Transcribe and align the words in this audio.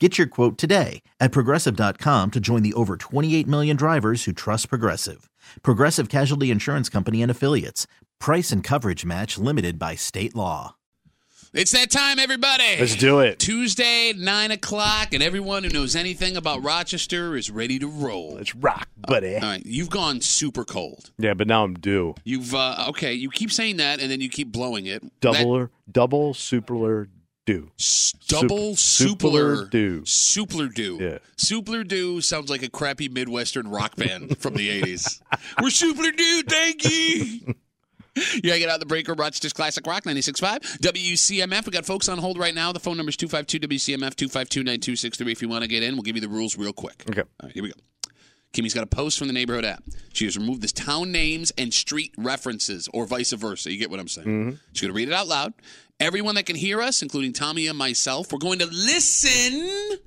Get 0.00 0.18
your 0.18 0.26
quote 0.26 0.58
today 0.58 1.02
at 1.20 1.30
progressive.com 1.30 2.32
to 2.32 2.40
join 2.40 2.62
the 2.64 2.72
over 2.74 2.96
28 2.96 3.46
million 3.46 3.76
drivers 3.76 4.24
who 4.24 4.32
trust 4.32 4.68
Progressive. 4.68 5.30
Progressive 5.62 6.08
Casualty 6.08 6.50
Insurance 6.50 6.88
Company 6.88 7.22
and 7.22 7.30
Affiliates. 7.30 7.86
Price 8.18 8.50
and 8.50 8.64
coverage 8.64 9.04
match 9.04 9.38
limited 9.38 9.78
by 9.78 9.94
state 9.94 10.34
law. 10.34 10.74
It's 11.52 11.70
that 11.70 11.92
time, 11.92 12.18
everybody. 12.18 12.78
Let's 12.80 12.96
do 12.96 13.20
it. 13.20 13.38
Tuesday, 13.38 14.12
9 14.12 14.50
o'clock, 14.50 15.14
and 15.14 15.22
everyone 15.22 15.62
who 15.62 15.70
knows 15.70 15.94
anything 15.94 16.36
about 16.36 16.64
Rochester 16.64 17.36
is 17.36 17.48
ready 17.48 17.78
to 17.78 17.86
roll. 17.86 18.34
Let's 18.34 18.56
rock, 18.56 18.88
buddy. 19.06 19.36
All 19.36 19.42
right, 19.42 19.64
you've 19.64 19.90
gone 19.90 20.20
super 20.20 20.64
cold. 20.64 21.12
Yeah, 21.16 21.34
but 21.34 21.46
now 21.46 21.62
I'm 21.62 21.74
due. 21.74 22.16
You've, 22.24 22.52
uh, 22.56 22.86
okay, 22.88 23.12
you 23.14 23.30
keep 23.30 23.52
saying 23.52 23.76
that, 23.76 24.00
and 24.00 24.10
then 24.10 24.20
you 24.20 24.28
keep 24.28 24.50
blowing 24.50 24.86
it. 24.86 25.04
Doubler, 25.20 25.70
double, 25.88 26.34
superler, 26.34 27.06
do. 27.44 27.70
Double 28.28 28.76
Sup- 28.76 29.18
supler 29.18 29.70
do. 29.70 30.04
Supler 30.04 30.68
do. 30.68 30.98
Yeah. 31.00 31.18
Supler 31.36 31.86
do 31.86 32.20
sounds 32.20 32.50
like 32.50 32.62
a 32.62 32.70
crappy 32.70 33.08
Midwestern 33.08 33.68
rock 33.68 33.96
band 33.96 34.38
from 34.38 34.54
the 34.54 34.82
80s. 34.82 35.20
We're 35.62 35.68
Supler 35.70 36.16
do, 36.16 36.42
thank 36.42 36.84
you. 36.84 37.54
You 38.16 38.42
get 38.42 38.68
out 38.68 38.78
the 38.78 38.86
breaker, 38.86 39.12
Rochester's 39.14 39.52
Classic 39.52 39.84
Rock 39.86 40.04
96.5. 40.04 40.78
WCMF. 40.78 41.66
We 41.66 41.72
got 41.72 41.84
folks 41.84 42.08
on 42.08 42.18
hold 42.18 42.38
right 42.38 42.54
now. 42.54 42.72
The 42.72 42.78
phone 42.78 42.96
number 42.96 43.10
is 43.10 43.16
252 43.16 43.66
WCMF 43.66 44.14
252 44.14 44.60
9263. 44.60 45.32
If 45.32 45.42
you 45.42 45.48
want 45.48 45.62
to 45.62 45.68
get 45.68 45.82
in, 45.82 45.94
we'll 45.94 46.02
give 46.02 46.14
you 46.14 46.22
the 46.22 46.28
rules 46.28 46.56
real 46.56 46.72
quick. 46.72 47.04
Okay. 47.10 47.22
All 47.22 47.26
right, 47.42 47.52
here 47.52 47.62
we 47.64 47.70
go. 47.70 47.74
Kimmy's 48.52 48.72
got 48.72 48.84
a 48.84 48.86
post 48.86 49.18
from 49.18 49.26
the 49.26 49.32
neighborhood 49.32 49.64
app. 49.64 49.82
She 50.12 50.26
has 50.26 50.38
removed 50.38 50.62
this 50.62 50.70
town 50.70 51.10
names 51.10 51.52
and 51.58 51.74
street 51.74 52.14
references, 52.16 52.88
or 52.94 53.04
vice 53.04 53.32
versa. 53.32 53.72
You 53.72 53.78
get 53.78 53.90
what 53.90 53.98
I'm 53.98 54.06
saying? 54.06 54.28
Mm-hmm. 54.28 54.50
She's 54.72 54.82
going 54.82 54.92
to 54.92 54.96
read 54.96 55.08
it 55.08 55.12
out 55.14 55.26
loud. 55.26 55.54
Everyone 56.00 56.34
that 56.34 56.46
can 56.46 56.56
hear 56.56 56.80
us, 56.80 57.02
including 57.02 57.32
Tommy 57.32 57.66
and 57.66 57.78
myself, 57.78 58.32
we're 58.32 58.38
going 58.38 58.58
to 58.58 58.66
listen 58.66 59.98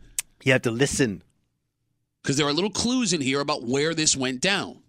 You 0.44 0.52
have 0.52 0.62
to 0.64 0.72
listen. 0.72 1.24
because 2.22 2.38
there 2.38 2.46
are 2.48 2.54
little 2.54 2.70
clues 2.70 3.14
in 3.14 3.22
here 3.22 3.40
about 3.40 3.64
where 3.64 3.94
this 3.94 4.16
went 4.16 4.42
down. 4.42 4.80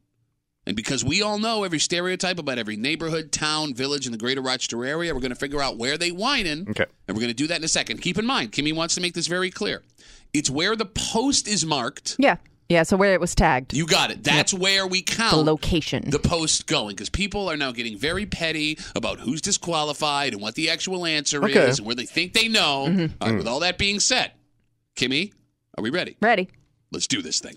And 0.66 0.76
because 0.76 1.02
we 1.04 1.22
all 1.22 1.38
know 1.38 1.64
every 1.64 1.78
stereotype 1.78 2.38
about 2.38 2.58
every 2.58 2.76
neighborhood, 2.76 3.32
town, 3.32 3.72
village 3.74 4.04
in 4.04 4.12
the 4.12 4.18
greater 4.18 4.42
Rochester 4.42 4.84
area, 4.84 5.14
we're 5.14 5.20
going 5.20 5.30
to 5.30 5.36
figure 5.36 5.62
out 5.62 5.78
where 5.78 5.96
they 5.96 6.10
whining. 6.10 6.68
Okay. 6.68 6.84
And 7.06 7.16
we're 7.16 7.22
going 7.22 7.28
to 7.30 7.34
do 7.34 7.46
that 7.46 7.56
in 7.58 7.64
a 7.64 7.68
second. 7.68 8.02
Keep 8.02 8.18
in 8.18 8.26
mind, 8.26 8.52
Kimmy 8.52 8.74
wants 8.74 8.94
to 8.96 9.00
make 9.00 9.14
this 9.14 9.28
very 9.28 9.50
clear. 9.50 9.82
It's 10.34 10.50
where 10.50 10.76
the 10.76 10.84
post 10.84 11.48
is 11.48 11.64
marked. 11.64 12.16
Yeah. 12.18 12.36
Yeah. 12.68 12.82
So 12.82 12.96
where 12.98 13.14
it 13.14 13.20
was 13.20 13.34
tagged, 13.34 13.72
You 13.72 13.86
got 13.86 14.10
it. 14.10 14.22
That's 14.22 14.52
where 14.52 14.86
we 14.86 15.00
count 15.02 15.30
the 15.30 15.42
location. 15.42 16.10
the 16.10 16.18
post 16.18 16.66
going 16.66 16.94
because 16.96 17.08
people 17.08 17.48
are 17.50 17.56
now 17.56 17.72
getting 17.72 17.96
very 17.96 18.26
petty 18.26 18.78
about 18.94 19.20
who's 19.20 19.40
disqualified 19.40 20.32
and 20.34 20.42
what 20.42 20.54
the 20.54 20.68
actual 20.70 21.06
answer 21.06 21.42
Okay. 21.44 21.58
is 21.68 21.78
and 21.78 21.86
where 21.86 21.96
they 21.96 22.04
think 22.04 22.34
they 22.34 22.46
know. 22.48 22.86
Mm-hmm. 22.88 23.14
All 23.22 23.28
right, 23.30 23.38
with 23.38 23.48
all 23.48 23.60
that 23.60 23.78
being 23.78 24.00
said, 24.00 24.32
Kimmy, 24.96 25.32
are 25.78 25.82
we 25.82 25.90
ready? 25.90 26.16
Ready? 26.20 26.48
Let's 26.92 27.06
do 27.06 27.22
this 27.22 27.40
thing. 27.40 27.56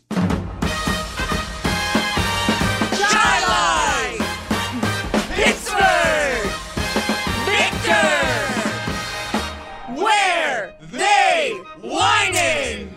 Shilai! 2.91 4.17
Victor! 7.45 8.09
Where 10.01 10.73
they 10.91 11.59
winning! 11.83 12.93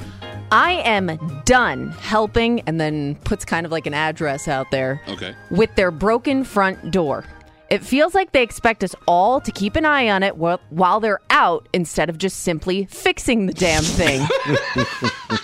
I 0.53 0.83
am 0.85 1.19
done 1.45 1.91
helping, 1.93 2.61
and 2.63 2.81
then 2.81 3.15
puts 3.25 3.45
kind 3.45 3.67
of 3.67 3.73
like 3.73 3.87
an 3.87 3.95
address 3.95 4.49
out 4.49 4.71
there 4.71 5.01
Okay. 5.09 5.35
with 5.51 5.75
their 5.77 5.91
broken 5.91 6.45
front 6.45 6.91
door. 6.91 7.25
It 7.71 7.83
feels 7.83 8.15
like 8.15 8.33
they 8.33 8.43
expect 8.43 8.85
us 8.85 8.95
all 9.09 9.41
to 9.41 9.51
keep 9.51 9.75
an 9.75 9.85
eye 9.85 10.09
on 10.09 10.23
it 10.23 10.35
wh- 10.35 10.61
while 10.71 11.01
they're 11.01 11.21
out 11.31 11.69
instead 11.73 12.09
of 12.11 12.19
just 12.19 12.41
simply 12.41 12.85
fixing 12.85 13.47
the 13.47 13.53
damn 13.55 13.83
thing. 13.83 14.27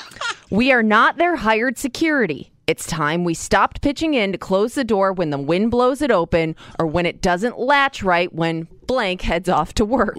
we 0.51 0.71
are 0.73 0.83
not 0.83 1.17
their 1.17 1.37
hired 1.37 1.79
security. 1.79 2.53
It's 2.67 2.87
time 2.87 3.25
we 3.25 3.35
stopped 3.35 3.81
pitching 3.83 4.15
in 4.15 4.31
to 4.33 4.39
close 4.39 4.75
the 4.75 4.85
door 4.85 5.13
when 5.13 5.31
the 5.31 5.39
wind 5.39 5.73
blows 5.73 6.03
it 6.03 6.13
open 6.13 6.55
or 6.79 6.87
when 6.87 7.05
it 7.05 7.21
doesn't 7.21 7.59
latch 7.59 8.03
right 8.03 8.33
when 8.33 8.69
blank 8.87 9.23
heads 9.23 9.49
off 9.49 9.73
to 9.75 9.85
work. 9.85 10.17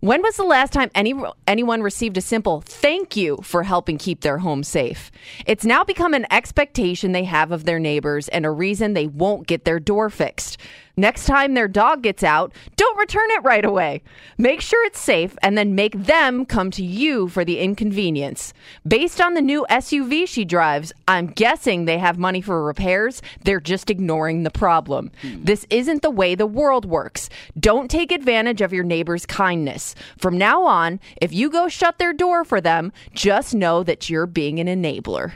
When 0.00 0.20
was 0.20 0.36
the 0.36 0.44
last 0.44 0.74
time 0.74 0.90
any 0.94 1.14
anyone 1.46 1.80
received 1.82 2.18
a 2.18 2.20
simple 2.20 2.60
thank 2.60 3.16
you 3.16 3.38
for 3.42 3.62
helping 3.62 3.96
keep 3.96 4.20
their 4.20 4.36
home 4.36 4.62
safe? 4.62 5.10
It's 5.46 5.64
now 5.64 5.84
become 5.84 6.12
an 6.12 6.26
expectation 6.30 7.12
they 7.12 7.24
have 7.24 7.50
of 7.50 7.64
their 7.64 7.78
neighbors 7.78 8.28
and 8.28 8.44
a 8.44 8.50
reason 8.50 8.92
they 8.92 9.06
won't 9.06 9.46
get 9.46 9.64
their 9.64 9.80
door 9.80 10.10
fixed. 10.10 10.58
Next 10.98 11.26
time 11.26 11.52
their 11.52 11.68
dog 11.68 12.02
gets 12.02 12.22
out, 12.22 12.54
don't 12.76 12.96
return 12.96 13.30
it 13.32 13.42
right 13.44 13.66
away. 13.66 14.02
Make 14.38 14.62
sure 14.62 14.82
it's 14.86 14.98
safe 14.98 15.36
and 15.42 15.58
then 15.58 15.74
make 15.74 15.92
them 15.92 16.46
come 16.46 16.70
to 16.70 16.82
you 16.82 17.28
for 17.28 17.44
the 17.44 17.58
inconvenience. 17.58 18.54
Based 18.88 19.20
on 19.20 19.34
the 19.34 19.42
new 19.42 19.66
SUV 19.68 20.26
she 20.26 20.46
drives, 20.46 20.94
I'm 21.06 21.26
guessing 21.26 21.84
they 21.84 21.98
have 21.98 22.16
money 22.16 22.40
for 22.40 22.64
repairs. 22.64 23.20
They're 23.44 23.60
just 23.60 23.90
ignoring 23.90 24.42
the 24.42 24.50
problem. 24.50 25.10
Hmm. 25.20 25.44
This 25.44 25.66
isn't 25.68 26.00
the 26.00 26.10
way 26.10 26.34
the 26.34 26.46
world 26.46 26.86
works. 26.86 27.28
Don't 27.60 27.90
take 27.90 28.10
advantage 28.10 28.62
of 28.62 28.72
your 28.72 28.84
neighbor's 28.84 29.26
kindness. 29.26 29.94
From 30.16 30.38
now 30.38 30.64
on, 30.64 30.98
if 31.20 31.30
you 31.30 31.50
go 31.50 31.68
shut 31.68 31.98
their 31.98 32.14
door 32.14 32.42
for 32.42 32.62
them, 32.62 32.90
just 33.12 33.54
know 33.54 33.82
that 33.82 34.08
you're 34.08 34.24
being 34.24 34.58
an 34.60 34.66
enabler. 34.66 35.32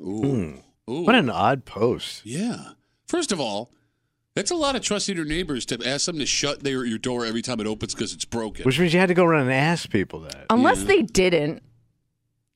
Ooh. 0.00 0.60
Ooh. 0.90 1.04
What 1.04 1.14
an 1.14 1.30
odd 1.30 1.64
post. 1.64 2.26
Yeah. 2.26 2.70
First 3.06 3.30
of 3.30 3.38
all, 3.38 3.70
that's 4.34 4.50
a 4.50 4.56
lot 4.56 4.74
of 4.76 4.82
trusting 4.82 5.16
your 5.16 5.24
neighbors 5.24 5.64
to 5.66 5.78
ask 5.86 6.06
them 6.06 6.18
to 6.18 6.26
shut 6.26 6.62
their 6.64 6.84
your 6.84 6.98
door 6.98 7.24
every 7.24 7.42
time 7.42 7.60
it 7.60 7.66
opens 7.66 7.94
because 7.94 8.12
it's 8.12 8.24
broken. 8.24 8.64
Which 8.64 8.78
means 8.78 8.92
you 8.92 9.00
had 9.00 9.06
to 9.08 9.14
go 9.14 9.24
around 9.24 9.42
and 9.42 9.52
ask 9.52 9.88
people 9.90 10.20
that. 10.20 10.46
Unless 10.50 10.80
Yeah. 10.80 10.86
they 10.88 11.02
didn't. 11.02 11.62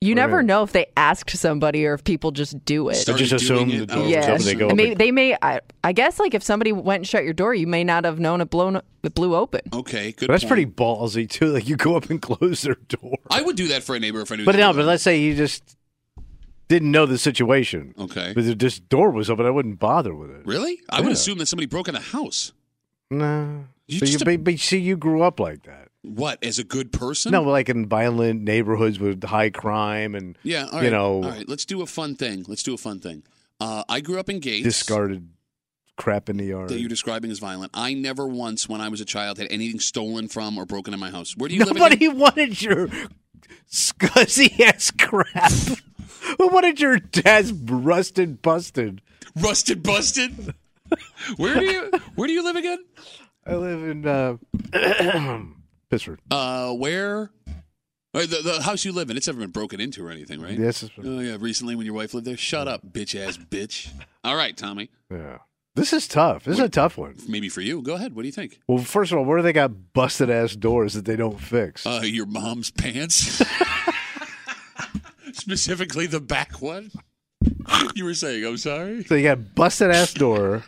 You 0.01 0.15
never 0.15 0.45
know 0.45 0.63
if 0.63 0.71
they 0.71 0.87
asked 0.97 1.37
somebody 1.37 1.85
or 1.85 1.95
if 1.95 2.05
people 2.05 2.31
just 2.31 2.65
do 2.65 2.89
it. 2.89 3.05
They 3.05 3.15
just 3.15 3.33
assume 3.33 3.69
doing 3.69 3.79
the 3.79 3.83
it. 3.83 3.89
door 3.89 3.99
Oh, 4.05 4.07
Yeah. 4.07 4.37
they 4.39 4.55
go 4.55 4.69
may, 4.71 4.95
they 4.95 5.11
may, 5.11 5.37
I, 5.43 5.61
I 5.83 5.91
guess, 5.93 6.21
like 6.21 6.35
if 6.35 6.43
somebody 6.45 6.71
went 6.71 7.01
and 7.01 7.07
shut 7.09 7.25
your 7.25 7.33
door, 7.33 7.53
you 7.53 7.67
may 7.67 7.83
not 7.83 8.05
have 8.05 8.21
known 8.21 8.41
it 8.41 8.49
blown, 8.49 8.77
it 8.77 9.15
blew 9.15 9.35
open. 9.35 9.63
Okay, 9.73 10.13
good. 10.13 10.29
But 10.29 10.35
that's 10.35 10.45
point. 10.45 10.51
pretty 10.51 10.67
ballsy 10.67 11.29
too. 11.29 11.47
Like 11.47 11.69
you 11.69 11.75
go 11.77 11.97
up 11.97 12.11
and 12.11 12.23
close 12.23 12.63
their 12.63 12.77
door. 12.87 13.17
I 13.29 13.43
would 13.43 13.57
do 13.57 13.67
that 13.69 13.83
for 13.83 13.97
a 13.97 13.99
neighbor 13.99 14.21
if 14.21 14.31
I 14.31 14.37
knew. 14.37 14.45
But 14.45 14.53
they 14.53 14.61
no, 14.61 14.73
but 14.73 14.85
let's 14.85 15.03
say 15.03 15.19
you 15.21 15.35
just 15.35 15.77
didn't 16.69 16.91
know 16.91 17.07
the 17.07 17.19
situation. 17.19 17.95
Okay. 17.99 18.33
But 18.35 18.45
if 18.45 18.59
this 18.59 18.79
door 18.79 19.11
was 19.11 19.31
open, 19.31 19.47
I 19.47 19.51
wouldn't 19.51 19.79
bother 19.79 20.15
with 20.15 20.31
it. 20.31 20.47
Really? 20.47 20.79
I 20.91 21.01
would 21.01 21.07
Yeah. 21.09 21.13
assume 21.15 21.39
that 21.39 21.47
somebody 21.47 21.67
broke 21.67 21.89
in 21.89 21.95
the 21.95 22.01
house. 22.01 22.53
No. 23.11 23.65
You 23.87 24.01
But 24.01 24.09
you, 24.09 24.13
just 24.13 24.25
but, 24.25 24.45
but 24.45 24.59
see, 24.59 24.79
you 24.79 24.97
grew 24.97 25.23
up 25.23 25.41
like 25.41 25.63
that. 25.65 25.89
What? 26.03 26.43
As 26.45 26.59
a 26.59 26.65
good 26.65 26.93
person? 26.93 27.33
No, 27.33 27.43
like 27.43 27.69
in 27.69 27.87
violent 27.89 28.43
neighborhoods 28.43 28.99
with 29.01 29.25
high 29.25 29.51
crime 29.51 30.15
and 30.15 30.37
Yeah. 30.43 30.67
All 30.67 30.73
right. 30.73 30.85
you 30.85 30.91
know 30.91 31.15
All 31.15 31.23
right. 31.23 31.49
Let's 31.49 31.65
do 31.65 31.81
a 31.83 31.87
fun 31.87 32.15
thing. 32.15 32.45
Let's 32.47 32.63
do 32.63 32.75
a 32.75 32.79
fun 32.79 33.01
thing. 33.01 33.23
Uh, 33.61 33.83
I 33.89 34.01
grew 34.01 34.21
up 34.21 34.29
in 34.29 34.39
Gates. 34.41 34.63
discarded 34.65 35.29
crap 35.97 36.29
in 36.29 36.37
the 36.37 36.45
yard. 36.45 36.69
That 36.69 36.79
you're 36.79 36.89
describing 36.89 37.31
as 37.33 37.41
violent. 37.41 37.73
I 37.75 37.93
never 37.95 38.29
once, 38.29 38.69
when 38.69 38.81
I 38.81 38.89
was 38.89 39.01
a 39.01 39.05
child, 39.05 39.39
had 39.39 39.49
anything 39.51 39.81
stolen 39.81 40.29
from 40.29 40.57
or 40.57 40.65
broken 40.65 40.95
in 40.95 41.01
my 41.01 41.11
house. 41.11 41.37
Where 41.37 41.49
do 41.49 41.57
you 41.57 41.65
live 41.65 41.75
Nobody 41.75 41.97
again? 42.07 42.19
wanted 42.19 42.63
your 42.63 42.89
scuzzy 43.71 44.61
ass 44.65 44.93
crap. 44.93 45.53
Who 46.43 46.49
wanted 46.49 46.81
your 46.81 46.99
dad's 46.99 47.53
rusted 47.53 48.43
busted? 48.43 49.01
Rusted, 49.37 49.83
busted. 49.83 50.55
where 51.37 51.55
do 51.59 51.65
you 51.65 51.91
Where 52.15 52.27
do 52.27 52.33
you 52.33 52.43
live 52.43 52.57
again? 52.57 52.79
I 53.47 53.55
live 53.55 53.83
in 53.83 54.07
uh, 54.07 54.37
Pittsburgh. 55.91 56.19
Uh, 56.31 56.73
where? 56.75 57.31
Right, 58.15 58.29
the, 58.29 58.41
the 58.43 58.63
house 58.63 58.85
you 58.85 58.93
live 58.93 59.11
in, 59.11 59.17
it's 59.17 59.27
never 59.27 59.39
been 59.41 59.51
broken 59.51 59.81
into 59.81 60.05
or 60.07 60.11
anything, 60.11 60.41
right? 60.41 60.59
Yes. 60.59 60.83
it's- 60.83 60.99
Oh 61.07 61.19
yeah, 61.21 61.37
recently 61.39 61.77
when 61.77 61.85
your 61.87 61.95
wife 61.95 62.15
lived 62.15 62.27
there. 62.27 62.37
Shut 62.37 62.67
up, 62.67 62.83
bitch 62.91 63.19
ass 63.19 63.37
bitch. 63.37 63.91
All 64.25 64.35
right, 64.37 64.57
Tommy. 64.57 64.91
Yeah. 65.11 65.39
This 65.75 65.93
is 65.93 66.09
tough. 66.09 66.45
This 66.45 66.55
is 66.59 66.65
a 66.65 66.69
tough 66.69 66.99
one. 66.99 67.15
Maybe 67.29 67.49
for 67.49 67.61
you. 67.61 67.83
Go 67.83 67.95
ahead. 67.95 68.17
What 68.17 68.23
do 68.23 68.27
you 68.29 68.33
think? 68.33 68.59
Well, 68.67 68.79
first 68.83 69.13
of 69.13 69.19
all, 69.19 69.25
where 69.25 69.37
do 69.39 69.43
they 69.45 69.53
got 69.53 69.93
busted 69.93 70.29
ass 70.29 70.57
doors 70.57 70.95
that 70.95 71.05
they 71.05 71.15
don't 71.15 71.39
fix? 71.41 71.87
Uh, 71.87 72.01
your 72.03 72.27
mom's 72.27 72.71
pants. 72.71 73.41
Specifically 75.49 76.07
the 76.07 76.21
back 76.21 76.61
one. 76.61 76.91
You 77.95 78.05
were 78.05 78.15
saying, 78.15 78.45
I'm 78.45 78.57
sorry. 78.57 79.05
so 79.05 79.15
you 79.15 79.23
got 79.25 79.55
busted 79.55 79.91
ass 79.91 80.13
door. 80.15 80.63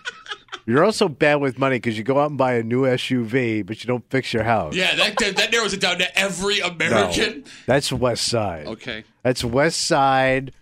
You're 0.67 0.85
also 0.85 1.09
bad 1.09 1.37
with 1.37 1.59
money 1.59 1.77
because 1.77 1.97
you 1.97 2.05
go 2.05 2.19
out 2.21 2.29
and 2.31 2.39
buy 2.39 2.55
a 2.55 2.63
new 2.63 2.83
SUV, 2.83 3.65
but 3.67 3.83
you 3.83 3.89
don't 3.89 4.05
fix 4.11 4.33
your 4.35 4.43
house. 4.43 4.75
Yeah, 4.75 4.95
that 4.97 5.17
that 5.37 5.51
narrows 5.51 5.73
it 5.73 5.81
down 5.81 5.99
to 5.99 6.19
every 6.19 6.59
No, 6.59 6.67
American. 6.69 7.45
that's 7.67 7.93
West 7.93 8.27
Side. 8.27 8.67
Okay. 8.67 9.05
That's 9.23 9.43
West 9.45 9.81
Side. 9.87 10.53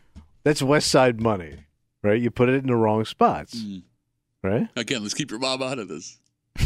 That's 0.44 0.62
West 0.62 0.88
Side 0.90 1.20
money, 1.20 1.56
right? 2.02 2.20
You 2.20 2.30
put 2.30 2.48
it 2.48 2.54
in 2.56 2.66
the 2.66 2.76
wrong 2.76 3.04
spots, 3.04 3.54
Mm. 3.56 3.82
right? 4.42 4.68
Again, 4.76 5.02
let's 5.02 5.14
keep 5.14 5.30
your 5.30 5.40
mom 5.40 5.62
out 5.62 5.78
of 5.78 5.88
this. 5.88 6.18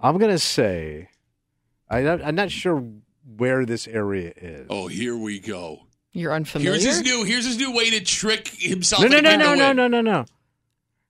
I'm 0.00 0.18
gonna 0.18 0.38
say, 0.38 1.08
I, 1.88 1.98
I'm 2.08 2.34
not 2.34 2.50
sure 2.50 2.84
where 3.36 3.66
this 3.66 3.86
area 3.88 4.32
is. 4.36 4.66
Oh, 4.70 4.86
here 4.86 5.16
we 5.16 5.38
go. 5.40 5.86
You're 6.12 6.32
unfamiliar. 6.32 6.72
Here's 6.72 6.84
his 6.84 7.02
new. 7.02 7.24
Here's 7.24 7.46
his 7.46 7.56
new 7.58 7.72
way 7.74 7.90
to 7.90 8.00
trick 8.00 8.48
himself. 8.48 9.02
no, 9.02 9.08
no, 9.08 9.20
no, 9.20 9.36
no, 9.36 9.54
no, 9.54 9.72
no, 9.72 9.86
no, 9.88 10.00
no. 10.00 10.24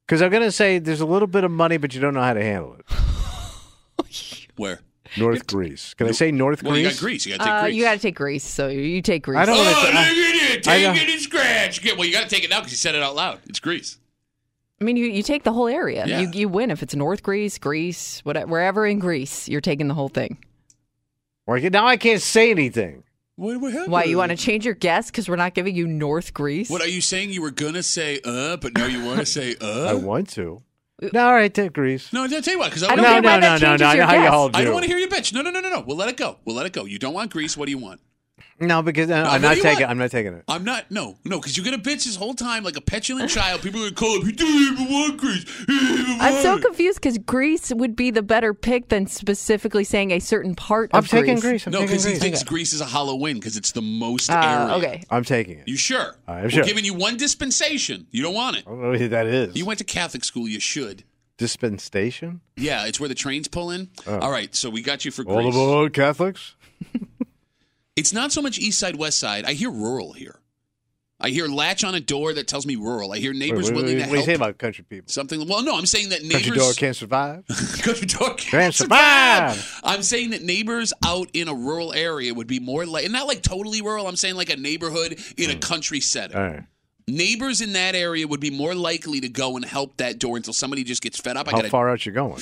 Because 0.07 0.21
I'm 0.23 0.31
gonna 0.31 0.53
say 0.53 0.79
there's 0.79 1.01
a 1.01 1.07
little 1.07 1.29
bit 1.29 1.45
of 1.45 1.51
money, 1.51 1.77
but 1.79 1.95
you 1.95 2.01
don't 2.01 2.15
know 2.15 2.23
how 2.23 2.35
to 2.35 2.43
handle 2.43 2.77
it. 2.79 2.87
Where? 4.57 4.81
North 5.17 5.47
Greece. 5.47 5.95
Can 5.95 6.07
I 6.07 6.13
say 6.13 6.31
North 6.31 6.63
Well, 6.63 6.77
you 6.77 6.85
Greece? 6.85 6.95
got 7.01 7.05
Greece. 7.05 7.27
You 7.27 7.37
got 7.37 7.39
to 7.39 7.45
take 7.45 7.53
Uh, 7.53 7.63
Greece. 7.65 7.75
you 7.77 7.83
got 7.83 7.93
to 7.95 7.99
take 7.99 8.15
Greece. 8.15 8.45
So 8.45 8.69
you 8.69 9.03
take 9.03 9.25
Greece. 9.25 9.39
I 9.39 9.45
don't 9.45 9.57
Oh, 9.57 9.59
wanna 9.59 9.71
look 9.71 9.79
say- 9.79 9.91
it! 9.91 10.69
I 10.69 10.77
Take 10.77 10.83
know. 10.85 10.93
it 11.03 11.09
and 11.09 11.21
scratch. 11.21 11.85
Well, 11.97 12.05
you 12.05 12.13
got 12.13 12.23
to 12.25 12.29
take 12.29 12.45
it 12.45 12.51
now 12.51 12.59
because 12.61 12.73
you 12.73 12.77
said 12.77 12.95
it 12.95 13.03
out 13.03 13.17
loud. 13.17 13.41
It's 13.49 13.59
Greece. 13.59 13.99
I 14.81 14.85
mean, 14.85 14.97
you, 14.97 15.07
you 15.07 15.23
take 15.23 15.43
the 15.43 15.53
whole 15.53 15.67
area. 15.69 16.07
Yeah. 16.07 16.21
You, 16.21 16.31
you 16.33 16.49
win 16.49 16.71
if 16.71 16.83
it's 16.83 16.95
North 16.95 17.23
Greece, 17.23 17.59
Greece, 17.59 18.21
whatever, 18.25 18.47
wherever 18.51 18.87
in 18.87 18.99
Greece, 18.99 19.49
you're 19.49 19.61
taking 19.61 19.89
the 19.89 19.95
whole 19.95 20.09
thing. 20.09 20.39
Or 21.47 21.57
I 21.57 21.61
can- 21.61 21.73
now 21.73 21.87
I 21.87 21.97
can't 21.97 22.23
say 22.23 22.51
anything. 22.51 23.03
What, 23.37 23.61
what 23.61 23.73
happened? 23.73 23.93
Why 23.93 24.05
you 24.05 24.19
want 24.19 24.31
to 24.31 24.37
change 24.37 24.65
your 24.67 24.75
guess 24.75 25.11
because 25.11 25.29
we're 25.29 25.37
not 25.37 25.55
giving 25.55 25.75
you 25.75 25.87
North 25.87 26.35
Greece? 26.35 26.69
What 26.69 26.83
are 26.83 26.89
you 26.89 27.01
saying? 27.01 27.31
You 27.31 27.43
were 27.43 27.51
gonna 27.51 27.83
say 27.83 28.21
uh, 28.25 28.57
but 28.59 28.75
now 28.77 28.87
you 28.87 29.03
want 29.05 29.21
to 29.21 29.27
say 29.27 29.57
uh? 29.61 29.85
I 29.91 29.95
want 29.95 30.29
to. 30.31 30.63
No, 31.15 31.27
all 31.29 31.33
right, 31.33 31.53
take 31.53 31.73
Greece. 31.73 32.13
No, 32.13 32.25
I'll 32.25 32.29
tell 32.29 32.43
you 32.53 32.59
what. 32.59 32.67
Because 32.69 32.83
I, 32.83 32.93
I 32.93 32.97
don't 32.97 33.05
wanna- 33.07 33.15
care 33.15 33.23
no, 33.23 33.29
why 33.31 33.37
no, 33.37 33.41
that 33.41 33.61
no, 33.63 33.67
no, 33.69 33.77
changes 33.77 33.81
no. 33.81 33.87
I 33.89 33.95
your 33.95 34.03
know 34.03 34.07
how 34.09 34.15
you 34.17 34.21
guess. 34.25 34.33
all 34.35 34.49
do. 34.51 34.59
I 34.59 34.65
don't 34.65 34.75
want 34.75 34.85
to 34.85 34.89
hear 34.91 34.99
you 34.99 35.09
bitch. 35.09 35.33
No, 35.33 35.41
no, 35.41 35.51
no, 35.51 35.61
no, 35.61 35.71
no. 35.71 35.81
We'll 35.81 35.97
let 35.97 36.11
it 36.11 36.19
go. 36.19 36.37
We'll 36.45 36.57
let 36.57 36.67
it 36.67 36.75
go. 36.75 36.85
You 36.85 36.99
don't 36.99 37.15
want 37.15 37.31
Greece. 37.33 37.57
What 37.57 37.65
do 37.65 37.71
you 37.71 37.79
want? 37.79 38.01
No, 38.01 38.05
because 38.61 39.11
uh, 39.11 39.23
what 39.23 39.33
I'm 39.33 39.43
not 39.43 39.55
taking. 39.57 39.81
want? 39.81 39.91
I'm 39.91 39.99
not 39.99 40.11
taking 40.11 40.35
it. 40.35 40.45
I'm 40.47 40.65
not. 40.65 40.91
No, 40.91 41.17
no. 41.25 41.39
Because 41.39 41.57
you're 41.57 41.65
gonna 41.65 41.79
bitch 41.79 42.05
this 42.05 42.17
whole 42.17 42.35
time 42.35 42.63
like 42.63 42.77
a 42.77 42.81
petulant 42.81 43.31
child. 43.31 43.63
People 43.63 43.81
are 43.81 43.91
gonna 43.91 43.95
call 43.97 44.19
up. 44.19 44.25
You 44.25 44.33
don't 44.33 44.49
even 44.79 44.93
want 44.93 45.17
Greece. 45.19 45.45
You 45.69 45.79
don't 45.79 46.01
even 46.01 46.21
I'm 46.21 46.43
so 46.43 46.59
confused 46.59 47.01
because 47.01 47.19
Greece 47.19 47.73
would 47.75 47.97
be 47.97 48.11
the 48.11 48.23
better 48.23 48.53
pick 48.55 48.89
than 48.89 49.07
specifically 49.07 49.85
saying 49.85 50.11
a 50.11 50.19
certain 50.21 50.55
part 50.55 50.91
of 50.93 51.09
Greece. 51.09 51.13
I'm 51.13 51.19
of 51.19 51.25
taking 51.27 51.35
Greece. 51.41 51.43
Greece. 51.65 51.67
I'm 51.67 51.73
taking 51.73 51.73
Greece. 51.73 51.73
No, 51.73 51.79
taking 51.81 51.87
because 51.89 52.05
he 52.05 52.11
Greece. 52.13 52.23
thinks 52.23 52.43
Greece 52.45 52.73
is 52.73 52.81
a 52.81 52.87
Halloween 52.87 53.37
because 53.37 53.57
it's 53.57 53.73
the 53.73 53.83
most 53.83 54.31
Uh, 54.31 54.35
area. 54.35 54.75
okay. 54.77 55.03
I'm 55.11 55.25
taking 55.25 55.59
it. 55.59 55.67
You 55.69 55.77
sure? 55.77 56.17
I'm 56.29 56.43
We're 56.45 56.51
sure. 56.51 56.65
giving 56.65 56.85
you 56.85 56.95
one 56.95 57.17
dispensation. 57.17 58.07
You 58.11 58.23
don't 58.23 58.35
want 58.35 58.57
it. 58.59 58.65
I 58.67 58.71
don't 58.71 58.83
know 58.83 58.99
who 58.99 59.09
that 59.09 59.27
is. 59.27 59.57
You 59.57 59.65
went 59.67 59.79
to 59.79 59.85
Catholic 59.85 60.25
school. 60.25 60.47
You 60.49 60.61
should. 60.61 61.05
dispensation. 61.39 62.41
Yeah, 62.57 62.87
it's 62.87 63.01
where 63.01 63.09
the 63.09 63.15
trains 63.15 63.49
pull 63.49 63.71
in. 63.71 63.89
All 64.07 64.31
right, 64.31 64.55
so 64.55 64.69
we 64.69 64.83
got 64.83 65.05
you 65.07 65.11
for 65.11 65.25
Oh. 65.27 65.31
All 65.37 65.43
Greece. 65.43 65.55
aboard 65.55 65.93
Catholics. 65.95 66.55
It's 68.01 68.15
not 68.15 68.33
so 68.33 68.41
much 68.41 68.59
east 68.59 68.79
side, 68.79 68.97
west 68.97 69.19
side. 69.19 69.45
I 69.45 69.53
hear 69.53 69.71
rural 69.71 70.15
here. 70.15 70.41
I 71.21 71.29
hear 71.29 71.49
latch 71.49 71.85
on 71.85 71.95
a 71.95 72.01
door 72.01 72.33
that 72.33 72.49
tells 72.49 72.65
me 72.65 72.77
rural. 72.77 73.13
I 73.13 73.19
hear 73.19 73.35
neighbors 73.35 73.67
Wait, 73.67 73.77
wait, 73.77 73.83
willing 73.83 73.97
wait, 73.99 74.05
to 74.05 74.09
what 74.09 74.15
do 74.15 74.21
you 74.21 74.25
say 74.25 74.35
about 74.35 74.57
country 74.57 74.85
people? 74.89 75.13
Something. 75.13 75.47
Well, 75.47 75.63
no, 75.63 75.77
I'm 75.77 75.85
saying 75.85 76.09
that 76.09 76.23
neighbors. 76.23 76.45
Country 76.45 76.57
door 76.57 76.73
can't 76.73 76.97
survive. 76.97 77.47
Country 77.83 78.07
door 78.07 78.29
Can't 78.29 78.39
can't 78.39 78.75
survive. 78.75 79.55
survive. 79.55 79.81
I'm 79.85 80.03
saying 80.03 80.31
that 80.31 80.41
neighbors 80.41 80.95
out 81.05 81.29
in 81.35 81.49
a 81.49 81.55
rural 81.55 81.93
area 81.93 82.33
would 82.33 82.47
be 82.47 82.59
more 82.59 82.87
like, 82.87 83.05
and 83.05 83.13
not 83.13 83.27
like 83.27 83.43
totally 83.43 83.83
rural. 83.83 84.07
I'm 84.07 84.17
saying 84.17 84.37
like 84.37 84.49
a 84.49 84.57
neighborhood 84.57 85.21
in 85.37 85.51
a 85.51 85.55
mm. 85.55 85.61
country 85.61 86.01
setting. 86.01 86.39
All 86.39 86.43
right. 86.43 86.65
Neighbors 87.07 87.61
in 87.61 87.75
that 87.75 87.95
area 87.95 88.27
would 88.27 88.41
be 88.41 88.51
more 88.51 88.75
likely 88.75 89.21
to 89.21 89.29
go 89.29 89.57
and 89.57 89.65
help 89.65 89.99
that 89.99 90.19
door 90.19 90.39
until 90.39 90.55
somebody 90.55 90.85
just 90.85 91.03
gets 91.03 91.19
fed 91.19 91.37
up. 91.37 91.49
I 91.49 91.51
How 91.51 91.57
gotta 91.59 91.69
far 91.69 91.91
out 91.91 92.07
you 92.07 92.13
going? 92.13 92.41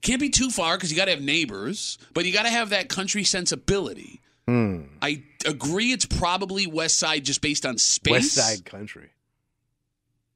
can't 0.00 0.20
be 0.20 0.30
too 0.30 0.50
far 0.50 0.76
because 0.76 0.90
you 0.90 0.96
got 0.96 1.04
to 1.04 1.12
have 1.12 1.22
neighbors, 1.22 1.98
but 2.14 2.24
you 2.24 2.32
got 2.32 2.44
to 2.44 2.50
have 2.50 2.70
that 2.70 2.88
country 2.88 3.22
sensibility. 3.22 4.22
Hmm. 4.48 4.84
I 5.02 5.24
agree. 5.44 5.92
It's 5.92 6.06
probably 6.06 6.66
West 6.66 6.98
Side 6.98 7.22
just 7.22 7.42
based 7.42 7.66
on 7.66 7.76
space. 7.76 8.12
West 8.12 8.32
Side 8.32 8.64
Country. 8.64 9.10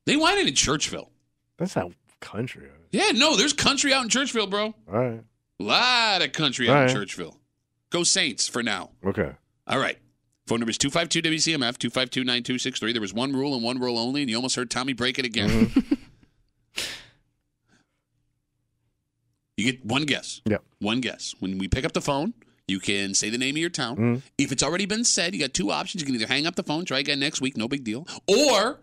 They 0.05 0.17
it 0.17 0.49
in 0.49 0.53
Churchville. 0.53 1.09
That's 1.57 1.75
not 1.75 1.93
country. 2.21 2.69
Yeah, 2.91 3.13
no, 3.15 3.37
there's 3.37 3.55
country 3.55 3.95
out 3.95 4.03
in 4.03 4.11
Churchville, 4.11 4.51
bro. 4.51 4.67
All 4.67 4.75
right. 4.87 5.25
A 5.61 5.63
lot 5.63 6.21
of 6.21 6.33
country 6.33 6.69
out 6.69 6.77
All 6.77 6.83
in 6.83 6.89
right. 6.89 6.97
Churchville. 6.97 7.37
Go 7.89 8.03
Saints 8.03 8.47
for 8.47 8.63
now. 8.63 8.91
Okay. 9.03 9.33
All 9.67 9.79
right. 9.79 9.97
Phone 10.47 10.61
number 10.61 10.71
is 10.71 10.77
252 10.77 11.23
WCMF 11.31 11.79
252 11.79 12.21
9263. 12.21 12.93
There 12.93 13.01
was 13.01 13.15
one 13.15 13.33
rule 13.33 13.55
and 13.55 13.65
one 13.65 13.79
rule 13.79 13.99
only, 13.99 14.21
and 14.21 14.29
you 14.29 14.37
almost 14.37 14.57
heard 14.57 14.71
Tommy 14.71 14.93
break 14.93 15.19
it 15.19 15.25
again. 15.25 15.49
Mm-hmm. 15.49 15.95
you 19.57 19.73
get 19.73 19.87
one 19.87 20.05
guess. 20.05 20.43
Yep. 20.45 20.63
One 20.81 21.01
guess. 21.01 21.35
When 21.41 21.57
we 21.57 21.67
pick 21.67 21.87
up 21.87 21.93
the 21.93 22.03
phone, 22.03 22.35
you 22.69 22.81
can 22.81 23.15
say 23.15 23.31
the 23.31 23.39
name 23.39 23.57
of 23.57 23.61
your 23.61 23.71
town. 23.71 23.97
Mm-hmm. 23.97 24.17
If 24.39 24.53
it's 24.53 24.63
already 24.63 24.87
been 24.87 25.05
said, 25.05 25.35
you 25.35 25.41
got 25.41 25.55
two 25.55 25.71
options. 25.71 26.03
You 26.03 26.07
can 26.07 26.15
either 26.15 26.27
hang 26.27 26.47
up 26.47 26.55
the 26.55 26.63
phone, 26.63 26.85
try 26.85 26.99
again 26.99 27.21
next 27.21 27.41
week, 27.41 27.57
no 27.57 27.69
big 27.69 27.85
deal, 27.85 28.07
or 28.27 28.81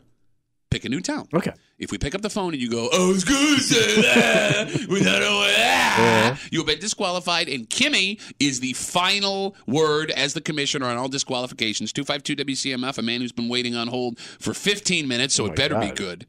pick 0.69 0.85
a 0.85 0.89
new 0.89 1.01
town. 1.01 1.27
Okay. 1.33 1.53
If 1.77 1.91
we 1.91 1.97
pick 1.97 2.13
up 2.13 2.21
the 2.21 2.29
phone 2.29 2.53
and 2.53 2.61
you 2.61 2.69
go, 2.69 2.89
I 2.91 3.07
was 3.07 3.23
going 3.23 3.55
to 3.55 3.61
say 3.61 4.01
that 4.01 4.87
without 4.89 5.21
a 5.21 5.27
ah, 5.27 6.39
you've 6.51 6.65
been 6.65 6.79
disqualified. 6.79 7.47
And 7.47 7.69
Kimmy 7.69 8.21
is 8.39 8.59
the 8.59 8.73
final 8.73 9.55
word 9.65 10.11
as 10.11 10.33
the 10.33 10.41
commissioner 10.41 10.87
on 10.87 10.97
all 10.97 11.07
disqualifications. 11.07 11.93
252 11.93 12.45
WCMF, 12.45 12.97
a 12.97 13.01
man 13.01 13.21
who's 13.21 13.31
been 13.31 13.49
waiting 13.49 13.75
on 13.75 13.87
hold 13.87 14.19
for 14.19 14.53
15 14.53 15.07
minutes, 15.07 15.33
so 15.33 15.43
Oh 15.43 15.47
it 15.47 15.49
my 15.49 15.55
better 15.55 15.79
be 15.79 15.91
good. 15.91 16.25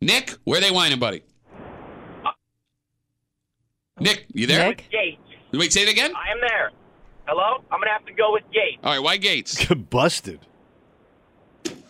Nick, 0.00 0.36
where 0.44 0.60
they 0.60 0.70
whining, 0.70 0.98
buddy? 0.98 1.22
Nick, 4.00 4.26
you 4.32 4.46
there? 4.46 4.68
Nick? 4.68 4.88
Gates. 5.52 5.60
Wait, 5.60 5.72
say 5.72 5.82
it 5.82 5.88
again? 5.88 6.12
I 6.14 6.32
am 6.32 6.40
there. 6.40 6.70
Hello? 7.26 7.62
I'm 7.70 7.80
gonna 7.80 7.92
have 7.92 8.06
to 8.06 8.12
go 8.12 8.32
with 8.32 8.44
Gates. 8.52 8.80
All 8.82 8.92
right, 8.92 9.02
why 9.02 9.16
Gates? 9.16 9.64
busted. 9.90 10.40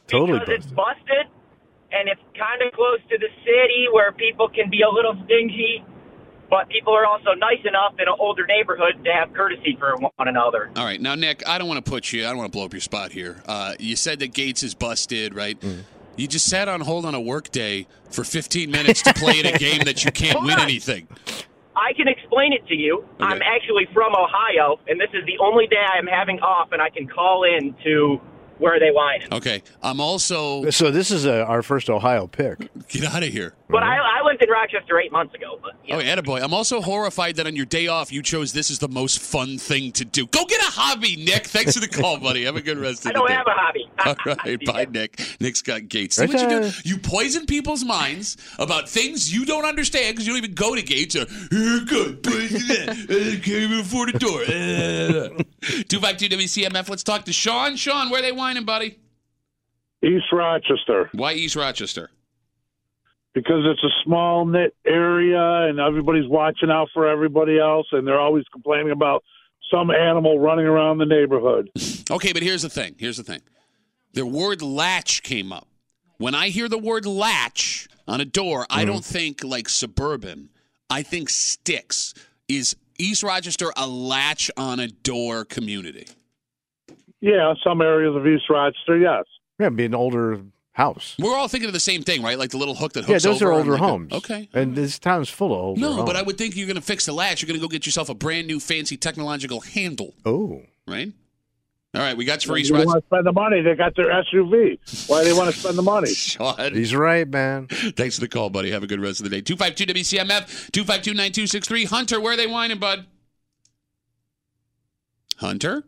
Totally 0.06 0.40
because 0.40 0.54
it's 0.64 0.66
busted. 0.66 1.06
busted 1.06 1.26
and 1.93 2.08
it's 2.08 2.20
kind 2.38 2.62
of 2.62 2.72
close 2.72 3.00
to 3.10 3.19
the 3.19 3.29
city 3.44 3.86
where 3.93 4.12
people 4.12 4.48
can 4.48 4.70
be 4.70 4.82
a 4.82 4.88
little 4.88 5.17
stingy, 5.24 5.84
but 6.48 6.69
people 6.69 6.93
are 6.94 7.06
also 7.06 7.32
nice 7.34 7.64
enough 7.64 7.94
in 7.94 8.08
an 8.08 8.14
older 8.19 8.46
neighborhood 8.46 9.05
to 9.05 9.12
have 9.12 9.32
courtesy 9.32 9.76
for 9.79 9.96
one 9.96 10.29
another. 10.29 10.70
All 10.76 10.84
right, 10.84 11.00
now 11.00 11.14
Nick, 11.14 11.46
I 11.48 11.58
don't 11.58 11.69
want 11.69 11.84
to 11.84 11.90
put 11.90 12.12
you. 12.12 12.24
I 12.26 12.29
don't 12.29 12.38
want 12.38 12.52
to 12.52 12.56
blow 12.56 12.64
up 12.64 12.72
your 12.72 12.81
spot 12.81 13.12
here. 13.12 13.43
Uh, 13.46 13.74
you 13.79 13.96
said 13.96 14.19
that 14.20 14.32
Gates 14.32 14.62
is 14.62 14.74
busted, 14.74 15.34
right? 15.34 15.58
Mm. 15.60 15.84
You 16.17 16.29
just 16.29 16.46
sat 16.46 16.69
on 16.69 16.81
hold 16.81 17.06
on 17.06 17.14
a 17.14 17.20
work 17.20 17.50
day 17.50 17.86
for 18.10 18.24
15 18.24 18.70
minutes 18.70 19.02
to 19.02 19.14
play 19.14 19.40
in 19.40 19.46
a 19.46 19.58
game 19.58 19.82
that 19.84 20.05
you 20.05 20.12
can't 20.12 20.43
win 20.43 20.58
anything. 20.60 21.08
I 21.81 21.94
can 21.94 22.08
explain 22.08 22.53
it 22.53 22.67
to 22.69 22.75
you. 22.75 23.05
I'm 23.20 23.41
actually 23.41 23.89
from 23.94 24.13
Ohio, 24.15 24.79
and 24.87 25.01
this 25.01 25.08
is 25.15 25.25
the 25.25 25.39
only 25.43 25.67
day 25.67 25.82
I'm 25.94 26.06
having 26.06 26.39
off, 26.41 26.72
and 26.72 26.82
I 26.82 26.91
can 26.91 27.08
call 27.08 27.44
in 27.44 27.75
to 27.84 28.20
where 28.58 28.79
they 28.79 28.91
whining. 28.91 29.32
Okay, 29.32 29.63
I'm 29.82 30.01
also 30.01 30.69
So 30.70 30.91
this 30.91 31.10
is 31.10 31.25
a, 31.25 31.44
our 31.44 31.63
first 31.63 31.89
Ohio 31.89 32.27
pick. 32.27 32.58
get 32.89 33.05
out 33.05 33.22
of 33.22 33.31
here. 33.31 33.55
But 33.70 33.82
mm-hmm. 33.82 33.91
I, 33.91 34.20
I 34.20 34.24
lived 34.27 34.43
in 34.43 34.50
Rochester 34.50 34.98
eight 34.98 35.12
months 35.12 35.34
ago. 35.34 35.58
But 35.62 35.74
you 35.84 35.94
Oh, 35.94 35.98
know. 35.98 36.05
attaboy. 36.05 36.43
I'm 36.43 36.53
also 36.55 36.81
horrified 36.81 37.36
that 37.36 37.46
on 37.46 37.55
your 37.55 37.67
day 37.67 37.86
off 37.86 38.12
you 38.12 38.22
chose 38.22 38.53
this 38.53 38.70
as 38.70 38.79
the 38.79 38.89
most 38.89 39.20
fun 39.20 39.58
thing 39.58 39.93
to 39.93 40.05
do. 40.05 40.27
Go 40.27 40.44
get 40.46 40.60
a 40.60 40.70
hobby, 40.70 41.17
Nick. 41.17 41.46
Thanks 41.46 41.74
for 41.74 41.81
the 41.81 41.89
call, 41.89 42.19
buddy. 42.20 42.44
Have 42.44 42.56
a 42.56 42.62
good 42.62 42.79
rest 42.79 43.05
of 43.05 43.05
the 43.05 43.10
day. 43.12 43.17
I 43.17 43.19
don't 43.19 43.31
have 43.31 43.46
a 43.46 43.50
hobby. 43.50 43.91
All 44.06 44.34
right, 44.44 44.65
bye, 44.67 44.86
Nick. 44.91 45.20
Nick's 45.41 45.62
got 45.62 45.89
Gates. 45.89 46.17
See 46.17 46.27
what 46.27 46.41
you 46.41 46.48
do? 46.48 46.70
You 46.84 46.98
poison 46.98 47.46
people's 47.46 47.84
minds 47.84 48.36
about 48.58 48.89
things 48.89 49.32
you 49.32 49.44
don't 49.44 49.65
understand 49.65 50.15
because 50.17 50.27
you 50.27 50.32
don't 50.32 50.43
even 50.44 50.55
go 50.55 50.74
to 50.74 50.82
Gates. 50.82 51.15
Or 51.17 51.27
here 51.50 51.81
good, 51.86 52.22
poison 52.22 52.67
that. 52.69 52.89
I 52.89 52.93
uh, 52.93 53.41
can't 53.43 53.48
even 53.48 53.81
afford 53.81 54.15
a 54.15 54.19
door. 54.19 54.41
Uh, 54.43 55.43
two 55.89 56.00
five 56.00 56.17
two 56.17 56.29
WCMF. 56.29 56.89
Let's 56.89 57.03
talk 57.05 57.24
to 57.27 57.32
Sean. 57.32 57.77
Sean, 57.77 58.10
where 58.10 58.22
they 58.22 58.32
whining, 58.32 58.65
buddy? 58.65 58.98
East 60.03 60.27
Rochester 60.32 61.10
Why 61.12 61.34
East 61.34 61.56
Rochester? 61.56 62.10
Because 63.34 63.65
it's 63.65 63.82
a 63.82 63.94
small 64.05 64.44
knit 64.44 64.75
area 64.87 65.69
and 65.69 65.79
everybody's 65.79 66.29
watching 66.29 66.70
out 66.70 66.89
for 66.93 67.06
everybody 67.06 67.58
else 67.58 67.87
and 67.93 68.06
they're 68.06 68.20
always 68.20 68.44
complaining 68.53 68.91
about 68.91 69.22
some 69.70 69.91
animal 69.91 70.39
running 70.39 70.67
around 70.67 70.99
the 70.99 71.06
neighborhood. 71.06 71.70
Okay, 72.10 72.32
but 72.32 72.43
here's 72.43 72.63
the 72.63 72.69
thing. 72.69 72.96
Here's 72.99 73.17
the 73.17 73.22
thing. 73.22 73.41
The 74.15 74.27
word 74.27 74.63
latch 74.63 75.22
came 75.22 75.53
up. 75.53 75.69
When 76.19 76.34
I 76.34 76.49
hear 76.49 76.69
the 76.69 76.79
word 76.79 77.06
latch 77.06 77.89
on 78.08 78.20
a 78.20 78.25
door, 78.25 78.67
I 78.69 78.84
don't 78.84 79.03
mm. 79.03 79.13
think 79.13 79.44
like 79.44 79.69
suburban. 79.69 80.51
I 80.91 81.03
think 81.03 81.31
sticks 81.31 82.15
is 82.49 82.75
East 82.99 83.22
Rochester 83.22 83.72
a 83.77 83.87
latch 83.87 84.51
on 84.56 84.81
a 84.81 84.89
door 84.89 85.44
community? 85.44 86.06
Yeah, 87.20 87.55
some 87.65 87.81
areas 87.81 88.17
of 88.17 88.27
East 88.27 88.44
Rochester, 88.51 88.99
yes. 88.99 89.25
Yeah, 89.58 89.67
it'd 89.67 89.77
be 89.77 89.84
an 89.84 89.94
older 89.94 90.41
house. 90.72 91.17
We're 91.19 91.34
all 91.36 91.48
thinking 91.48 91.69
of 91.69 91.72
the 91.74 91.81
same 91.81 92.03
thing, 92.03 92.22
right? 92.22 92.39
Like 92.39 92.50
the 92.50 92.56
little 92.58 92.74
hook 92.74 92.93
that 92.94 93.00
hooks. 93.05 93.08
Yeah, 93.08 93.15
hooks 93.31 93.41
those 93.41 93.43
over 93.43 93.50
are 93.53 93.55
older 93.55 93.72
like 93.72 93.81
a- 93.81 93.84
homes. 93.86 94.12
okay. 94.12 94.48
And 94.55 94.74
this 94.77 94.98
town's 94.98 95.29
full 95.29 95.53
of 95.53 95.58
older 95.60 95.81
No, 95.81 95.93
homes. 95.94 96.06
but 96.06 96.17
I 96.17 96.22
would 96.22 96.39
think 96.39 96.56
you're 96.56 96.67
going 96.67 96.77
to 96.77 96.81
fix 96.82 97.06
the 97.06 97.12
latch. 97.12 97.43
You're 97.43 97.48
going 97.48 97.60
to 97.60 97.65
go 97.65 97.69
get 97.69 97.86
yourself 97.86 98.08
a 98.08 98.15
brand 98.15 98.46
new 98.46 98.60
fancy 98.60 98.96
technological 98.96 99.60
handle, 99.60 100.15
Oh. 100.24 100.62
right? 100.86 101.12
All 101.93 102.00
right, 102.00 102.17
we 102.17 102.24
got 102.24 102.44
you 102.44 102.48
for 102.48 102.55
They 102.62 102.84
want 102.84 103.03
to 103.03 103.06
spend 103.08 103.27
the 103.27 103.32
money. 103.32 103.62
They 103.62 103.74
got 103.74 103.96
their 103.96 104.06
SUV. 104.10 104.79
Why 105.08 105.24
do 105.24 105.29
they 105.29 105.36
want 105.36 105.53
to 105.53 105.58
spend 105.60 105.77
the 105.77 105.82
money? 105.82 106.06
Sean, 106.15 106.72
He's 106.72 106.94
right, 106.94 107.27
man. 107.29 107.67
thanks 107.96 108.15
for 108.15 108.20
the 108.20 108.29
call, 108.29 108.48
buddy. 108.48 108.70
Have 108.70 108.84
a 108.84 108.86
good 108.86 109.00
rest 109.00 109.19
of 109.19 109.24
the 109.24 109.31
day. 109.31 109.41
252 109.41 109.93
WCMF, 110.19 110.70
252 110.70 111.10
9263. 111.15 111.84
Hunter, 111.86 112.20
where 112.20 112.34
are 112.34 112.36
they 112.36 112.46
whining, 112.46 112.79
bud? 112.79 113.06
Hunter? 115.39 115.82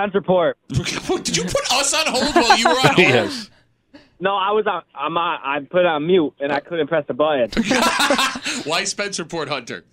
Spencerport. 0.00 0.54
Did 1.24 1.36
you 1.36 1.44
put 1.44 1.72
us 1.72 1.92
on 1.94 2.06
hold 2.06 2.34
while 2.34 2.58
you 2.58 2.64
were 2.66 2.70
on 2.72 2.80
hold? 2.86 2.98
yes. 2.98 3.50
No, 4.18 4.34
I 4.36 4.50
was 4.52 4.66
on. 4.66 4.82
I'm 4.94 5.16
on. 5.16 5.38
I 5.42 5.60
put 5.60 5.80
it 5.80 5.86
on 5.86 6.06
mute 6.06 6.34
and 6.40 6.52
I 6.52 6.60
couldn't 6.60 6.88
press 6.88 7.04
the 7.08 7.14
button. 7.14 7.50
Why 8.64 8.82
Spencerport, 8.82 9.48
Hunter? 9.48 9.84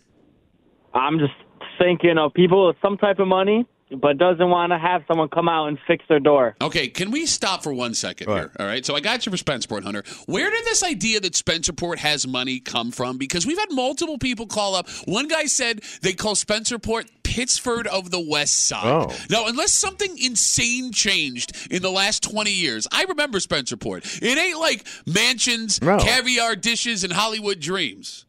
I'm 0.94 1.20
just 1.20 1.34
thinking 1.80 2.18
of 2.18 2.34
people 2.34 2.68
with 2.68 2.76
some 2.82 2.98
type 2.98 3.20
of 3.20 3.28
money, 3.28 3.66
but 3.92 4.18
doesn't 4.18 4.50
want 4.50 4.72
to 4.72 4.78
have 4.78 5.04
someone 5.08 5.30
come 5.30 5.48
out 5.48 5.68
and 5.68 5.78
fix 5.88 6.04
their 6.10 6.20
door. 6.20 6.56
Okay, 6.62 6.88
can 6.88 7.12
we 7.12 7.26
stop 7.26 7.64
for 7.64 7.74
one 7.74 7.94
second 7.94 8.28
All 8.28 8.36
here? 8.36 8.52
All 8.60 8.66
right. 8.66 8.86
So 8.86 8.96
I 8.96 9.00
got 9.00 9.26
you 9.26 9.32
for 9.32 9.38
Spencerport, 9.38 9.84
Hunter. 9.84 10.04
Where 10.26 10.50
did 10.50 10.66
this 10.66 10.84
idea 10.84 11.20
that 11.22 11.34
Spencerport 11.34 11.98
has 12.00 12.28
money 12.28 12.60
come 12.60 12.92
from? 12.92 13.18
Because 13.18 13.46
we've 13.46 13.58
had 13.58 13.72
multiple 13.72 14.18
people 14.18 14.46
call 14.46 14.76
up. 14.76 14.90
One 15.06 15.28
guy 15.28 15.46
said 15.46 15.82
they 16.02 16.14
call 16.14 16.36
Spencerport 16.36 17.08
Pittsford 17.24 17.88
of 17.88 18.10
the 18.12 18.20
West 18.20 18.68
Side. 18.68 18.86
Oh. 18.86 19.16
Now, 19.30 19.48
unless 19.48 19.74
something 19.74 20.18
insane 20.18 20.92
changed 20.92 21.56
in 21.70 21.82
the 21.82 21.92
last 21.92 22.24
20 22.24 22.52
years, 22.52 22.88
I 22.92 23.04
remember 23.04 23.38
Spencerport. 23.40 24.22
It 24.22 24.38
ain't 24.38 24.60
like 24.60 24.86
mansions, 25.06 25.82
No. 25.82 25.98
caviar 26.00 26.56
dishes, 26.56 27.04
and 27.04 27.14
Hollywood 27.14 27.60
dreams. 27.60 28.26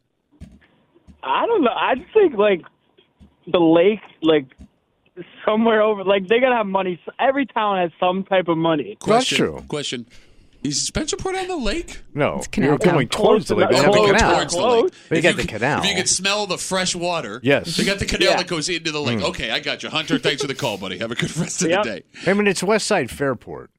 I 1.23 1.47
don't 1.47 1.63
know. 1.63 1.71
I 1.75 1.95
think 2.13 2.35
like 2.37 2.63
the 3.47 3.59
lake, 3.61 4.01
like 4.23 4.45
somewhere 5.45 5.83
over, 5.83 6.05
like 6.05 6.29
they 6.29 6.41
gotta 6.41 6.57
have 6.57 6.67
money. 6.67 7.01
Every 7.19 7.47
town 7.47 7.79
has 7.79 7.91
some 8.01 8.25
type 8.25 8.49
of 8.49 8.59
money. 8.59 8.97
That's 9.01 9.05
Question, 9.05 9.37
true. 9.39 9.65
Question. 9.69 10.07
Is 10.65 10.91
Spencerport 10.91 11.41
on 11.41 11.47
the 11.47 11.57
lake? 11.57 12.03
No. 12.15 12.43
Canal 12.51 12.71
You're 12.71 12.79
going 12.79 13.09
towards 13.09 13.47
the 13.47 13.55
lake. 13.55 13.69
They 13.71 13.77
Close 13.77 13.85
have 13.85 13.93
the 13.95 14.01
to 14.01 14.07
Go 14.07 14.13
that- 14.13 14.19
canal. 14.19 14.35
towards 14.35 14.55
the 14.55 14.67
lake. 14.67 14.93
They 15.09 15.17
If 15.19 15.23
got 15.23 15.29
you 15.29 15.35
the 15.37 15.43
could- 15.43 15.49
canal. 15.51 15.83
If 15.85 15.89
you 15.89 15.95
could 15.95 16.09
smell 16.09 16.47
the 16.47 16.59
fresh 16.59 16.97
water. 16.97 17.41
Yes. 17.45 17.77
They 17.77 17.85
got 17.85 18.01
the 18.01 18.07
canal 18.07 18.31
Yeah. 18.31 18.37
that 18.39 18.49
goes 18.49 18.69
into 18.69 18.91
the 18.91 19.01
lake. 19.01 19.21
Hmm. 19.21 19.27
Okay, 19.27 19.51
I 19.53 19.61
got 19.61 19.85
you. 19.85 19.89
Hunter, 19.89 20.19
thanks 20.19 20.43
for 20.43 20.49
the 20.49 20.57
call, 20.57 20.77
buddy. 20.77 20.99
Have 20.99 21.13
a 21.13 21.15
good 21.15 21.35
rest 21.37 21.63
of 21.63 21.71
Yep. 21.71 21.83
the 21.85 21.89
day. 21.91 22.03
I 22.27 22.33
mean, 22.35 22.49
it's 22.49 22.61
West 22.65 22.87
Side 22.89 23.09
Fairport, 23.09 23.71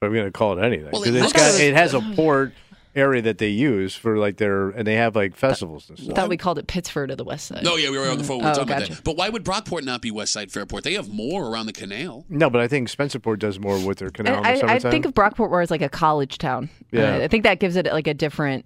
but 0.00 0.10
we're 0.10 0.16
going 0.16 0.28
to 0.28 0.32
call 0.32 0.56
it 0.56 0.62
anything 0.64 0.90
Well, 0.92 1.02
because 1.02 1.16
it 1.16 1.24
it's 1.24 1.34
looks- 1.34 1.52
got 1.56 1.60
it 1.60 1.74
has 1.74 1.92
a 1.94 2.00
port 2.14 2.52
area 2.94 3.22
that 3.22 3.38
they 3.38 3.48
use 3.48 3.94
for 3.94 4.18
like 4.18 4.38
their 4.38 4.70
and 4.70 4.86
they 4.86 4.94
have 4.94 5.14
like 5.14 5.36
festivals 5.36 5.88
and 5.88 5.98
stuff. 5.98 6.16
Thought 6.16 6.28
we 6.28 6.36
called 6.36 6.58
it 6.58 6.66
Pittsford 6.66 7.10
of 7.10 7.18
the 7.18 7.24
West 7.24 7.46
Side. 7.46 7.62
No, 7.62 7.76
yeah, 7.76 7.90
we 7.90 7.98
were 7.98 8.08
on 8.08 8.18
the 8.18 8.24
phone. 8.24 8.38
We 8.38 8.44
were 8.44 8.50
Oh, 8.50 8.54
talking 8.54 8.68
about 8.70 8.80
gotcha. 8.80 8.94
that. 8.96 9.04
But 9.04 9.16
why 9.16 9.28
would 9.28 9.44
Brockport 9.44 9.84
not 9.84 10.02
be 10.02 10.10
West 10.10 10.32
Side 10.32 10.50
Fairport? 10.50 10.84
They 10.84 10.94
have 10.94 11.08
more 11.08 11.46
around 11.50 11.66
the 11.66 11.72
canal. 11.72 12.24
No, 12.28 12.50
but 12.50 12.60
I 12.60 12.68
think 12.68 12.88
Spencerport 12.88 13.38
does 13.38 13.58
more 13.58 13.78
with 13.84 13.98
their 13.98 14.10
canal 14.10 14.38
in 14.38 14.42
the 14.42 14.66
I, 14.66 14.72
I, 14.72 14.74
I 14.76 14.78
think 14.78 15.04
of 15.04 15.14
Brockport 15.14 15.50
more 15.50 15.60
as 15.60 15.70
like 15.70 15.82
a 15.82 15.88
college 15.88 16.38
town. 16.38 16.70
Yeah. 16.90 17.16
Uh, 17.16 17.24
I 17.24 17.28
think 17.28 17.44
that 17.44 17.60
gives 17.60 17.76
it 17.76 17.86
like 17.86 18.06
a 18.06 18.14
different 18.14 18.64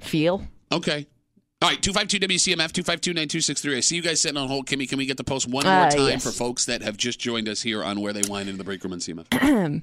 feel. 0.00 0.42
Okay. 0.72 1.06
All 1.60 1.68
right, 1.68 1.82
252 1.82 2.24
WCMF, 2.24 2.70
252 2.72 3.10
9263. 3.14 3.76
I 3.76 3.80
see 3.80 3.96
you 3.96 4.02
guys 4.02 4.20
sitting 4.20 4.36
on 4.36 4.46
hold. 4.46 4.66
Kimmy, 4.66 4.88
can 4.88 4.96
we 4.96 5.06
get 5.06 5.16
the 5.16 5.24
post 5.24 5.48
one 5.48 5.64
more 5.66 5.72
Uh, 5.74 5.90
time 5.90 6.06
yes. 6.08 6.22
for 6.22 6.30
folks 6.30 6.66
that 6.66 6.82
have 6.82 6.96
just 6.96 7.18
joined 7.18 7.48
us 7.48 7.62
here 7.62 7.82
on 7.82 8.00
Where 8.00 8.12
They 8.12 8.22
Wine 8.28 8.46
in 8.46 8.58
the 8.58 8.64
Break 8.64 8.84
Room 8.84 8.92
and 8.92 9.02
CMF? 9.02 9.82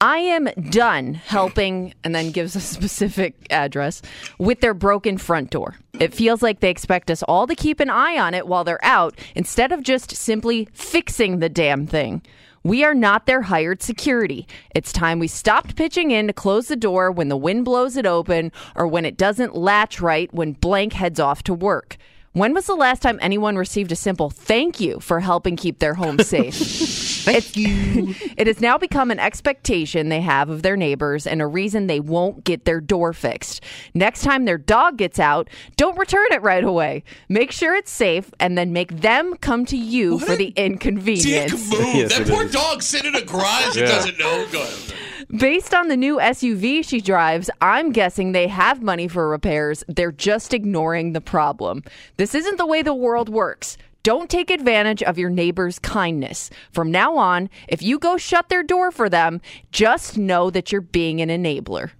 I 0.00 0.18
am 0.18 0.44
done 0.68 1.14
helping, 1.14 1.94
and 2.04 2.14
then 2.14 2.30
gives 2.30 2.54
a 2.54 2.60
specific 2.74 3.34
address 3.50 4.02
with 4.38 4.60
their 4.60 4.74
broken 4.74 5.16
front 5.16 5.50
door. 5.50 5.76
It 5.98 6.12
feels 6.12 6.42
like 6.42 6.60
they 6.60 6.70
expect 6.70 7.10
us 7.10 7.22
all 7.22 7.46
to 7.46 7.54
keep 7.54 7.80
an 7.80 7.88
eye 7.88 8.18
on 8.18 8.34
it 8.34 8.46
while 8.46 8.64
they're 8.64 8.84
out 8.84 9.18
instead 9.34 9.72
of 9.72 9.82
just 9.82 10.14
simply 10.14 10.68
fixing 10.74 11.38
the 11.38 11.48
damn 11.48 11.86
thing. 11.86 12.20
We 12.62 12.84
are 12.84 12.94
not 12.94 13.26
their 13.26 13.42
hired 13.42 13.80
security. 13.80 14.46
It's 14.74 14.92
time 14.92 15.18
we 15.18 15.28
stopped 15.28 15.76
pitching 15.76 16.10
in 16.10 16.26
to 16.26 16.32
close 16.32 16.66
the 16.66 16.76
door 16.76 17.10
when 17.12 17.28
the 17.28 17.36
wind 17.36 17.64
blows 17.64 17.96
it 17.96 18.06
open 18.06 18.50
or 18.74 18.88
when 18.88 19.04
it 19.04 19.16
doesn't 19.16 19.54
latch 19.54 20.00
right 20.00 20.32
when 20.34 20.52
blank 20.52 20.92
heads 20.92 21.20
off 21.20 21.42
to 21.44 21.54
work. 21.54 21.96
When 22.36 22.52
was 22.52 22.66
the 22.66 22.74
last 22.74 23.00
time 23.00 23.18
anyone 23.22 23.56
received 23.56 23.92
a 23.92 23.96
simple 23.96 24.28
thank 24.28 24.78
you 24.78 25.00
for 25.00 25.20
helping 25.20 25.56
keep 25.56 25.78
their 25.78 25.94
home 25.94 26.18
safe? 26.22 26.54
Thank 26.54 27.56
you. 27.56 28.14
it 28.36 28.46
has 28.46 28.60
now 28.60 28.76
become 28.76 29.10
an 29.10 29.18
expectation 29.18 30.10
they 30.10 30.20
have 30.20 30.50
of 30.50 30.60
their 30.62 30.76
neighbors 30.76 31.26
and 31.26 31.40
a 31.40 31.46
reason 31.46 31.86
they 31.86 31.98
won't 31.98 32.44
get 32.44 32.66
their 32.66 32.78
door 32.78 33.14
fixed. 33.14 33.62
Next 33.94 34.20
time 34.22 34.44
their 34.44 34.58
dog 34.58 34.98
gets 34.98 35.18
out, 35.18 35.48
don't 35.78 35.96
return 35.96 36.26
it 36.32 36.42
right 36.42 36.62
away. 36.62 37.04
Make 37.30 37.52
sure 37.52 37.74
it's 37.74 37.90
safe 37.90 38.30
and 38.38 38.58
then 38.58 38.70
make 38.70 39.00
them 39.00 39.36
come 39.38 39.64
to 39.64 39.76
you 39.78 40.16
What 40.16 40.26
for 40.26 40.32
a 40.34 40.36
the 40.36 40.46
Dick 40.50 40.58
inconvenience. 40.58 41.52
move. 41.72 41.80
Yes, 41.96 42.18
that 42.18 42.28
it 42.28 42.30
poor 42.30 42.44
is. 42.44 42.52
dog 42.52 42.82
sitting 42.82 43.14
in 43.14 43.22
a 43.22 43.24
garage. 43.24 43.78
It 43.78 43.80
Yeah. 43.80 43.86
doesn't 43.86 44.18
know. 44.18 44.46
Go 44.52 44.60
ahead. 44.60 44.92
Based 45.34 45.74
on 45.74 45.88
the 45.88 45.96
new 45.96 46.18
SUV 46.18 46.86
she 46.86 47.00
drives, 47.00 47.50
I'm 47.60 47.90
guessing 47.90 48.30
they 48.30 48.46
have 48.46 48.80
money 48.80 49.08
for 49.08 49.28
repairs. 49.28 49.82
They're 49.88 50.12
just 50.12 50.54
ignoring 50.54 51.14
the 51.14 51.20
problem. 51.20 51.82
This 52.16 52.32
isn't 52.32 52.58
the 52.58 52.66
way 52.66 52.80
the 52.80 52.94
world 52.94 53.28
works. 53.28 53.76
Don't 54.04 54.30
take 54.30 54.52
advantage 54.52 55.02
of 55.02 55.18
your 55.18 55.28
neighbor's 55.28 55.80
kindness. 55.80 56.48
From 56.70 56.92
now 56.92 57.16
on, 57.16 57.50
if 57.66 57.82
you 57.82 57.98
go 57.98 58.16
shut 58.16 58.48
their 58.50 58.62
door 58.62 58.92
for 58.92 59.08
them, 59.08 59.40
just 59.72 60.16
know 60.16 60.48
that 60.48 60.70
you're 60.70 60.80
being 60.80 61.20
an 61.20 61.28
enabler. 61.28 61.90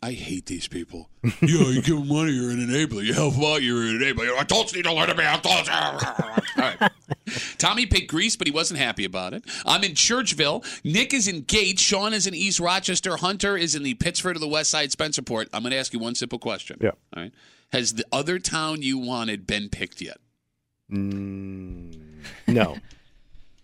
I 0.00 0.12
hate 0.12 0.46
these 0.46 0.68
people. 0.68 1.10
yeah, 1.22 1.30
you 1.42 1.82
give 1.82 1.96
them 1.98 2.08
money, 2.08 2.32
you're 2.32 2.50
an 2.50 2.58
enabler. 2.58 3.04
You 3.04 3.14
help 3.14 3.34
them 3.34 3.44
out, 3.44 3.62
you're 3.62 3.82
an 3.82 3.98
enabler. 3.98 4.40
Adults 4.40 4.74
need 4.74 4.84
to 4.84 4.92
learn 4.92 5.08
to 5.08 5.14
be 5.14 5.22
adults. 5.24 5.68
All 5.68 6.00
right. 6.56 6.90
Tommy 7.58 7.84
picked 7.86 8.08
Greece, 8.08 8.36
but 8.36 8.46
he 8.46 8.52
wasn't 8.52 8.78
happy 8.78 9.04
about 9.04 9.34
it. 9.34 9.44
I'm 9.66 9.82
in 9.82 9.92
Churchville. 9.92 10.64
Nick 10.84 11.12
is 11.12 11.26
in 11.26 11.42
Gates. 11.42 11.82
Sean 11.82 12.14
is 12.14 12.26
in 12.26 12.34
East 12.34 12.60
Rochester. 12.60 13.16
Hunter 13.16 13.56
is 13.56 13.74
in 13.74 13.82
the 13.82 13.94
Pittsford 13.94 14.36
of 14.36 14.40
the 14.40 14.48
West 14.48 14.70
Side 14.70 14.90
Spencerport. 14.90 15.48
I'm 15.52 15.62
going 15.62 15.72
to 15.72 15.78
ask 15.78 15.92
you 15.92 15.98
one 15.98 16.14
simple 16.14 16.38
question. 16.38 16.78
Yeah. 16.80 16.90
All 17.16 17.22
right. 17.24 17.32
Has 17.72 17.94
the 17.94 18.04
other 18.12 18.38
town 18.38 18.82
you 18.82 18.98
wanted 18.98 19.46
been 19.46 19.68
picked 19.68 20.00
yet? 20.00 20.18
Mm, 20.90 22.22
no. 22.46 22.78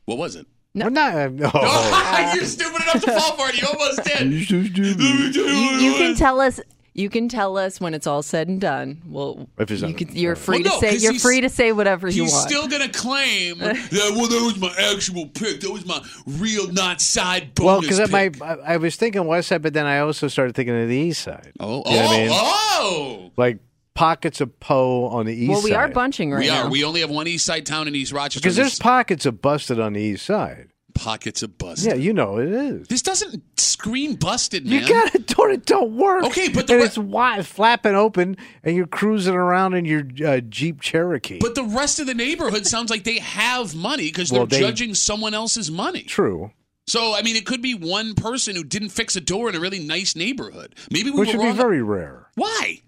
What 0.05 0.19
was 0.19 0.37
it? 0.37 0.47
No. 0.75 0.89
not, 0.89 1.15
uh, 1.15 1.29
no. 1.29 1.51
You're 2.35 2.45
stupid 2.45 2.83
enough 2.83 3.03
to 3.05 3.13
fall 3.21 3.37
for 3.37 3.49
it. 3.51 3.61
You 3.61 3.69
almost 3.69 4.05
did. 4.05 4.51
You, 4.51 5.43
you 5.79 5.95
can 5.95 6.15
tell 6.17 6.41
us. 6.41 6.61
You 6.97 7.11
can 7.11 7.29
tell 7.29 7.59
us 7.59 7.81
when 7.81 7.93
it's 7.93 8.07
all 8.07 8.23
said 8.23 8.47
and 8.47 8.61
done. 8.61 9.03
Well, 9.09 9.49
If 9.59 9.69
it's 9.69 9.81
you 9.83 9.89
done. 9.89 9.95
can, 9.97 10.17
you're 10.17 10.35
Well, 10.35 10.43
free 10.43 10.59
no, 10.63 10.71
to 10.71 10.79
say 10.79 10.91
'cause 10.93 11.03
you're 11.03 11.15
free 11.19 11.41
to 11.41 11.49
say 11.49 11.73
whatever 11.73 12.09
you 12.09 12.23
want. 12.23 12.35
He's 12.35 12.43
still 12.43 12.69
gonna 12.69 12.89
claim 12.89 13.59
that. 13.59 13.75
Well, 14.15 14.29
that 14.29 14.43
was 14.45 14.57
my 14.59 14.73
actual 14.93 15.27
pick. 15.27 15.61
That 15.63 15.73
was 15.73 15.85
my 15.85 16.01
real, 16.25 16.73
not 16.73 17.01
side 17.01 17.51
Well, 17.59 17.81
because 17.81 18.09
my. 18.13 18.31
I, 18.41 18.75
I 18.75 18.77
was 18.77 18.95
thinking 18.95 19.27
West 19.27 19.49
Side, 19.49 19.61
but 19.63 19.75
then 19.75 19.87
I 19.87 19.99
also 19.99 20.29
started 20.29 20.55
thinking 20.55 20.81
of 20.81 20.89
the 20.89 20.95
East 20.97 21.23
Side. 21.23 21.51
oh, 21.59 21.79
You 21.79 21.83
oh, 21.87 22.07
I 22.07 22.17
mean? 22.17 22.29
oh. 22.33 23.31
Like 23.37 23.59
pockets 23.95 24.41
of 24.41 24.59
Poe 24.61 25.07
on 25.07 25.27
the 25.27 25.35
East 25.35 25.51
well, 25.51 25.63
we 25.63 25.71
Side. 25.71 25.77
are 25.77 25.89
bunching 25.89 26.31
right 26.33 26.41
we 26.41 26.47
now. 26.49 26.65
are. 26.65 26.71
We 26.71 26.85
only 26.85 27.01
have 27.01 27.11
one 27.11 27.27
East 27.29 27.45
Side 27.45 27.65
town 27.67 27.89
in 27.89 27.95
East 27.95 28.13
Rochester. 28.13 28.41
because 28.41 28.57
there's 28.57 28.79
pockets 28.79 29.25
of 29.27 29.41
busted 29.41 29.79
on 29.81 29.93
the 29.93 30.01
East 30.01 30.27
Side. 30.27 30.69
pockets 30.95 31.43
of 31.43 31.57
busted. 31.59 31.87
Yeah, 31.87 31.95
you 31.95 32.13
know 32.13 32.39
it 32.39 32.49
is. 32.51 32.89
This 32.89 33.03
doesn't 33.03 33.43
scream 33.59 34.15
busted, 34.15 34.67
man. 34.67 34.83
You 34.83 34.89
got 34.89 35.15
a 35.15 35.19
door 35.35 35.51
that 35.51 35.65
don't 35.67 35.97
work. 35.97 36.25
Okay, 36.25 36.49
but 36.49 36.67
the 36.67 36.75
and 36.75 36.81
re- 36.83 36.87
it's 36.87 36.99
wide, 36.99 37.47
flapping 37.47 37.95
open, 37.95 38.37
and 38.63 38.77
you're 38.77 38.87
cruising 38.87 39.35
around 39.35 39.75
in 39.75 39.85
your 39.85 40.03
uh, 40.27 40.41
Jeep 40.41 40.81
Cherokee. 40.81 41.39
But 41.41 41.55
the 41.55 41.65
rest 41.65 41.99
of 42.01 42.07
the 42.07 42.15
neighborhood 42.15 42.67
sounds 42.67 42.91
like 42.91 43.05
they 43.05 43.19
have 43.19 43.75
money 43.75 44.05
because 44.07 44.31
they're 44.31 44.47
they- 44.47 44.61
judging 44.61 44.95
someone 44.95 45.35
else's 45.35 45.71
money. 45.71 46.03
True, 46.03 46.51
So, 46.87 47.15
I 47.15 47.23
mean, 47.23 47.35
it 47.37 47.47
could 47.47 47.63
be 47.63 47.75
one 47.75 48.15
person 48.15 48.55
who 48.57 48.63
didn't 48.65 48.91
fix 48.91 49.17
a 49.17 49.21
door 49.21 49.49
in 49.49 49.55
a 49.55 49.61
really 49.61 49.79
nice 49.81 50.15
neighborhood. 50.17 50.75
Maybe 50.91 51.11
we 51.11 51.21
which 51.21 51.33
were 51.33 51.39
would 51.41 51.53
be 51.53 51.57
very 51.57 51.83
rare. 51.83 52.27
Why? 52.35 52.83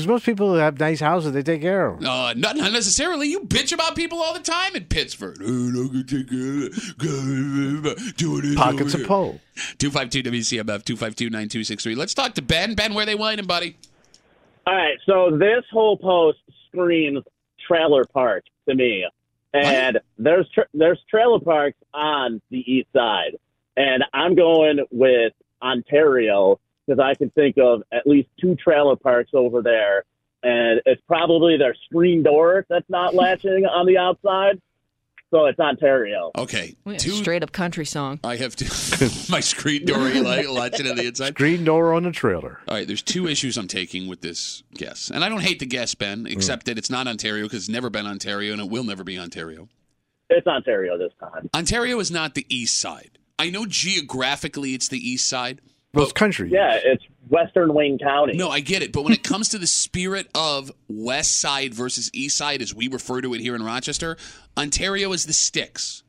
Because 0.00 0.08
most 0.08 0.24
people 0.24 0.48
who 0.50 0.54
have 0.54 0.80
nice 0.80 0.98
houses, 0.98 1.32
they 1.32 1.42
take 1.42 1.60
care 1.60 1.88
of 1.88 2.00
them. 2.00 2.08
Uh, 2.08 2.32
not, 2.32 2.56
not 2.56 2.72
necessarily. 2.72 3.28
You 3.28 3.40
bitch 3.40 3.70
about 3.70 3.94
people 3.94 4.18
all 4.18 4.32
the 4.32 4.40
time 4.40 4.74
in 4.74 4.84
Pittsburgh. 4.86 5.36
No, 5.38 5.84
I 5.84 5.88
can 5.88 6.06
take 6.06 6.30
care 6.30 6.66
of 6.68 7.86
it. 7.86 8.16
Doing 8.16 8.52
it 8.52 8.56
Pockets 8.56 8.94
of 8.94 9.06
Poe. 9.06 9.38
252 9.76 10.30
WCMF 10.30 10.84
252 10.84 11.26
9263. 11.26 11.94
Let's 11.96 12.14
talk 12.14 12.32
to 12.34 12.42
Ben. 12.42 12.74
Ben, 12.74 12.94
where 12.94 13.04
they 13.04 13.14
whining, 13.14 13.44
buddy? 13.44 13.76
All 14.66 14.74
right, 14.74 14.96
so 15.04 15.36
this 15.36 15.64
whole 15.70 15.98
post 15.98 16.38
screams 16.68 17.22
trailer 17.68 18.06
park 18.06 18.44
to 18.68 18.74
me, 18.74 19.04
and 19.52 19.98
there's 20.16 20.48
tra- 20.54 20.68
there's 20.72 21.00
trailer 21.10 21.40
parks 21.40 21.76
on 21.92 22.40
the 22.50 22.58
east 22.58 22.88
side, 22.96 23.36
and 23.76 24.02
I'm 24.14 24.34
going 24.34 24.78
with 24.90 25.34
Ontario 25.60 26.58
because 26.90 27.02
I 27.02 27.14
can 27.14 27.30
think 27.30 27.56
of 27.58 27.82
at 27.92 28.06
least 28.06 28.28
two 28.40 28.56
trailer 28.56 28.96
parks 28.96 29.30
over 29.32 29.62
there 29.62 30.04
and 30.42 30.80
it's 30.86 31.02
probably 31.06 31.56
their 31.56 31.74
screen 31.86 32.22
door 32.22 32.66
that's 32.68 32.88
not 32.88 33.14
latching 33.14 33.64
on 33.66 33.86
the 33.86 33.98
outside. 33.98 34.60
So 35.30 35.46
it's 35.46 35.60
Ontario. 35.60 36.32
Okay. 36.36 36.74
Two. 36.98 37.12
Straight 37.12 37.44
up 37.44 37.52
country 37.52 37.86
song. 37.86 38.18
I 38.24 38.34
have 38.34 38.56
to. 38.56 38.64
my 39.30 39.38
screen 39.38 39.84
door 39.84 40.08
you 40.08 40.24
like 40.24 40.48
latching 40.48 40.88
on 40.88 40.96
the 40.96 41.06
inside. 41.06 41.36
Green 41.36 41.62
door 41.62 41.92
on 41.92 42.02
the 42.02 42.10
trailer. 42.10 42.58
All 42.66 42.74
right, 42.74 42.84
there's 42.84 43.02
two 43.02 43.28
issues 43.28 43.56
I'm 43.56 43.68
taking 43.68 44.08
with 44.08 44.22
this 44.22 44.64
guess. 44.74 45.08
And 45.08 45.22
I 45.22 45.28
don't 45.28 45.42
hate 45.42 45.60
the 45.60 45.66
guess, 45.66 45.94
Ben, 45.94 46.24
mm. 46.24 46.32
except 46.32 46.66
that 46.66 46.78
it's 46.78 46.90
not 46.90 47.06
Ontario 47.06 47.44
because 47.44 47.60
it's 47.60 47.68
never 47.68 47.90
been 47.90 48.06
Ontario 48.06 48.52
and 48.52 48.60
it 48.60 48.68
will 48.68 48.82
never 48.82 49.04
be 49.04 49.20
Ontario. 49.20 49.68
It's 50.30 50.48
Ontario 50.48 50.98
this 50.98 51.12
time. 51.20 51.48
Ontario 51.54 52.00
is 52.00 52.10
not 52.10 52.34
the 52.34 52.46
east 52.48 52.76
side. 52.76 53.20
I 53.38 53.50
know 53.50 53.66
geographically 53.66 54.74
it's 54.74 54.88
the 54.88 54.98
east 54.98 55.28
side. 55.28 55.60
It's 55.94 56.12
country. 56.12 56.50
Yeah, 56.52 56.78
it's 56.82 57.02
Western 57.28 57.74
Wayne 57.74 57.98
County. 57.98 58.36
No, 58.36 58.48
I 58.48 58.60
get 58.60 58.82
it. 58.82 58.92
But 58.92 59.02
when 59.02 59.12
it 59.12 59.22
comes 59.24 59.48
to 59.50 59.58
the 59.58 59.66
spirit 59.66 60.28
of 60.34 60.70
west 60.88 61.40
side 61.40 61.74
versus 61.74 62.10
east 62.12 62.36
side, 62.36 62.62
as 62.62 62.74
we 62.74 62.88
refer 62.88 63.20
to 63.20 63.34
it 63.34 63.40
here 63.40 63.54
in 63.56 63.62
Rochester, 63.62 64.16
Ontario 64.56 65.12
is 65.12 65.26
the 65.26 65.32
sticks. 65.32 66.02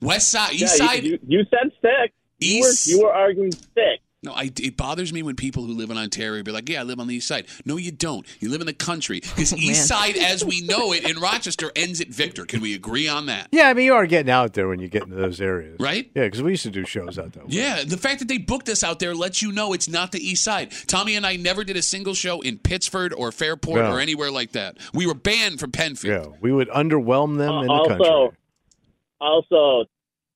West 0.00 0.30
side, 0.30 0.52
yeah, 0.52 0.64
east 0.66 0.76
side. 0.78 1.04
You, 1.04 1.12
you, 1.12 1.18
you 1.40 1.44
said 1.50 1.70
stick. 1.78 2.14
You 2.40 2.60
were, 2.62 2.68
East- 2.68 2.86
you 2.86 3.02
were 3.02 3.12
arguing 3.12 3.52
stick. 3.52 4.00
No, 4.28 4.34
I, 4.34 4.50
it 4.60 4.76
bothers 4.76 5.10
me 5.10 5.22
when 5.22 5.36
people 5.36 5.64
who 5.64 5.72
live 5.72 5.88
in 5.88 5.96
Ontario 5.96 6.42
be 6.42 6.52
like, 6.52 6.68
"Yeah, 6.68 6.80
I 6.80 6.82
live 6.82 7.00
on 7.00 7.06
the 7.06 7.14
east 7.14 7.26
side." 7.26 7.46
No, 7.64 7.78
you 7.78 7.90
don't. 7.90 8.26
You 8.40 8.50
live 8.50 8.60
in 8.60 8.66
the 8.66 8.74
country 8.74 9.20
because 9.36 9.54
oh, 9.54 9.56
east 9.56 9.88
side, 9.88 10.18
as 10.18 10.44
we 10.44 10.60
know 10.60 10.92
it 10.92 11.08
in 11.08 11.18
Rochester, 11.20 11.72
ends 11.74 12.02
at 12.02 12.08
Victor. 12.08 12.44
Can 12.44 12.60
we 12.60 12.74
agree 12.74 13.08
on 13.08 13.24
that? 13.26 13.48
Yeah, 13.52 13.68
I 13.68 13.74
mean, 13.74 13.86
you 13.86 13.94
are 13.94 14.06
getting 14.06 14.30
out 14.30 14.52
there 14.52 14.68
when 14.68 14.80
you 14.80 14.88
get 14.88 15.04
into 15.04 15.16
those 15.16 15.40
areas. 15.40 15.78
Right? 15.80 16.10
Yeah, 16.14 16.24
because 16.24 16.42
we 16.42 16.50
used 16.50 16.64
to 16.64 16.70
do 16.70 16.84
shows 16.84 17.18
out 17.18 17.32
there. 17.32 17.42
Yeah, 17.46 17.84
the 17.84 17.96
fact 17.96 18.18
that 18.18 18.28
they 18.28 18.36
booked 18.36 18.68
us 18.68 18.84
out 18.84 18.98
there 18.98 19.14
lets 19.14 19.40
you 19.40 19.50
know 19.50 19.72
it's 19.72 19.88
not 19.88 20.12
the 20.12 20.20
east 20.20 20.44
side. 20.44 20.72
Tommy 20.86 21.16
and 21.16 21.24
I 21.26 21.36
never 21.36 21.64
did 21.64 21.78
a 21.78 21.82
single 21.82 22.12
show 22.12 22.42
in 22.42 22.58
Pittsford 22.58 23.14
or 23.14 23.32
Fairport 23.32 23.80
No. 23.80 23.92
or 23.92 23.98
anywhere 23.98 24.30
like 24.30 24.52
that. 24.52 24.76
We 24.92 25.06
were 25.06 25.14
banned 25.14 25.58
from 25.58 25.72
Penfield. 25.72 26.32
Yeah, 26.32 26.38
we 26.42 26.52
would 26.52 26.68
underwhelm 26.68 27.38
them 27.38 27.54
uh, 27.54 27.60
in 27.62 27.66
the 27.68 27.72
also, 27.72 27.88
country. 27.88 28.38
also, 29.20 29.84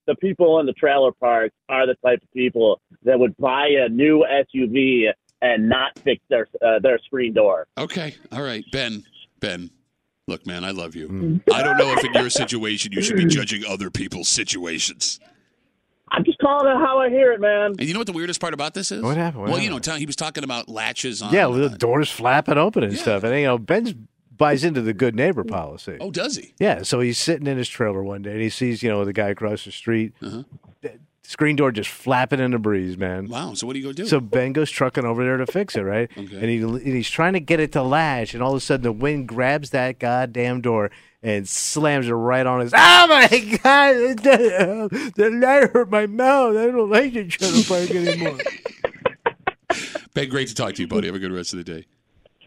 the 0.07 0.15
people 0.15 0.59
in 0.59 0.65
the 0.65 0.73
trailer 0.73 1.11
parks 1.11 1.55
are 1.69 1.85
the 1.87 1.95
type 2.05 2.21
of 2.21 2.31
people 2.33 2.81
that 3.03 3.17
would 3.19 3.35
buy 3.37 3.67
a 3.67 3.89
new 3.89 4.25
SUV 4.29 5.07
and 5.41 5.67
not 5.69 5.91
fix 6.03 6.21
their 6.29 6.47
uh, 6.65 6.79
their 6.79 6.99
screen 6.99 7.33
door. 7.33 7.67
Okay, 7.77 8.15
all 8.31 8.41
right, 8.43 8.63
Ben. 8.71 9.03
Ben, 9.39 9.69
look, 10.27 10.45
man, 10.47 10.63
I 10.63 10.71
love 10.71 10.95
you. 10.95 11.41
I 11.51 11.63
don't 11.63 11.77
know 11.77 11.91
if 11.93 12.03
in 12.05 12.13
your 12.13 12.29
situation 12.29 12.93
you 12.93 13.01
should 13.01 13.17
be 13.17 13.25
judging 13.25 13.63
other 13.65 13.89
people's 13.89 14.29
situations. 14.29 15.19
I'm 16.09 16.23
just 16.23 16.37
calling 16.37 16.67
it 16.67 16.77
how 16.77 16.99
I 16.99 17.09
hear 17.09 17.31
it, 17.33 17.41
man. 17.41 17.71
And 17.79 17.81
you 17.87 17.93
know 17.93 17.99
what 17.99 18.07
the 18.07 18.13
weirdest 18.13 18.39
part 18.39 18.53
about 18.53 18.73
this 18.75 18.91
is? 18.91 19.01
What 19.01 19.17
happened? 19.17 19.41
What 19.41 19.51
well, 19.51 19.59
you 19.59 19.69
know, 19.69 19.75
happened? 19.77 19.83
Tom, 19.85 19.97
he 19.99 20.05
was 20.05 20.15
talking 20.15 20.43
about 20.43 20.69
latches 20.69 21.21
on. 21.21 21.33
yeah, 21.33 21.47
the 21.47 21.69
doors 21.69 22.09
flapping 22.11 22.57
open 22.57 22.83
and 22.83 22.93
Yeah. 22.93 23.01
stuff. 23.01 23.23
And 23.23 23.35
you 23.37 23.45
know, 23.45 23.57
Ben 23.57 24.07
buys 24.37 24.63
into 24.63 24.81
the 24.81 24.93
good 24.93 25.15
neighbor 25.15 25.43
policy. 25.43 25.97
oh, 25.99 26.11
does 26.11 26.35
he? 26.37 26.53
Yeah, 26.59 26.83
so 26.83 26.99
he's 26.99 27.17
sitting 27.17 27.47
in 27.47 27.57
his 27.57 27.69
trailer 27.69 28.03
one 28.03 28.21
day 28.21 28.31
and 28.31 28.41
he 28.41 28.49
sees, 28.49 28.81
you 28.83 28.89
know, 28.89 29.05
the 29.05 29.13
guy 29.13 29.29
across 29.29 29.65
the 29.65 29.71
street. 29.71 30.13
Uh-huh. 30.21 30.43
Screen 31.25 31.55
door 31.55 31.71
just 31.71 31.89
flapping 31.89 32.41
in 32.41 32.51
the 32.51 32.59
breeze, 32.59 32.97
man. 32.97 33.29
Wow. 33.29 33.53
So 33.53 33.65
what 33.65 33.73
do 33.73 33.79
you 33.79 33.85
go 33.85 33.93
do? 33.93 34.05
So 34.05 34.19
Ben 34.19 34.51
goes 34.51 34.69
trucking 34.69 35.05
over 35.05 35.23
there 35.23 35.37
to 35.37 35.45
fix 35.47 35.77
it, 35.77 35.81
right? 35.81 36.11
Okay. 36.17 36.35
And, 36.35 36.49
he, 36.49 36.57
and 36.57 36.85
he's 36.85 37.09
trying 37.09 37.31
to 37.31 37.39
get 37.39 37.61
it 37.61 37.71
to 37.71 37.81
latch, 37.81 38.33
and 38.33 38.43
all 38.43 38.51
of 38.51 38.57
a 38.57 38.59
sudden 38.59 38.83
the 38.83 38.91
wind 38.91 39.29
grabs 39.29 39.69
that 39.69 39.99
goddamn 39.99 40.59
door 40.59 40.91
and 41.23 41.47
slams 41.47 42.09
it 42.09 42.11
right 42.11 42.45
on 42.45 42.59
his. 42.59 42.73
Oh 42.75 43.07
my 43.07 43.27
god! 43.63 43.93
The, 45.15 45.29
light 45.29 45.71
hurt 45.71 45.89
my 45.89 46.07
mouth. 46.07 46.57
I 46.57 46.65
don't 46.67 46.89
like 46.89 47.13
the 47.13 47.25
trailer 47.25 47.63
park 47.63 47.91
anymore. 47.91 48.37
ben, 50.13 50.27
great 50.27 50.49
to 50.49 50.55
talk 50.55 50.73
to 50.75 50.81
you, 50.81 50.87
buddy. 50.89 51.07
Have 51.07 51.15
a 51.15 51.19
good 51.19 51.31
rest 51.31 51.53
of 51.53 51.57
the 51.57 51.63
day. 51.63 51.85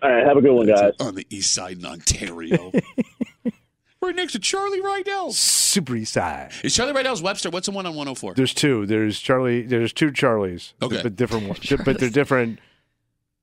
All 0.03 0.11
right, 0.11 0.27
have 0.27 0.37
a 0.37 0.41
good 0.43 0.53
one, 0.53 0.67
guys. 0.67 0.93
On 1.01 1.15
the 1.15 1.27
east 1.31 1.53
side 1.55 1.79
in 1.79 1.87
Ontario. 1.87 2.73
Right 4.03 4.15
next 4.15 4.33
to 4.35 4.39
Charlie 4.39 4.81
Riedel. 4.81 5.33
Super 5.33 5.97
East 5.97 6.13
Side. 6.13 6.53
Is 6.63 6.77
Charlie 6.77 6.93
Riedel's 6.93 7.23
Webster? 7.23 7.51
What's 7.51 7.67
the 7.67 7.73
one 7.73 7.87
on 7.87 7.95
104? 7.95 8.35
There's 8.35 8.55
two. 8.55 8.87
There's 8.87 9.19
Charlie. 9.19 9.63
There's 9.63 9.93
two 9.93 10.13
Charlies. 10.13 10.75
Okay. 10.81 11.03
but 11.03 11.17
different 11.17 11.49
ones. 11.49 11.73
But 11.85 11.99
they're 11.99 12.11
different. 12.11 12.61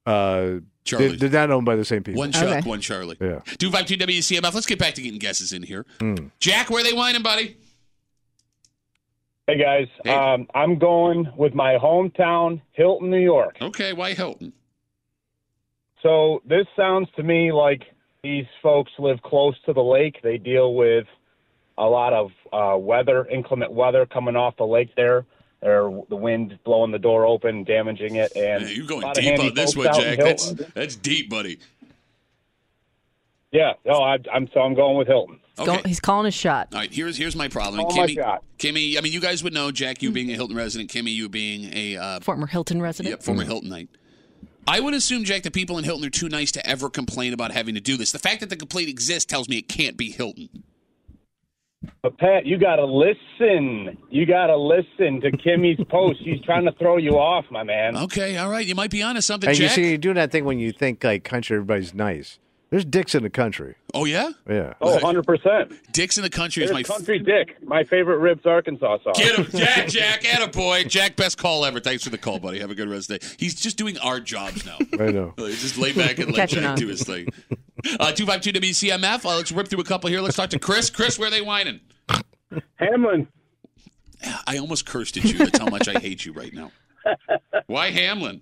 Uh, 0.05 0.59
Charlie. 0.85 1.07
they're, 1.17 1.27
they're 1.29 1.47
not 1.47 1.51
owned 1.53 1.65
by 1.65 1.75
the 1.75 1.83
same 1.83 2.01
people. 2.03 2.19
One 2.19 2.31
Chuck, 2.31 2.43
Okay. 2.59 2.69
one 2.69 2.79
Charlie. 2.79 3.17
Yeah. 3.19 3.39
252 3.57 4.05
WCMF. 4.05 4.53
Let's 4.53 4.65
get 4.67 4.79
back 4.79 4.93
to 4.93 5.01
getting 5.01 5.19
guesses 5.19 5.51
in 5.51 5.63
here. 5.63 5.85
Mm. 5.99 6.31
Jack, 6.39 6.69
where 6.69 6.83
they 6.83 6.93
whining, 6.93 7.23
buddy? 7.23 7.57
Hey 9.47 9.57
guys, 9.57 9.87
Hey. 10.05 10.11
Um, 10.11 10.47
I'm 10.55 10.77
going 10.79 11.29
with 11.35 11.53
my 11.53 11.73
hometown, 11.77 12.61
Hilton, 12.71 13.09
New 13.09 13.17
York. 13.19 13.57
Okay, 13.61 13.91
why 13.91 14.13
Hilton? 14.13 14.53
So 16.03 16.41
this 16.47 16.67
sounds 16.75 17.07
to 17.15 17.23
me 17.23 17.51
like 17.51 17.81
these 18.23 18.45
folks 18.61 18.91
live 18.99 19.21
close 19.23 19.55
to 19.65 19.73
the 19.73 19.81
lake. 19.81 20.17
They 20.21 20.37
deal 20.37 20.75
with 20.75 21.07
a 21.77 21.85
lot 21.85 22.13
of 22.13 22.31
uh, 22.51 22.77
weather, 22.77 23.25
inclement 23.25 23.71
weather 23.71 24.05
coming 24.05 24.35
off 24.35 24.57
the 24.57 24.65
lake 24.65 24.95
there. 24.95 25.25
Or 25.65 26.05
the 26.09 26.17
wind 26.17 26.59
blowing 26.65 26.91
the 26.91 26.99
door 26.99 27.25
open, 27.25 27.63
damaging 27.63 28.17
it, 28.17 28.33
and 28.35 28.65
Man, 28.65 28.75
you're 28.75 28.83
a 28.83 28.87
going 28.87 29.01
lot 29.03 29.11
of 29.17 29.23
deep 29.23 29.31
handy 29.31 29.47
on 29.47 29.55
this 29.55 29.73
folks 29.75 29.87
one, 29.95 30.01
Jack. 30.03 30.17
That's, 30.19 30.51
that's 30.73 30.95
deep, 30.97 31.29
buddy. 31.29 31.57
Yeah, 33.53 33.71
no, 33.85 34.01
I, 34.03 34.17
I'm 34.33 34.49
so 34.53 34.59
I'm 34.59 34.73
going 34.73 34.97
with 34.97 35.07
Hilton. 35.07 35.39
He's, 35.57 35.67
Okay. 35.67 35.77
go- 35.81 35.87
he's 35.87 35.99
calling 36.01 36.25
his 36.25 36.33
shot. 36.33 36.67
All 36.73 36.79
right, 36.79 36.91
here's 36.91 37.15
here's 37.15 37.37
my 37.37 37.47
problem. 37.47 37.79
Oh, 37.87 37.95
my 37.95 38.07
Kimmy, 38.07 38.39
Kimmy, 38.59 38.97
I 38.97 39.01
mean, 39.01 39.13
you 39.13 39.21
guys 39.21 39.41
would 39.41 39.53
know, 39.53 39.71
Jack, 39.71 40.01
you 40.03 40.11
being 40.11 40.29
a 40.31 40.33
Hilton 40.33 40.57
resident, 40.57 40.91
Kimmy, 40.91 41.13
you 41.13 41.29
being 41.29 41.69
a 41.73 41.95
uh, 41.95 42.19
Former 42.19 42.47
Hilton 42.47 42.81
resident. 42.81 43.11
yep, 43.11 43.23
former 43.23 43.45
Hiltonite. 43.45 43.87
I 44.67 44.79
would 44.79 44.93
assume, 44.93 45.23
Jack, 45.23 45.43
that 45.43 45.53
people 45.53 45.77
in 45.77 45.83
Hilton 45.83 46.05
are 46.05 46.09
too 46.09 46.29
nice 46.29 46.51
to 46.53 46.65
ever 46.65 46.89
complain 46.89 47.33
about 47.33 47.51
having 47.51 47.75
to 47.75 47.81
do 47.81 47.97
this. 47.97 48.11
The 48.11 48.19
fact 48.19 48.39
that 48.39 48.49
the 48.49 48.55
complaint 48.55 48.89
exists 48.89 49.25
tells 49.25 49.49
me 49.49 49.57
it 49.57 49.67
can't 49.67 49.97
be 49.97 50.09
Hilton. 50.11 50.49
But 52.01 52.17
Pat, 52.17 52.45
you 52.45 52.57
got 52.57 52.77
to 52.77 52.85
listen. 52.85 53.97
You 54.09 54.25
got 54.25 54.47
to 54.47 54.55
listen 54.55 55.19
to 55.21 55.31
Kimmy's 55.31 55.79
post. 55.89 56.23
She's 56.23 56.39
trying 56.41 56.65
to 56.65 56.71
throw 56.73 56.97
you 56.97 57.19
off, 57.19 57.45
my 57.51 57.63
man. 57.63 57.97
Okay, 57.97 58.37
all 58.37 58.49
right, 58.49 58.65
you 58.65 58.73
might 58.75 58.89
be 58.91 59.03
onto 59.03 59.19
something, 59.21 59.49
And 59.49 59.59
you 59.59 59.65
Jack. 59.67 59.75
see, 59.75 59.89
you're 59.89 59.97
doing 59.97 60.15
that 60.15 60.31
thing 60.31 60.45
when 60.45 60.59
you 60.59 60.71
think 60.71 61.03
like 61.03 61.23
country, 61.25 61.57
everybody's 61.57 61.93
nice. 61.93 62.39
There's 62.73 62.85
dicks 62.85 63.13
in 63.13 63.21
the 63.21 63.29
country. 63.29 63.75
oh 63.93 64.05
yeah, 64.05 64.31
Yeah. 64.49 64.73
Oh, 64.81 64.97
100%. 64.97 65.91
Dicks 65.91 66.17
in 66.17 66.23
the 66.23 66.29
country 66.31 66.63
is 66.63 66.71
There's 66.71 66.89
my. 66.89 66.95
country 66.95 67.19
dick. 67.19 67.55
My 67.63 67.83
favorite 67.83 68.17
ribs 68.17 68.47
Arkansas 68.47 68.97
sauce. 69.03 69.15
Get 69.15 69.35
him, 69.35 69.45
Jack, 69.59 69.87
Jack, 69.89 70.23
attaboy. 70.23 70.89
Jack, 70.89 71.15
best 71.15 71.37
call 71.37 71.65
ever. 71.65 71.79
Thanks 71.79 72.03
for 72.03 72.09
the 72.09 72.17
call, 72.17 72.39
buddy. 72.39 72.57
Have 72.61 72.71
a 72.71 72.75
good 72.75 72.89
rest 72.89 73.11
of 73.11 73.19
the 73.19 73.27
day. 73.27 73.35
He's 73.37 73.53
just 73.53 73.77
doing 73.77 73.99
our 73.99 74.19
jobs 74.19 74.65
now. 74.65 74.77
I 74.99 75.11
know. 75.11 75.35
Just 75.37 75.77
lay 75.77 75.93
back 75.93 76.17
and 76.17 76.29
let 76.29 76.35
Catching 76.49 76.61
Jack 76.61 76.69
on. 76.71 76.77
do 76.79 76.87
his 76.87 77.03
thing. 77.03 77.27
Uh, 77.99 78.11
252 78.11 78.59
WCMF. 78.59 79.23
Uh, 79.23 79.35
let's 79.35 79.51
rip 79.51 79.67
through 79.67 79.81
a 79.81 79.83
couple 79.83 80.09
here. 80.09 80.21
Let's 80.21 80.35
talk 80.37 80.49
to 80.49 80.57
Chris. 80.57 80.89
Chris, 80.89 81.19
where 81.19 81.27
are 81.27 81.31
they 81.31 81.41
whining? 81.41 81.79
Hamlin. 82.77 83.27
I 84.47 84.57
almost 84.57 84.87
cursed 84.87 85.15
at 85.17 85.25
you. 85.25 85.37
That's 85.37 85.59
how 85.59 85.67
much 85.67 85.87
I 85.87 85.99
hate 85.99 86.25
you 86.25 86.33
right 86.33 86.51
now. 86.51 86.71
Why 87.67 87.91
Hamlin? 87.91 88.41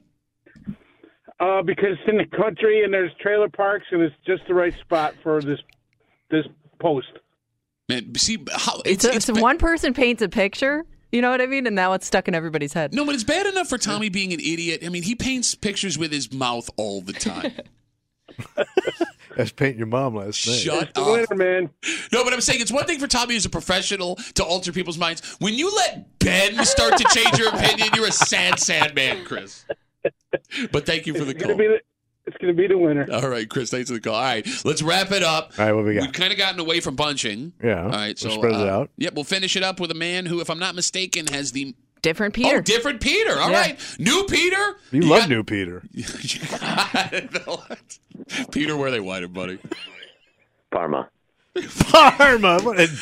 Uh, 1.41 1.63
because 1.63 1.97
it's 1.99 2.07
in 2.07 2.17
the 2.17 2.25
country 2.37 2.83
and 2.83 2.93
there's 2.93 3.11
trailer 3.19 3.49
parks 3.49 3.85
and 3.91 4.01
it's 4.01 4.15
just 4.27 4.43
the 4.47 4.53
right 4.53 4.75
spot 4.79 5.15
for 5.23 5.41
this 5.41 5.59
this 6.29 6.45
post. 6.79 7.07
Man, 7.89 8.13
see, 8.15 8.37
how, 8.53 8.75
It's, 8.85 9.03
it's, 9.03 9.15
it's, 9.15 9.29
it's 9.29 9.37
ba- 9.37 9.41
one 9.41 9.57
person 9.57 9.93
paints 9.93 10.21
a 10.21 10.29
picture. 10.29 10.85
You 11.11 11.21
know 11.21 11.31
what 11.31 11.41
I 11.41 11.47
mean? 11.47 11.65
And 11.67 11.75
now 11.75 11.93
it's 11.93 12.05
stuck 12.05 12.27
in 12.27 12.35
everybody's 12.35 12.73
head. 12.73 12.93
No, 12.93 13.03
but 13.05 13.15
it's 13.15 13.23
bad 13.25 13.47
enough 13.47 13.67
for 13.67 13.77
Tommy 13.77 14.07
being 14.09 14.31
an 14.33 14.39
idiot. 14.39 14.81
I 14.85 14.89
mean, 14.89 15.03
he 15.03 15.15
paints 15.15 15.55
pictures 15.55 15.97
with 15.97 16.11
his 16.11 16.31
mouth 16.31 16.69
all 16.77 17.01
the 17.01 17.11
time. 17.13 17.51
That's 18.55 19.37
was 19.37 19.51
painting 19.53 19.77
your 19.79 19.87
mom 19.87 20.15
last 20.15 20.45
night. 20.47 20.55
Shut 20.57 20.93
The 20.93 21.01
up. 21.01 21.29
winner, 21.29 21.35
man. 21.35 21.69
No, 22.13 22.23
but 22.23 22.33
I'm 22.33 22.41
saying 22.41 22.61
it's 22.61 22.71
one 22.71 22.85
thing 22.85 22.99
for 22.99 23.07
Tommy 23.07 23.35
as 23.35 23.45
a 23.45 23.49
professional 23.49 24.15
to 24.35 24.43
alter 24.43 24.71
people's 24.71 24.97
minds. 24.97 25.35
When 25.39 25.53
you 25.53 25.73
let 25.75 26.19
Ben 26.19 26.63
start 26.65 26.97
to 26.97 27.03
change 27.13 27.37
your 27.39 27.49
opinion, 27.49 27.89
you're 27.95 28.07
a 28.07 28.11
sad, 28.11 28.59
sad 28.59 28.95
man, 28.95 29.25
Chris. 29.25 29.65
But 30.71 30.85
thank 30.85 31.07
you 31.07 31.13
for 31.13 31.25
the 31.25 31.31
It's 31.31 31.41
gonna 31.41 31.53
call. 31.53 31.57
be 31.59 31.67
the 31.67 31.81
it's 32.27 32.37
gonna 32.37 32.53
be 32.53 32.67
the 32.67 32.77
winner. 32.77 33.07
All 33.11 33.27
right, 33.27 33.49
Chris, 33.49 33.71
thanks 33.71 33.89
for 33.89 33.95
the 33.95 33.99
call. 34.01 34.15
All 34.15 34.21
right, 34.21 34.47
let's 34.63 34.81
wrap 34.81 35.11
it 35.11 35.23
up. 35.23 35.53
All 35.57 35.65
right, 35.65 35.73
what 35.73 35.85
we 35.85 35.95
got? 35.95 36.01
We've 36.03 36.13
kind 36.13 36.31
of 36.31 36.37
gotten 36.37 36.59
away 36.59 36.79
from 36.79 36.95
bunching. 36.95 37.53
Yeah. 37.63 37.83
All 37.83 37.89
right, 37.89 38.17
so 38.17 38.29
We'll 38.29 38.37
spread 38.37 38.53
it 38.53 38.69
uh, 38.69 38.79
out. 38.79 38.89
Yep, 38.97 39.15
we'll 39.15 39.23
finish 39.23 39.55
it 39.55 39.63
up 39.63 39.79
with 39.79 39.91
a 39.91 39.95
man 39.95 40.27
who, 40.27 40.39
if 40.39 40.49
I'm 40.49 40.59
not 40.59 40.75
mistaken, 40.75 41.27
has 41.27 41.51
the 41.51 41.75
Different 42.03 42.33
Peter. 42.33 42.57
oh 42.57 42.61
different 42.61 42.99
Peter. 42.99 43.39
All 43.39 43.51
Yeah. 43.51 43.59
right, 43.61 43.95
new 43.99 44.23
Peter. 44.25 44.75
You, 44.91 45.01
love 45.01 45.19
got- 45.21 45.29
New 45.29 45.43
Peter. 45.43 45.83
Peter, 48.51 48.77
where 48.77 48.91
they 48.91 48.99
whited, 48.99 49.33
buddy? 49.33 49.59
Parma. 50.71 51.09
Parma. 51.89 52.59
What 52.61 52.79
a 52.79 52.87
Hey, 52.87 52.95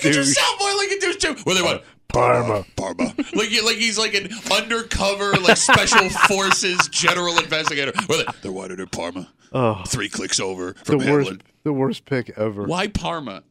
could 0.00 0.14
you 0.16 0.22
douche. 0.22 0.34
sound 0.34 0.58
more 0.58 0.74
like 0.76 0.90
a 0.90 1.00
douche 1.00 1.16
too? 1.16 1.34
Where 1.44 1.54
they 1.54 1.62
white? 1.62 1.84
Parma. 2.12 2.64
Parma. 2.76 3.14
like 3.34 3.50
like 3.64 3.76
he's 3.76 3.98
like 3.98 4.14
an 4.14 4.28
undercover 4.52 5.32
like 5.34 5.56
special 5.56 6.08
forces 6.28 6.88
general 6.88 7.38
investigator. 7.38 7.92
Where 8.06 8.18
they, 8.24 8.32
they're 8.42 8.52
whited 8.52 8.80
in 8.80 8.86
Parma. 8.88 9.28
Oh, 9.52 9.82
Three 9.86 10.08
clicks 10.08 10.38
over 10.40 10.72
the 10.74 10.84
from 10.84 10.98
worst, 11.06 11.32
the 11.64 11.72
worst 11.72 12.04
pick 12.04 12.30
ever. 12.38 12.64
Why 12.64 12.86
Parma? 12.88 13.42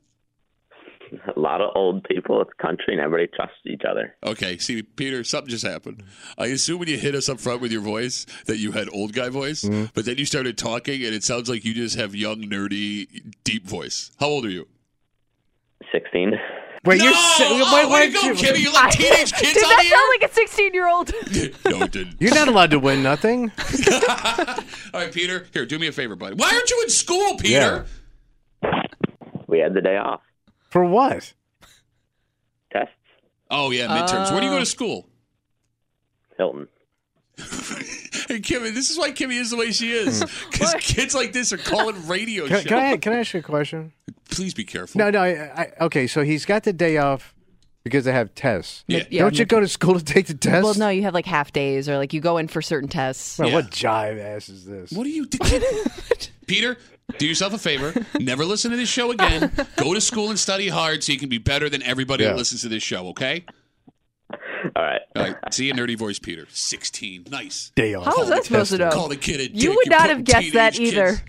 a 1.36 1.40
lot 1.40 1.60
of 1.60 1.72
old 1.76 2.04
people. 2.04 2.40
It's 2.40 2.52
country, 2.62 2.94
and 2.94 3.00
everybody 3.02 3.28
trusts 3.36 3.58
each 3.66 3.82
other. 3.90 4.16
Okay, 4.24 4.60
see, 4.60 4.84
Peter, 4.84 5.24
something 5.24 5.50
just 5.50 5.66
happened. 5.66 6.04
I 6.38 6.46
assume 6.48 6.78
when 6.80 6.88
you 6.88 7.00
hit 7.00 7.16
us 7.16 7.28
up 7.28 7.40
front 7.40 7.62
with 7.62 7.72
your 7.72 7.82
voice 7.82 8.28
that 8.46 8.58
you 8.58 8.74
had 8.74 8.88
old 8.94 9.14
guy 9.14 9.30
voice, 9.30 9.64
Mm-hmm. 9.64 9.86
but 9.96 10.06
then 10.06 10.18
you 10.20 10.26
started 10.26 10.56
talking, 10.56 11.04
and 11.04 11.16
it 11.16 11.24
sounds 11.24 11.50
like 11.50 11.66
you 11.66 11.74
just 11.74 11.98
have 11.98 12.14
young, 12.16 12.44
nerdy, 12.44 13.08
deep 13.44 13.66
voice. 13.66 14.12
How 14.20 14.28
old 14.28 14.46
are 14.46 14.52
you? 14.52 14.68
Sixteen. 15.92 16.34
Wait, 16.86 17.00
no! 17.00 17.06
you're 17.06 17.14
si- 17.14 17.44
oh, 17.46 17.74
wait, 17.74 17.90
wait, 17.92 18.06
to 18.08 18.14
go, 18.14 18.28
you- 18.28 18.34
Kimmy! 18.34 18.60
You 18.60 18.72
let 18.72 18.92
teenage 18.92 19.34
kids 19.34 19.54
Did 19.54 19.64
that 19.64 19.84
sound 19.84 20.22
like 20.22 20.32
a 20.32 20.34
16 20.34 20.74
year 20.74 20.88
old? 20.88 21.12
no, 21.32 21.84
it 21.84 21.92
didn't. 21.92 22.16
You're 22.22 22.34
not 22.36 22.48
allowed 22.48 22.72
to 22.72 22.80
win 22.80 23.04
nothing. 23.04 23.52
All 24.94 25.02
right, 25.02 25.12
Peter. 25.12 25.46
Here, 25.54 25.66
do 25.66 25.78
me 25.78 25.88
a 25.88 25.92
favor, 25.92 26.16
buddy. 26.16 26.36
Why 26.36 26.52
aren't 26.54 26.70
you 26.70 26.82
in 26.84 26.90
school, 26.90 27.36
Peter? 27.38 27.86
We 29.48 29.60
had 29.60 29.74
the 29.74 29.82
day 29.82 29.98
off. 29.98 30.22
For 30.70 30.86
what? 30.86 31.34
Tests. 32.72 32.94
Oh 33.50 33.72
yeah, 33.72 33.88
midterms. 33.88 34.32
Where 34.32 34.40
do 34.40 34.46
you 34.46 34.52
go 34.52 34.58
to 34.58 34.62
uh, 34.62 34.66
school? 34.66 35.10
Hilton. 36.38 36.68
Hey, 38.30 38.40
Kimmy, 38.40 38.74
this 38.74 38.90
is 38.90 38.98
why 38.98 39.12
Kimmy 39.12 39.34
is 39.40 39.50
the 39.50 39.58
way 39.58 39.72
she 39.74 39.92
is. 39.92 40.24
Because 40.52 40.74
kids 40.76 41.14
like 41.16 41.34
this 41.34 41.52
are 41.52 41.58
calling 41.58 42.08
radio 42.08 42.46
Can, 42.48 42.58
shows. 42.58 42.66
can 42.66 42.78
I 42.78 42.98
can 42.98 43.14
I 43.14 43.18
ask 43.20 43.34
you 43.34 43.40
a 43.42 43.44
question? 43.44 43.92
Please 44.30 44.54
be 44.54 44.64
careful. 44.64 45.00
No, 45.00 45.10
no. 45.10 45.22
I, 45.22 45.30
I, 45.62 45.72
okay, 45.82 46.08
so 46.08 46.24
he's 46.24 46.46
got 46.46 46.64
the 46.64 46.72
day 46.74 46.98
off 46.98 47.34
because 47.84 48.06
they 48.06 48.12
have 48.12 48.34
tests. 48.36 48.84
Yeah. 48.88 49.04
Yeah, 49.10 49.24
Don't 49.24 49.40
you 49.40 49.46
go 49.46 49.60
to 49.60 49.68
school 49.68 49.98
to 49.98 50.04
take 50.04 50.28
the 50.28 50.34
test? 50.34 50.64
Well, 50.64 50.74
no, 50.76 50.90
you 50.90 51.02
have 51.04 51.14
like 51.14 51.26
half 51.26 51.52
days 51.54 51.90
or 51.90 51.98
like 51.98 52.14
you 52.14 52.22
go 52.22 52.38
in 52.38 52.48
for 52.48 52.62
certain 52.62 52.90
tests. 52.90 53.40
Man, 53.40 53.50
Yeah. 53.50 53.54
What 53.56 53.72
jive 53.72 54.20
ass 54.20 54.50
is 54.50 54.66
this? 54.66 54.92
What 54.92 55.06
are 55.06 55.10
you 55.10 55.26
doing? 55.26 55.62
Peter, 56.48 56.78
do 57.18 57.26
yourself 57.28 57.54
a 57.54 57.58
favor. 57.58 57.94
Never 58.20 58.44
listen 58.46 58.72
to 58.72 58.78
this 58.78 58.90
show 58.90 59.12
again. 59.12 59.52
Go 59.78 59.94
to 59.94 60.02
school 60.02 60.30
and 60.30 60.38
study 60.38 60.68
hard 60.68 61.04
so 61.04 61.12
you 61.14 61.20
can 61.20 61.30
be 61.30 61.38
better 61.40 61.70
than 61.70 61.82
everybody 61.84 62.24
Yeah. 62.24 62.32
that 62.32 62.38
listens 62.38 62.62
to 62.62 62.70
this 62.70 62.84
show, 62.84 63.08
okay? 63.10 63.46
All 64.32 64.84
right. 64.84 65.02
All 65.16 65.24
right. 65.24 65.36
See 65.54 65.66
you, 65.68 65.74
nerdy 65.74 65.98
voice, 65.98 66.20
Peter. 66.20 66.46
16. 66.50 67.26
Nice. 67.32 67.72
Day 67.76 67.94
off. 67.96 68.06
How 68.06 68.18
was 68.20 68.30
I 68.30 68.42
supposed 68.42 68.72
to 68.72 68.78
know? 68.78 68.92
Call 68.92 69.08
the 69.08 69.16
kid 69.18 69.40
a 69.40 69.48
dick. 69.50 69.62
You 69.62 69.70
would 69.76 69.86
You're 69.88 69.98
not 69.98 70.10
have 70.10 70.24
guessed 70.24 70.54
that 70.54 70.80
either. 70.80 71.18
kids- 71.18 71.22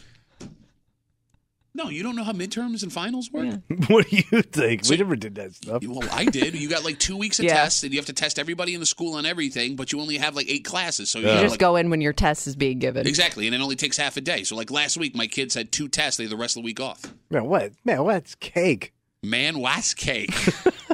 No, 1.72 1.88
you 1.88 2.02
don't 2.02 2.16
know 2.16 2.24
how 2.24 2.32
midterms 2.32 2.82
and 2.82 2.92
finals 2.92 3.30
work? 3.32 3.54
what 3.88 4.08
do 4.08 4.16
you 4.16 4.42
think? 4.42 4.84
So- 4.84 4.90
we 4.90 4.96
never 4.98 5.16
did 5.16 5.36
that 5.36 5.54
stuff. 5.54 5.82
Well, 5.86 6.06
I 6.12 6.24
did. 6.26 6.54
You 6.60 6.68
got 6.68 6.84
like 6.84 6.98
two 6.98 7.16
weeks 7.16 7.38
of 7.38 7.44
Yeah. 7.46 7.54
tests, 7.54 7.82
and 7.84 7.92
you 7.92 7.98
have 7.98 8.06
to 8.06 8.12
test 8.12 8.38
everybody 8.38 8.74
in 8.74 8.80
the 8.80 8.86
school 8.86 9.14
on 9.14 9.24
everything, 9.24 9.76
but 9.76 9.92
you 9.92 10.00
only 10.00 10.18
have 10.18 10.34
like 10.36 10.50
eight 10.50 10.64
classes. 10.64 11.08
So 11.10 11.20
you 11.20 11.26
Yeah. 11.26 11.30
have, 11.34 11.40
You 11.40 11.44
just 11.46 11.52
like, 11.54 11.60
go 11.60 11.76
in 11.76 11.88
when 11.88 12.00
your 12.00 12.12
test 12.12 12.46
is 12.48 12.56
being 12.56 12.80
given. 12.80 13.06
Exactly, 13.06 13.46
and 13.46 13.54
it 13.54 13.60
only 13.62 13.76
takes 13.76 13.96
half 13.96 14.16
a 14.18 14.20
day. 14.20 14.42
So, 14.42 14.56
like 14.56 14.70
last 14.70 14.96
week, 14.98 15.14
my 15.16 15.26
kids 15.28 15.54
had 15.54 15.70
two 15.72 15.88
tests. 15.88 16.18
They 16.18 16.24
had 16.24 16.32
the 16.32 16.36
rest 16.36 16.56
of 16.56 16.62
the 16.62 16.66
week 16.66 16.80
off. 16.80 17.02
Man, 17.30 17.44
what? 17.46 17.72
Man, 17.84 18.02
what's 18.04 18.34
cake? 18.34 18.92
Man, 19.22 19.58
what's 19.60 19.94
cake. 19.94 20.34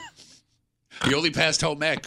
he 1.05 1.15
only 1.15 1.31
passed 1.31 1.61
home 1.63 1.83
ec. 1.83 2.07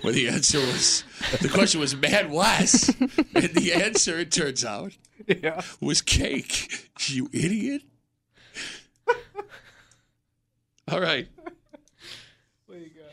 Where 0.00 0.12
the 0.12 0.28
answer 0.28 0.58
was, 0.58 1.04
the 1.40 1.48
question 1.48 1.78
was, 1.80 1.94
man, 1.94 2.30
was. 2.30 2.92
And 2.98 3.54
the 3.54 3.72
answer, 3.74 4.18
it 4.18 4.32
turns 4.32 4.64
out, 4.64 4.92
Yeah. 5.28 5.60
was 5.80 6.02
cake. 6.02 6.90
You 7.06 7.28
idiot. 7.32 7.82
All 10.88 11.00
right. 11.00 11.28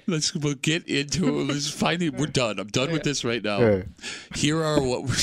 Let's 0.07 0.33
we'll 0.35 0.55
get 0.55 0.87
into 0.87 1.39
it. 1.41 1.43
Let's 1.47 1.69
finally 1.69 2.09
we're 2.09 2.25
done. 2.25 2.59
I'm 2.59 2.67
done 2.67 2.91
with 2.91 3.03
this 3.03 3.23
right 3.23 3.41
now. 3.43 3.59
Yeah. 3.59 3.81
Here 4.35 4.61
are 4.61 4.81
what 4.81 5.03
we're 5.03 5.15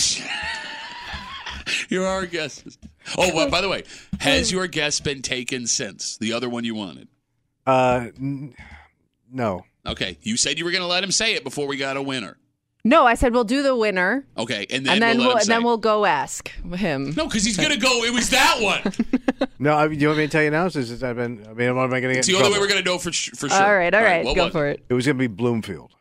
Here 1.88 2.02
are 2.02 2.06
our 2.06 2.26
guesses. 2.26 2.78
Oh, 3.18 3.34
well, 3.34 3.50
by 3.50 3.60
the 3.60 3.68
way, 3.68 3.82
has 4.20 4.50
your 4.52 4.66
guess 4.68 5.00
been 5.00 5.20
taken 5.22 5.66
since 5.66 6.16
the 6.18 6.32
other 6.32 6.48
one 6.48 6.64
you 6.64 6.74
wanted? 6.74 7.08
Uh, 7.66 8.06
n- 8.18 8.54
no. 9.32 9.64
Okay, 9.86 10.18
you 10.22 10.36
said 10.36 10.58
you 10.58 10.64
were 10.64 10.70
going 10.70 10.82
to 10.82 10.86
let 10.88 11.02
him 11.02 11.10
say 11.12 11.34
it 11.34 11.44
before 11.44 11.66
we 11.66 11.76
got 11.76 11.96
a 11.96 12.02
winner. 12.02 12.36
No, 12.84 13.06
I 13.06 13.14
said 13.14 13.32
we'll 13.32 13.44
do 13.44 13.62
the 13.62 13.74
winner, 13.74 14.24
Okay, 14.36 14.66
and 14.70 14.86
then, 14.86 14.94
and 14.94 15.02
then 15.02 15.18
we'll, 15.18 15.28
we'll, 15.28 15.36
and 15.38 15.46
then 15.46 15.64
we'll 15.64 15.76
go 15.78 16.04
ask 16.04 16.48
him. 16.74 17.12
No, 17.16 17.26
because 17.26 17.44
he's 17.44 17.56
going 17.56 17.72
to 17.72 17.78
go. 17.78 18.04
It 18.04 18.12
was 18.12 18.30
that 18.30 18.58
one. 18.60 18.92
No, 19.60 19.72
I, 19.72 19.86
you 19.88 20.06
want 20.06 20.18
me 20.18 20.26
to 20.26 20.30
tell 20.30 20.42
you 20.44 20.50
now? 20.50 20.68
Since 20.68 21.02
I've 21.02 21.16
been, 21.16 21.44
I 21.48 21.52
mean, 21.52 21.74
what 21.74 21.82
am 21.82 21.92
I 21.92 21.98
going 22.00 22.10
to 22.10 22.14
get? 22.14 22.18
It's 22.20 22.28
in 22.28 22.34
the 22.34 22.40
only 22.40 22.52
way 22.52 22.60
we're 22.60 22.68
going 22.68 22.82
to 22.82 22.88
know 22.88 22.96
for 22.98 23.10
sh- 23.10 23.30
for 23.30 23.48
sure. 23.48 23.60
All 23.60 23.74
right, 23.76 23.92
all 23.92 24.02
right, 24.02 24.24
what 24.24 24.36
go 24.36 24.44
was- 24.44 24.52
for 24.52 24.68
it. 24.68 24.84
It 24.88 24.94
was 24.94 25.04
going 25.04 25.16
to 25.16 25.18
be 25.18 25.26
Bloomfield. 25.26 25.94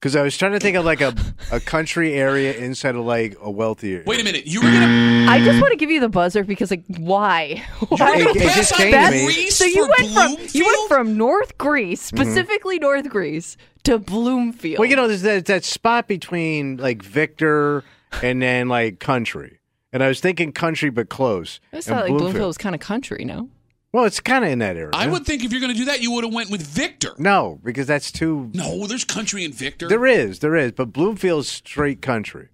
Because 0.00 0.16
I 0.16 0.22
was 0.22 0.34
trying 0.34 0.52
to 0.52 0.60
think 0.60 0.78
of 0.78 0.84
like 0.86 1.02
a, 1.02 1.14
a 1.52 1.60
country 1.60 2.14
area 2.14 2.54
inside 2.54 2.94
of 2.94 3.04
like 3.04 3.36
a 3.38 3.50
wealthier. 3.50 4.02
Wait 4.06 4.18
a 4.18 4.24
minute. 4.24 4.46
You 4.46 4.60
were 4.62 4.70
going 4.70 4.80
to 4.80 5.30
I 5.30 5.44
just 5.44 5.60
want 5.60 5.72
to 5.72 5.76
give 5.76 5.90
you 5.90 6.00
the 6.00 6.08
buzzer 6.08 6.42
because 6.42 6.70
like 6.70 6.84
why? 6.96 7.62
Why? 7.88 8.16
It- 8.16 8.36
it 8.36 8.54
just 8.54 8.72
came 8.74 8.92
to 8.92 9.10
me. 9.10 9.24
Greece 9.26 9.56
So 9.56 9.66
you 9.66 9.84
for 9.84 9.90
went 9.98 10.12
from 10.14 10.46
you 10.52 10.64
went 10.64 10.88
from 10.88 11.16
North 11.18 11.58
Greece, 11.58 12.10
mm-hmm. 12.10 12.16
specifically 12.16 12.78
North 12.78 13.10
Greece, 13.10 13.58
to 13.84 13.98
Bloomfield. 13.98 14.78
Well, 14.78 14.88
you 14.88 14.96
know, 14.96 15.06
there's 15.06 15.22
that, 15.22 15.44
that 15.46 15.64
spot 15.64 16.08
between 16.08 16.78
like 16.78 17.02
Victor 17.02 17.84
and 18.22 18.40
then 18.40 18.68
like 18.70 19.00
country. 19.00 19.58
And 19.92 20.02
I 20.02 20.08
was 20.08 20.20
thinking 20.20 20.52
country, 20.52 20.88
but 20.88 21.10
close. 21.10 21.60
I 21.72 21.76
And 21.76 21.84
thought 21.84 22.08
like 22.08 22.16
Bloomfield 22.16 22.46
was 22.46 22.56
kind 22.58 22.74
of 22.74 22.80
country, 22.80 23.24
no? 23.26 23.50
Well, 23.92 24.04
it's 24.04 24.20
kind 24.20 24.44
of 24.44 24.50
in 24.50 24.60
that 24.60 24.76
area. 24.76 24.90
I 24.94 25.08
would 25.08 25.26
think 25.26 25.42
if 25.42 25.50
you're 25.50 25.60
going 25.60 25.72
to 25.72 25.78
do 25.78 25.86
that, 25.86 26.00
you 26.00 26.12
would 26.12 26.22
have 26.22 26.32
went 26.32 26.48
with 26.48 26.62
Victor. 26.62 27.12
No, 27.18 27.58
because 27.64 27.88
that's 27.88 28.12
too. 28.12 28.50
No, 28.54 28.86
there's 28.86 29.04
country 29.04 29.44
in 29.44 29.52
Victor. 29.52 29.88
There 29.88 30.06
is, 30.06 30.38
there 30.38 30.54
is, 30.54 30.72
but 30.72 30.92
Bloomfield's 30.92 31.48
straight 31.48 32.00
country. 32.00 32.50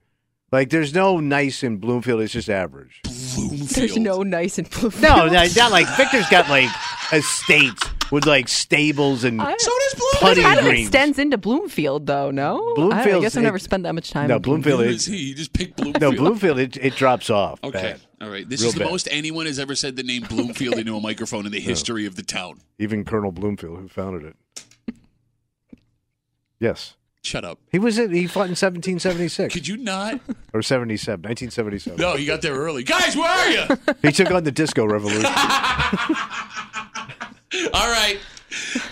Like, 0.51 0.71
there's 0.71 0.95
no 0.95 1.19
nice 1.19 1.63
in 1.63 1.77
Bloomfield. 1.77 2.23
It's 2.23 2.33
just 2.33 2.49
average. 2.49 3.01
Bloomfield. 3.03 3.69
There's 3.69 3.99
no 3.99 4.23
nice 4.23 4.59
in 4.59 4.65
Bloomfield. 4.65 5.03
No, 5.03 5.27
not, 5.27 5.55
not 5.57 5.73
like 5.73 5.87
Victor's 5.97 6.29
got 6.31 6.49
like 6.49 6.71
estates 7.13 7.83
with 8.11 8.27
like 8.27 8.49
stables 8.49 9.25
and 9.25 9.41
So 9.41 9.47
does 9.47 9.65
It 9.95 10.21
putting 10.21 10.43
kind 10.45 10.59
of 10.59 10.65
greens. 10.65 10.89
extends 10.89 11.19
into 11.19 11.37
Bloomfield, 11.39 12.07
though. 12.07 12.31
No, 12.31 12.57
I, 12.57 12.71
I 12.71 12.75
Bloomfield's- 12.75 13.25
guess 13.25 13.37
I've 13.37 13.43
never 13.43 13.57
it- 13.57 13.63
spent 13.63 13.83
that 13.85 13.95
much 13.95 14.11
time. 14.11 14.29
No, 14.29 14.37
in 14.37 14.43
Bloomfield. 14.43 14.81
Who 14.81 14.87
It, 14.89 14.95
is 14.95 15.07
he? 15.07 15.17
You 15.17 15.35
just 15.35 15.53
picked 15.53 15.77
Bloomfield. 15.77 16.01
no, 16.01 16.13
Bloomfield. 16.13 16.59
It, 16.59 16.77
it 16.77 16.95
drops 16.97 17.31
off. 17.31 17.59
Okay. 17.65 17.93
bad. 17.93 18.01
All 18.21 18.31
right. 18.31 18.49
This 18.49 18.61
Real 18.61 18.69
is 18.69 18.75
the 18.75 18.81
bad. 18.81 18.91
most 18.91 19.09
anyone 19.11 19.47
has 19.47 19.59
ever 19.59 19.75
said 19.75 19.97
the 19.97 20.03
name 20.03 20.23
Bloomfield 20.23 20.75
into 20.79 20.95
a 20.97 21.01
microphone 21.01 21.47
in 21.47 21.53
the 21.53 21.61
history 21.61 22.07
of 22.07 22.17
the 22.17 22.23
town. 22.23 22.61
Even 22.79 23.05
Colonel 23.05 23.33
Bloomfield, 23.33 23.79
who 23.79 23.89
founded 23.89 24.25
it. 24.25 24.95
Yes, 26.59 26.97
Shut 27.27 27.45
up. 27.45 27.59
he 27.73 27.79
was. 27.81 27.99
in- 27.99 28.13
He 28.13 28.29
fought 28.29 28.43
in 28.47 28.51
1776 28.55 29.53
Could 29.53 29.67
you 29.67 29.77
not? 29.79 30.21
or 30.55 30.63
77, 30.63 31.23
1977. 31.23 31.99
No, 32.01 32.15
you 32.15 32.25
got 32.27 32.41
there 32.41 32.55
early. 32.55 32.85
Guys, 32.85 33.17
where 33.17 33.29
are 33.29 33.51
you? 33.51 33.67
He 34.03 34.13
took 34.13 34.31
on 34.31 34.45
the 34.45 34.53
disco 34.53 34.85
revolution. 34.87 35.25
All 37.73 37.91
right. 37.91 38.19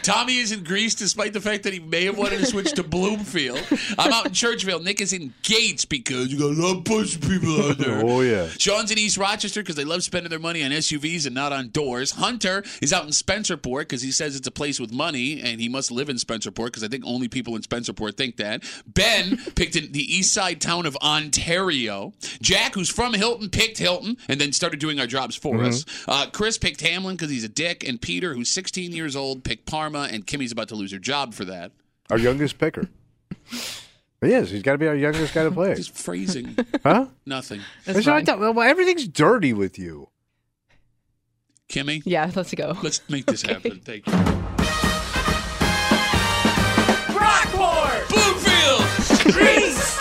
Tommy 0.02 0.38
is 0.38 0.52
in 0.52 0.64
Greece 0.64 0.94
despite 0.94 1.32
the 1.32 1.40
fact 1.40 1.62
that 1.62 1.72
he 1.72 1.80
may 1.80 2.04
have 2.04 2.18
wanted 2.18 2.38
to 2.38 2.46
switch 2.46 2.72
to 2.72 2.82
Bloomfield. 2.82 3.60
I'm 3.98 4.12
out 4.12 4.26
in 4.26 4.32
Churchville. 4.32 4.82
Nick 4.82 5.00
is 5.00 5.12
in 5.12 5.32
Gates 5.42 5.84
because 5.84 6.32
you 6.32 6.38
got 6.38 6.58
a 6.58 6.60
lot 6.60 6.78
of 6.78 6.84
bunch 6.84 7.16
of 7.16 7.22
people 7.22 7.62
out 7.62 7.78
there. 7.78 8.00
oh 8.04 8.20
yeah. 8.20 8.48
Sean's 8.58 8.90
in 8.90 8.98
East 8.98 9.16
Rochester 9.16 9.60
because 9.60 9.76
they 9.76 9.84
love 9.84 10.02
spending 10.02 10.30
their 10.30 10.38
money 10.38 10.64
on 10.64 10.70
SUVs 10.70 11.26
and 11.26 11.34
not 11.34 11.52
on 11.52 11.68
doors. 11.68 12.12
Hunter 12.12 12.64
is 12.82 12.92
out 12.92 13.04
in 13.04 13.10
Spencerport 13.10 13.82
because 13.82 14.02
he 14.02 14.10
says 14.10 14.36
it's 14.36 14.46
a 14.46 14.52
place 14.52 14.80
with 14.80 14.92
money 14.92 15.40
and 15.40 15.60
he 15.60 15.68
must 15.68 15.90
live 15.90 16.08
in 16.08 16.16
Spencerport 16.16 16.66
because 16.66 16.84
I 16.84 16.88
think 16.88 17.04
only 17.06 17.28
people 17.28 17.54
in 17.56 17.62
Spencerport 17.62 18.16
think 18.16 18.36
that. 18.36 18.64
Ben 18.86 19.36
picked 19.54 19.76
in 19.76 19.92
the 19.92 20.02
east 20.02 20.32
side 20.32 20.60
town 20.60 20.86
of 20.86 20.96
Ontario. 20.96 22.12
Jack, 22.40 22.74
who's 22.74 22.90
from 22.90 23.14
Hilton, 23.14 23.50
picked 23.50 23.78
Hilton 23.78 24.16
and 24.28 24.40
then 24.40 24.52
started 24.52 24.80
doing 24.80 24.98
our 24.98 25.06
jobs 25.06 25.36
for 25.36 25.62
us. 25.62 25.84
Uh, 26.08 26.26
Chris 26.32 26.58
picked 26.58 26.80
Hamlin 26.80 27.16
because 27.16 27.30
he's 27.30 27.44
a 27.44 27.48
dick. 27.48 27.86
And 27.86 28.00
Peter, 28.00 28.34
who's 28.34 28.48
16 28.50 28.92
years 28.92 29.14
old, 29.14 29.43
picked 29.44 29.66
Parma. 29.66 30.08
And 30.10 30.26
Kimmy's 30.26 30.52
about 30.52 30.68
to 30.68 30.74
lose 30.74 30.90
her 30.92 30.98
job 30.98 31.34
for 31.34 31.44
that. 31.44 31.72
Our 32.10 32.18
youngest 32.18 32.58
picker. 32.58 32.88
He 34.20 34.32
is. 34.32 34.50
He's 34.50 34.62
got 34.62 34.72
to 34.72 34.78
be 34.78 34.86
our 34.86 34.96
youngest 34.96 35.34
guy 35.34 35.42
to 35.44 35.50
play. 35.50 35.74
Just 35.74 35.94
phrasing. 35.94 36.56
Huh? 36.82 37.08
Nothing. 37.26 37.60
That's 37.84 37.98
It's 37.98 38.06
not 38.06 38.14
fine. 38.16 38.24
that- 38.24 38.38
well, 38.38 38.58
everything's 38.62 39.06
dirty 39.06 39.52
with 39.52 39.78
you. 39.78 40.08
Kimmy, 41.68 42.00
Yeah, 42.06 42.30
let's 42.34 42.54
go. 42.54 42.74
let's 42.82 43.02
make 43.10 43.26
this 43.26 43.42
happen. 43.42 43.80
Thank 43.84 44.06
you. 44.06 44.12
Rockport! 47.14 48.08
Bloomfield! 48.08 49.34
Greece! 49.34 50.00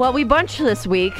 Well, 0.00 0.14
we 0.14 0.24
bunched 0.24 0.56
this 0.58 0.86
week, 0.86 1.12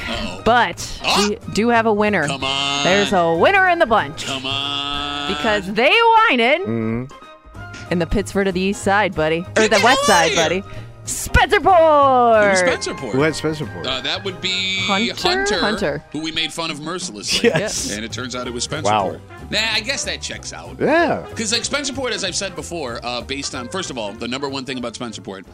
but 0.43 0.99
Ah! 1.03 1.27
we 1.29 1.35
do 1.53 1.69
have 1.69 1.85
a 1.85 1.93
winner. 1.93 2.25
Come 2.25 2.43
on. 2.43 2.83
There's 2.83 3.13
a 3.13 3.35
winner 3.35 3.69
in 3.69 3.77
the 3.77 3.85
bunch 3.85 4.25
Come 4.25 4.43
on. 4.47 5.31
because 5.31 5.71
they 5.71 5.91
whining 5.91 6.61
Mm-hmm. 7.07 7.91
in 7.91 7.99
the 7.99 8.07
Pittsford 8.07 8.47
of 8.47 8.55
the 8.55 8.59
East 8.59 8.81
Side, 8.83 9.13
buddy, 9.13 9.45
or 9.55 9.67
the 9.67 9.77
the 9.77 9.81
West 9.83 10.01
Side, 10.07 10.35
buddy. 10.35 10.63
Spencerport. 11.05 11.61
It 11.61 12.49
was 12.49 12.63
Spencerport. 12.63 13.11
Who 13.11 13.21
had 13.21 13.33
Spencerport? 13.33 13.85
Uh, 13.85 14.01
that 14.01 14.23
would 14.23 14.41
be 14.41 14.77
Hunter? 14.87 15.13
Hunter, 15.27 15.59
Hunter. 15.59 16.03
who 16.11 16.19
we 16.21 16.31
made 16.31 16.51
fun 16.51 16.71
of 16.71 16.79
mercilessly. 16.79 17.49
Yes. 17.49 17.91
And 17.95 18.03
it 18.03 18.11
turns 18.11 18.35
out 18.35 18.47
it 18.47 18.53
was 18.53 18.67
Spencerport. 18.67 18.83
Wow. 18.83 19.19
Nah, 19.51 19.59
I 19.73 19.81
guess 19.81 20.03
that 20.05 20.21
checks 20.21 20.53
out. 20.53 20.77
yeah. 20.79 21.23
Because 21.29 21.51
like 21.51 21.61
Spencerport, 21.63 22.11
as 22.13 22.23
I've 22.23 22.35
said 22.35 22.55
before, 22.55 22.99
uh, 23.03 23.21
based 23.21 23.53
on 23.53 23.67
first 23.69 23.91
of 23.91 23.97
all, 23.99 24.11
the 24.13 24.27
number 24.27 24.49
one 24.49 24.65
thing 24.65 24.77
about 24.79 24.93
Spencerport, 24.95 25.45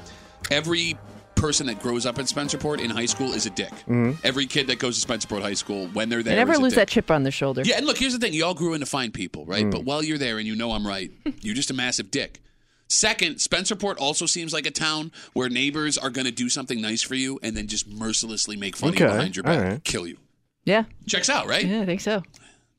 every 0.51 0.97
person 1.38 1.67
that 1.67 1.80
grows 1.82 2.06
up 2.06 2.19
in 2.19 2.26
Spencerport 2.26 2.80
in 2.84 2.89
high 2.89 3.06
school 3.06 3.34
is 3.34 3.45
a 3.45 3.50
dick. 3.50 3.71
Mhm. 3.88 4.17
Every 4.23 4.45
kid 4.45 4.67
that 4.67 4.80
goes 4.80 5.00
to 5.02 5.08
Spencerport 5.08 5.41
High 5.41 5.54
School, 5.54 5.88
when 5.93 6.10
they're 6.10 6.23
there, 6.23 6.34
They 6.36 6.39
never 6.43 6.58
lose 6.58 6.73
dick. 6.73 6.78
that 6.82 6.88
chip 6.89 7.10
on 7.12 7.23
their 7.23 7.32
shoulder. 7.32 7.62
Yeah, 7.65 7.78
and 7.78 7.86
look, 7.86 7.97
here's 7.97 8.13
the 8.13 8.19
thing: 8.19 8.34
you 8.34 8.43
all 8.45 8.54
grew 8.54 8.73
into 8.73 8.86
fine 8.86 9.12
people, 9.12 9.45
right? 9.45 9.65
Mm. 9.65 9.71
But 9.71 9.84
while 9.86 10.04
you're 10.04 10.17
there, 10.17 10.38
and 10.38 10.45
you 10.47 10.56
know 10.56 10.71
I'm 10.73 10.86
right, 10.86 11.12
you're 11.41 11.56
just 11.56 11.71
a 11.71 11.73
massive 11.73 12.12
dick. 12.12 12.41
Second, 12.89 13.36
Spencerport 13.36 13.97
also 14.00 14.26
seems 14.26 14.54
like 14.54 14.65
a 14.65 14.71
town 14.71 15.12
where 15.34 15.50
neighbors 15.50 15.97
are 15.97 16.10
going 16.10 16.26
to 16.26 16.32
do 16.32 16.47
something 16.50 16.80
nice 16.82 17.02
for 17.02 17.15
you 17.15 17.38
and 17.43 17.56
then 17.56 17.67
just 17.67 17.88
mercilessly 17.88 18.56
make 18.56 18.76
fun 18.78 18.89
of 18.89 19.00
you 19.00 19.06
behind 19.06 19.36
your 19.36 19.43
back, 19.43 19.62
right. 19.63 19.84
kill 19.84 20.08
you. 20.08 20.17
Yeah. 20.63 20.86
Checks 21.06 21.30
out, 21.30 21.47
right? 21.47 21.65
Yeah, 21.65 21.82
I 21.82 21.86
think 21.86 22.00
so. 22.02 22.23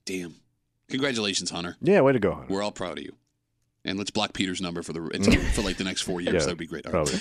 Damn. 0.07 0.35
Congratulations, 0.89 1.51
Hunter. 1.51 1.77
Yeah, 1.83 2.01
way 2.01 2.13
to 2.15 2.19
go, 2.19 2.33
Hunter. 2.33 2.53
We're 2.53 2.63
all 2.63 2.73
proud 2.73 2.97
of 2.99 3.05
you. 3.05 3.13
And 3.85 3.99
let's 3.99 4.11
block 4.11 4.33
Peter's 4.33 4.61
number 4.63 4.83
for 4.83 4.93
the 4.95 5.01
for 5.55 5.63
like 5.63 5.77
the 5.77 5.85
next 5.85 6.03
four 6.03 6.21
years. 6.23 6.35
Yeah, 6.35 6.41
that 6.41 6.49
would 6.49 6.59
be 6.59 6.67
great. 6.67 6.87
All 6.87 6.93
right. 6.93 7.07
probably. 7.07 7.21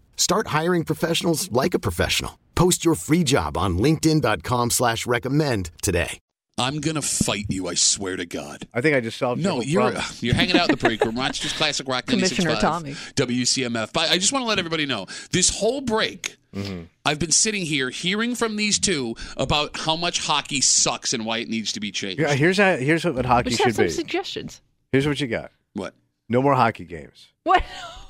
Start 0.15 0.47
hiring 0.47 0.83
professionals 0.85 1.51
like 1.51 1.73
a 1.73 1.79
professional. 1.79 2.39
Post 2.55 2.85
your 2.85 2.95
free 2.95 3.23
job 3.23 3.57
on 3.57 3.77
linkedin.com 3.77 4.69
slash 4.69 5.05
recommend 5.07 5.71
today. 5.81 6.19
I'm 6.57 6.79
gonna 6.79 7.01
fight 7.01 7.45
you. 7.49 7.67
I 7.69 7.73
swear 7.73 8.17
to 8.17 8.25
God. 8.25 8.67
I 8.73 8.81
think 8.81 8.95
I 8.95 8.99
just 8.99 9.17
solved 9.17 9.41
No, 9.41 9.55
your 9.61 9.63
you're 9.63 9.91
problem. 9.93 10.03
you're 10.19 10.35
hanging 10.35 10.57
out 10.57 10.69
in 10.69 10.75
the 10.77 10.77
break 10.85 11.03
room. 11.03 11.15
Rochester's 11.17 11.53
Classic 11.53 11.87
Rock 11.87 12.05
96.5. 12.05 12.09
Commissioner 12.09 12.55
Tommy. 12.57 12.91
WCMF. 13.15 13.93
But 13.93 14.11
I 14.11 14.17
just 14.19 14.31
want 14.31 14.43
to 14.43 14.47
let 14.47 14.59
everybody 14.59 14.85
know 14.85 15.07
this 15.31 15.49
whole 15.49 15.81
break. 15.81 16.37
Mm-hmm. 16.53 16.83
I've 17.05 17.17
been 17.17 17.31
sitting 17.31 17.65
here 17.65 17.89
hearing 17.89 18.35
from 18.35 18.57
these 18.57 18.77
two 18.77 19.15
about 19.37 19.75
how 19.79 19.95
much 19.95 20.19
hockey 20.19 20.61
sucks 20.61 21.13
and 21.13 21.25
why 21.25 21.37
it 21.39 21.47
needs 21.49 21.71
to 21.71 21.79
be 21.79 21.89
changed. 21.91 22.19
Yeah, 22.19 22.33
here's 22.35 22.57
how, 22.57 22.75
here's 22.75 23.05
what 23.05 23.25
hockey 23.25 23.51
We 23.51 23.55
should 23.55 23.65
have 23.67 23.75
some 23.75 23.85
be. 23.85 23.89
suggestions. 23.91 24.61
Here's 24.91 25.07
what 25.07 25.19
you 25.19 25.27
got. 25.27 25.51
What? 25.73 25.95
No 26.31 26.41
more 26.41 26.55
hockey 26.55 26.85
games. 26.85 27.27
What? 27.43 27.63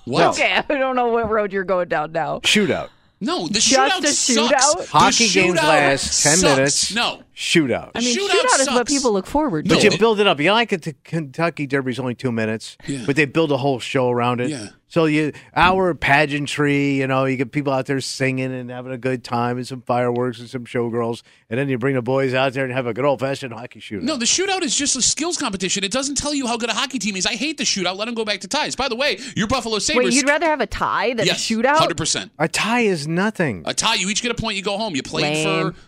What? 0.06 0.28
Okay, 0.38 0.52
I 0.56 0.62
don't 0.78 0.96
know 0.96 1.08
what 1.08 1.30
road 1.30 1.54
you're 1.54 1.64
going 1.64 1.88
down 1.88 2.12
now. 2.12 2.40
Shootout. 2.42 2.90
No, 3.22 3.48
the 3.48 3.54
Just 3.54 3.72
shootout 3.72 4.04
a 4.04 4.08
sucks. 4.08 4.30
shootout? 4.52 4.78
The 4.80 4.88
Hockey 4.92 5.30
games 5.30 5.60
shootout 5.60 5.64
last 5.64 6.24
10 6.24 6.38
sucks. 6.38 6.44
minutes. 6.58 6.94
No. 6.96 7.22
Shootout. 7.36 7.92
I 7.96 8.00
mean, 8.00 8.18
Shootout 8.18 8.30
shootout, 8.30 8.60
is 8.62 8.68
what 8.68 8.76
sucks. 8.78 8.92
people 8.94 9.14
look 9.14 9.28
forward 9.28 9.66
to. 9.70 9.76
But 9.76 9.84
you 9.84 9.98
build 9.98 10.20
it 10.20 10.26
up. 10.28 10.40
You 10.40 10.48
know, 10.48 10.54
like 10.54 10.70
the 10.70 10.96
Kentucky 11.04 11.68
Derby's 11.68 12.00
only 12.00 12.16
two 12.16 12.32
minutes, 12.32 12.78
Yeah. 12.88 13.04
but 13.06 13.16
they 13.16 13.26
build 13.26 13.52
a 13.52 13.58
whole 13.58 13.80
show 13.80 14.10
around 14.10 14.42
it. 14.42 14.50
Yeah. 14.50 14.68
So 14.92 15.06
you 15.06 15.32
hour 15.56 15.94
pageantry, 15.94 16.96
you 16.96 17.08
know, 17.08 17.24
you 17.24 17.38
get 17.38 17.54
people 17.54 17.72
out 17.72 17.86
there 17.86 18.02
singing 18.02 18.54
and 18.54 18.70
having 18.70 18.92
a 18.92 18.98
good 18.98 19.24
time 19.24 19.56
and 19.56 19.66
some 19.66 19.82
fireworks 19.82 20.42
and 20.42 20.50
some 20.50 20.66
showgirls, 20.66 21.22
and 21.50 21.58
then 21.58 21.70
you 21.70 21.78
bring 21.78 21.96
the 21.96 22.02
boys 22.02 22.34
out 22.34 22.52
there 22.52 22.66
and 22.66 22.74
have 22.74 22.88
a 22.88 22.94
good 22.94 23.06
old 23.06 23.22
fashioned 23.22 23.54
hockey 23.54 23.80
shootout. 23.80 24.02
No, 24.02 24.18
the 24.18 24.26
shootout 24.26 24.64
is 24.64 24.76
just 24.76 24.98
a 24.98 25.02
skills 25.02 25.38
competition. 25.38 25.86
It 25.86 25.94
doesn't 25.94 26.16
tell 26.16 26.34
you 26.34 26.46
how 26.46 26.58
good 26.58 26.70
a 26.70 26.74
hockey 26.74 27.00
team 27.00 27.16
is. 27.16 27.26
I 27.26 27.36
hate 27.36 27.58
the 27.58 27.64
shootout. 27.64 27.96
Let 27.96 28.06
them 28.06 28.16
go 28.16 28.26
back 28.26 28.42
to 28.42 28.50
ties. 28.50 28.76
By 28.76 28.90
the 28.90 28.98
way, 28.98 29.18
your 29.34 29.48
Buffalo 29.48 29.80
Sabres. 29.80 30.08
Wait, 30.08 30.14
you'd 30.14 30.28
rather 30.28 30.48
have 30.48 30.60
a 30.60 30.68
tie 30.68 31.14
than 31.14 31.26
yes, 31.26 31.50
a 31.50 31.54
shootout? 31.54 31.78
Hundred 31.78 31.96
percent. 31.96 32.34
A 32.38 32.50
tie 32.50 32.82
is 32.82 33.08
nothing. 33.08 33.64
A 33.66 33.74
tie. 33.74 33.96
You 33.96 34.10
each 34.10 34.22
get 34.22 34.32
a 34.32 34.36
point. 34.36 34.58
You 34.58 34.62
go 34.62 34.78
home. 34.78 34.94
You 34.94 35.04
played 35.04 35.46
Lame. 35.46 35.72
for 35.72 35.80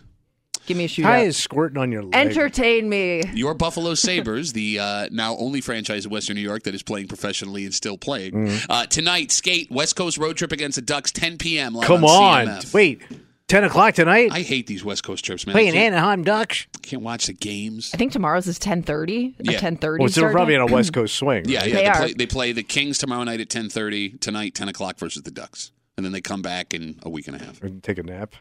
Give 0.66 0.76
me 0.76 0.84
a 0.84 0.88
shootout. 0.88 1.02
Tie 1.02 1.20
is 1.24 1.36
squirting 1.36 1.78
on 1.78 1.92
your 1.92 2.02
leg. 2.02 2.14
Entertain 2.14 2.88
me. 2.88 3.22
your 3.34 3.54
Buffalo 3.54 3.94
Sabres, 3.94 4.52
the 4.54 4.78
uh, 4.78 5.08
now 5.12 5.36
only 5.36 5.60
franchise 5.60 6.06
in 6.06 6.10
Western 6.10 6.36
New 6.36 6.42
York 6.42 6.62
that 6.64 6.74
is 6.74 6.82
playing 6.82 7.08
professionally 7.08 7.64
and 7.64 7.74
still 7.74 7.98
playing. 7.98 8.32
Mm-hmm. 8.32 8.70
Uh, 8.70 8.86
tonight, 8.86 9.30
skate 9.30 9.70
West 9.70 9.94
Coast 9.96 10.16
road 10.18 10.36
trip 10.36 10.52
against 10.52 10.76
the 10.76 10.82
Ducks, 10.82 11.12
10 11.12 11.36
p.m. 11.38 11.78
Come 11.82 12.04
on. 12.04 12.48
on. 12.48 12.60
Wait, 12.72 13.02
10 13.48 13.64
o'clock 13.64 13.94
tonight? 13.94 14.30
I 14.32 14.40
hate 14.40 14.66
these 14.66 14.82
West 14.84 15.04
Coast 15.04 15.22
trips, 15.24 15.46
man. 15.46 15.52
Playing 15.52 15.76
Anaheim 15.76 16.24
Ducks. 16.24 16.66
can't 16.80 17.02
watch 17.02 17.26
the 17.26 17.34
games. 17.34 17.90
I 17.92 17.98
think 17.98 18.12
tomorrow's 18.12 18.46
is 18.46 18.58
10:30. 18.58 19.34
Yeah. 19.40 19.52
A 19.52 19.60
10:30. 19.60 19.98
Well, 19.98 20.08
so 20.08 20.20
they're 20.22 20.30
start 20.30 20.32
probably 20.32 20.54
time. 20.54 20.62
on 20.64 20.70
a 20.70 20.72
West 20.72 20.94
Coast 20.94 21.14
swing. 21.16 21.44
Yeah, 21.46 21.60
right? 21.60 21.68
yeah. 21.68 21.74
They 21.74 21.82
They, 21.82 21.86
are. 21.88 21.94
play, 21.96 22.12
they 22.14 22.26
play 22.26 22.52
the 22.52 22.62
Kings 22.62 22.96
tomorrow 22.96 23.22
night 23.24 23.40
at 23.40 23.48
10:30. 23.50 24.18
Tonight, 24.20 24.54
10 24.54 24.68
o'clock 24.70 24.98
versus 24.98 25.22
the 25.24 25.30
Ducks, 25.30 25.72
and 25.98 26.06
then 26.06 26.12
they 26.12 26.22
come 26.22 26.40
back 26.40 26.72
in 26.72 26.98
a 27.02 27.10
week 27.10 27.28
and 27.28 27.36
a 27.36 27.44
half. 27.44 27.62
Or 27.62 27.68
Take 27.68 27.98
a 27.98 28.02
nap. 28.02 28.34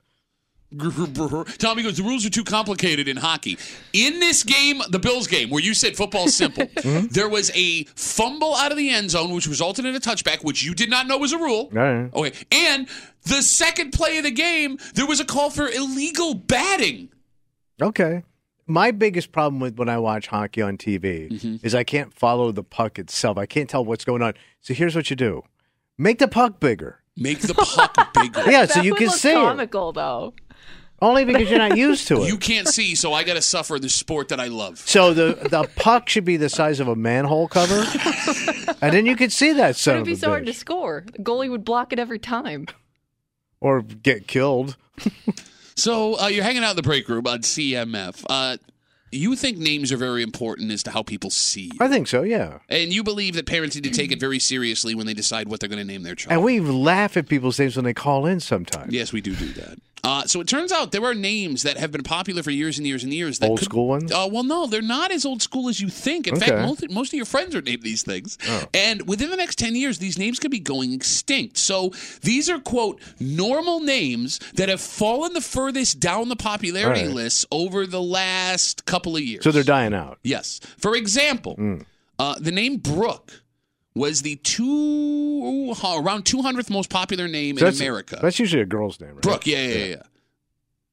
Tommy 1.58 1.84
goes, 1.84 1.98
the 1.98 2.04
rules 2.04 2.26
are 2.26 2.30
too 2.30 2.44
complicated 2.44 3.08
in 3.08 3.18
hockey. 3.18 3.58
In 3.94 4.20
this 4.20 4.44
game, 4.44 4.82
the 4.90 5.00
Bills 5.00 5.28
game, 5.28 5.50
where 5.50 5.62
you 5.62 5.74
said 5.74 5.96
football's 5.96 6.34
simple, 6.36 6.68
there 7.12 7.30
was 7.30 7.52
a 7.56 7.84
fumble 7.96 8.56
out 8.56 8.72
of 8.72 8.78
the 8.78 8.90
end 8.90 9.12
zone, 9.12 9.32
which 9.34 9.48
resulted 9.48 9.86
in 9.86 9.96
a 9.96 10.00
touchback, 10.00 10.44
which 10.44 10.64
you 10.64 10.74
did 10.74 10.90
not 10.90 11.08
know 11.08 11.18
was 11.18 11.32
a 11.34 11.38
rule. 11.38 11.70
All 11.76 11.78
right. 11.80 12.14
Okay. 12.14 12.32
And 12.52 12.88
the 13.24 13.42
second 13.42 13.92
play 13.92 14.18
of 14.18 14.24
the 14.24 14.32
game, 14.32 14.78
there 14.96 15.06
was 15.06 15.20
a 15.20 15.26
call 15.26 15.50
for 15.50 15.68
illegal 15.70 16.34
batting. 16.34 17.10
Okay. 17.82 18.24
My 18.66 18.92
biggest 18.92 19.32
problem 19.34 19.60
with 19.60 19.78
when 19.78 19.90
I 19.90 19.98
watch 19.98 20.28
hockey 20.28 20.62
on 20.62 20.78
TV 20.78 21.30
Mm-hmm. 21.30 21.66
is 21.66 21.76
I 21.76 21.84
can't 21.84 22.14
follow 22.14 22.52
the 22.54 22.64
puck 22.64 22.98
itself. 22.98 23.38
I 23.38 23.46
can't 23.46 23.70
tell 23.70 23.84
what's 23.84 24.06
going 24.06 24.22
on. 24.22 24.34
So 24.62 24.74
here's 24.74 24.96
what 24.96 25.10
you 25.10 25.18
do: 25.18 25.44
make 25.98 26.20
the 26.20 26.30
puck 26.30 26.62
bigger. 26.62 27.00
Make 27.18 27.40
the 27.42 27.54
puck 27.54 28.14
bigger. 28.14 28.50
Yeah, 28.50 28.66
so 28.66 28.82
you 28.82 28.96
can 28.96 29.08
look 29.08 29.16
see 29.18 29.32
it. 29.32 29.36
comical 29.36 29.92
though. 29.92 30.34
Only 31.04 31.26
because 31.26 31.50
you're 31.50 31.60
not 31.60 31.78
used 31.78 32.08
to 32.08 32.22
it. 32.24 32.28
You 32.28 32.38
can't 32.38 32.68
see, 32.68 32.96
so 32.96 33.12
I 33.14 33.24
got 33.24 33.34
to 33.34 33.42
suffer 33.42 33.78
the 33.78 33.90
sport 33.90 34.30
that 34.30 34.40
I 34.40 34.48
love. 34.48 34.80
so 34.80 35.14
the 35.14 35.36
the 35.50 35.70
puck 35.76 36.08
should 36.10 36.26
be 36.26 36.38
the 36.38 36.50
size 36.50 36.80
of 36.80 36.88
a 36.88 36.96
manhole 36.96 37.48
cover, 37.48 37.84
and 38.82 38.94
then 38.94 39.06
you 39.06 39.16
could 39.16 39.32
see 39.32 39.52
that 39.54 39.76
son 39.76 39.96
It'd 39.96 40.06
be 40.06 40.14
a 40.14 40.16
so 40.16 40.30
hard 40.30 40.46
to 40.46 40.54
score. 40.54 41.04
The 41.12 41.22
goalie 41.24 41.50
would 41.50 41.66
block 41.66 41.92
it 41.94 42.00
every 42.00 42.20
time. 42.20 42.68
or 43.60 43.82
get 43.82 44.28
killed. 44.28 44.78
So 45.76 46.20
uh, 46.20 46.28
you're 46.28 46.44
hanging 46.44 46.64
out 46.64 46.70
in 46.72 46.76
the 46.76 46.84
break 46.84 47.10
room 47.10 47.26
on 47.26 47.40
CMF. 47.40 48.24
Uh, 48.30 48.58
you 49.12 49.36
think 49.36 49.58
names 49.58 49.92
are 49.92 49.98
very 49.98 50.22
important 50.22 50.72
as 50.72 50.84
to 50.84 50.92
how 50.92 51.02
people 51.02 51.32
see 51.32 51.72
you. 51.74 51.80
I 51.80 51.88
think 51.88 52.08
so. 52.08 52.22
Yeah. 52.22 52.60
And 52.70 52.94
you 52.94 53.04
believe 53.04 53.34
that 53.34 53.48
parents 53.48 53.76
need 53.76 53.84
to 53.86 53.90
take 53.90 54.12
it 54.12 54.20
very 54.20 54.38
seriously 54.38 54.94
when 54.94 55.08
they 55.08 55.16
decide 55.16 55.48
what 55.48 55.60
they're 55.60 55.70
going 55.70 55.82
to 55.82 55.92
name 55.92 56.04
their 56.04 56.14
child. 56.14 56.32
And 56.34 56.44
we 56.44 56.60
laugh 56.60 57.18
at 57.18 57.28
people's 57.28 57.58
names 57.60 57.76
when 57.76 57.86
they 57.86 57.94
call 57.96 58.28
in 58.28 58.40
sometimes. 58.40 58.94
Yes, 58.94 59.12
we 59.12 59.20
do 59.20 59.36
do 59.36 59.48
that. 59.54 59.80
Uh, 60.06 60.26
so 60.26 60.42
it 60.42 60.48
turns 60.48 60.72
out 60.72 60.92
there 60.92 61.04
are 61.06 61.14
names 61.14 61.64
that 61.64 61.78
have 61.78 61.92
been 61.92 62.04
popular 62.04 62.44
for 62.44 62.52
years 62.52 62.78
and 62.78 62.86
years 62.86 63.04
and 63.06 63.14
years. 63.14 63.40
That 63.40 63.50
Old 63.50 63.60
could- 63.60 63.66
school 63.70 63.88
ones? 63.88 64.12
Uh, 64.12 64.28
well, 64.30 64.44
no, 64.44 64.68
they're 64.68 64.82
not 64.82 65.12
as 65.12 65.26
old 65.26 65.42
school 65.42 65.70
as 65.70 65.80
you 65.80 65.88
think. 65.88 66.28
In 66.28 66.36
fact, 66.36 66.52
most, 66.62 66.90
most 66.92 67.10
of 67.14 67.18
your 67.18 67.26
friends 67.26 67.56
are 67.56 67.62
named 67.62 67.84
these 67.84 68.04
things. 68.04 68.38
Oh. 68.48 68.64
And 68.74 69.08
within 69.08 69.30
the 69.30 69.38
next 69.38 69.58
10 69.60 69.76
years, 69.76 70.00
these 70.00 70.18
names 70.18 70.40
could 70.40 70.52
be 70.52 70.60
going 70.60 70.92
extinct. 70.94 71.58
So 71.58 71.92
these 72.22 72.50
are, 72.50 72.60
quote, 72.60 73.00
normal 73.20 73.80
names 73.80 74.40
that 74.56 74.68
have 74.68 74.82
fallen 74.82 75.34
the 75.34 75.42
furthest 75.42 76.00
down 76.02 76.28
the 76.28 76.36
popularity 76.36 77.06
right. 77.06 77.10
lists 77.16 77.46
over 77.52 77.88
the 77.88 78.02
last 78.02 78.86
couple 78.86 79.16
of 79.16 79.22
years. 79.22 79.44
So 79.44 79.52
they're 79.52 79.64
dying 79.64 79.94
out. 79.94 80.20
Yes. 80.24 80.60
For 80.78 80.96
example, 80.98 81.56
Mm. 81.58 81.86
uh, 82.20 82.36
the 82.40 82.52
name 82.52 82.78
Brooke 82.78 83.43
was 83.96 84.22
the 84.24 84.36
two 84.38 85.72
around 85.84 86.26
200th 86.26 86.70
most 86.70 86.90
popular 86.90 87.28
name 87.28 87.58
So 87.58 87.66
in 87.66 87.72
that's, 87.72 87.80
America. 87.80 88.20
That's 88.22 88.40
usually 88.40 88.62
a 88.62 88.66
girl's 88.66 89.00
name, 89.00 89.12
right? 89.14 89.22
Brooke, 89.22 89.46
yeah, 89.48 89.58
yeah, 89.66 89.74
yeah. 89.76 89.86
yeah. 89.86 89.96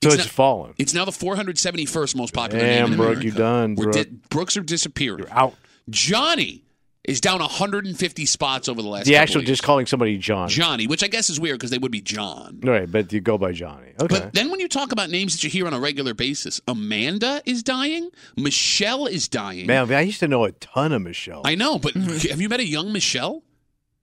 So 0.03 0.09
It's 0.09 0.15
it's, 0.15 0.25
not- 0.25 0.31
fallen. 0.31 0.75
It's 0.79 0.95
now 0.95 1.05
the 1.05 1.11
471st 1.11 2.17
most 2.17 2.33
popular 2.35 2.65
Damn, 2.65 2.85
name 2.85 2.93
in 2.93 2.97
Brooke, 2.99 3.09
America. 3.19 3.25
you 3.27 3.33
done, 3.33 3.75
Brooke. 3.75 3.93
di- 3.93 4.05
Brooks 4.31 4.57
are 4.57 4.63
disappearing. 4.63 5.21
You're 5.21 5.33
out. 5.33 5.55
Johnny 5.91 6.63
is 7.11 7.21
down 7.21 7.41
150 7.41 8.27
spots 8.27 8.69
over 8.69 8.81
the 8.81 8.89
last. 8.89 9.07
The 9.07 9.13
couple 9.13 9.23
actual 9.23 9.43
just 9.43 9.63
calling 9.63 9.87
somebody 9.87 10.17
John. 10.19 10.49
Johnny, 10.49 10.87
which 10.87 11.03
I 11.03 11.09
guess 11.09 11.29
is 11.29 11.41
weird 11.41 11.59
because 11.59 11.71
they 11.71 11.79
would 11.79 11.93
be 11.93 12.01
John. 12.01 12.61
Right, 12.63 12.91
but 12.91 13.13
you 13.13 13.21
go 13.21 13.37
by 13.37 13.53
Johnny. 13.53 13.93
Okay. 14.01 14.07
But 14.21 14.33
then 14.33 14.51
when 14.51 14.61
you 14.61 14.69
talk 14.69 14.93
about 14.93 15.11
names 15.11 15.33
that 15.33 15.43
you 15.45 15.51
hear 15.51 15.67
on 15.67 15.75
a 15.75 15.81
regular 15.81 16.15
basis, 16.15 16.61
Amanda 16.69 17.43
is 17.45 17.63
dying, 17.63 18.11
Michelle 18.37 19.07
is 19.07 19.29
dying. 19.29 19.67
Man, 19.67 19.93
I 19.93 20.03
used 20.03 20.21
to 20.21 20.29
know 20.29 20.45
a 20.45 20.53
ton 20.53 20.93
of 20.93 21.03
Michelle. 21.03 21.43
I 21.45 21.55
know, 21.55 21.79
but 21.79 21.95
have 22.31 22.41
you 22.41 22.49
met 22.49 22.61
a 22.61 22.67
young 22.67 22.93
Michelle? 22.93 23.43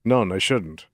no, 0.04 0.24
I 0.34 0.38
shouldn't. 0.38 0.86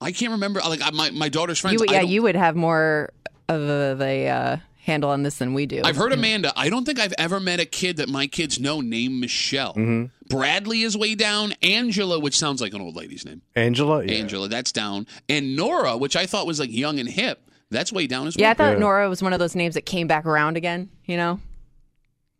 I 0.00 0.12
can't 0.12 0.32
remember. 0.32 0.60
Like 0.60 0.80
my 0.92 1.10
my 1.10 1.28
daughter's 1.28 1.58
friends. 1.58 1.74
You, 1.74 1.78
would- 1.80 1.90
I 1.90 1.94
yeah, 1.94 2.00
you 2.02 2.22
would 2.22 2.36
have 2.36 2.54
more 2.54 3.10
of 3.48 3.60
a, 4.00 4.26
a 4.26 4.28
uh, 4.28 4.56
handle 4.86 5.10
on 5.10 5.24
this 5.24 5.38
than 5.38 5.52
we 5.52 5.66
do. 5.66 5.82
I've 5.84 5.96
heard 5.96 6.12
Amanda. 6.12 6.52
I 6.56 6.70
don't 6.70 6.84
think 6.84 7.00
I've 7.00 7.14
ever 7.18 7.40
met 7.40 7.58
a 7.58 7.64
kid 7.64 7.96
that 7.96 8.08
my 8.08 8.28
kids 8.28 8.60
know 8.60 8.80
named 8.80 9.20
Michelle. 9.20 9.74
Mm-hmm. 9.74 10.04
Bradley 10.28 10.82
is 10.82 10.96
way 10.96 11.16
down. 11.16 11.54
Angela, 11.60 12.20
which 12.20 12.38
sounds 12.38 12.60
like 12.60 12.72
an 12.72 12.80
old 12.80 12.94
lady's 12.94 13.24
name. 13.24 13.42
Angela? 13.56 14.04
Yeah. 14.04 14.14
Angela, 14.14 14.48
that's 14.48 14.70
down. 14.70 15.08
And 15.28 15.56
Nora, 15.56 15.96
which 15.96 16.14
I 16.14 16.26
thought 16.26 16.46
was 16.46 16.60
like 16.60 16.72
young 16.72 17.00
and 17.00 17.08
hip, 17.08 17.50
that's 17.68 17.92
way 17.92 18.06
down 18.06 18.28
as 18.28 18.36
well. 18.36 18.42
Yeah, 18.42 18.50
I 18.52 18.54
thought 18.54 18.78
Nora 18.78 19.08
was 19.08 19.24
one 19.24 19.32
of 19.32 19.40
those 19.40 19.56
names 19.56 19.74
that 19.74 19.86
came 19.86 20.06
back 20.06 20.24
around 20.24 20.56
again. 20.56 20.88
You 21.04 21.16
know, 21.16 21.40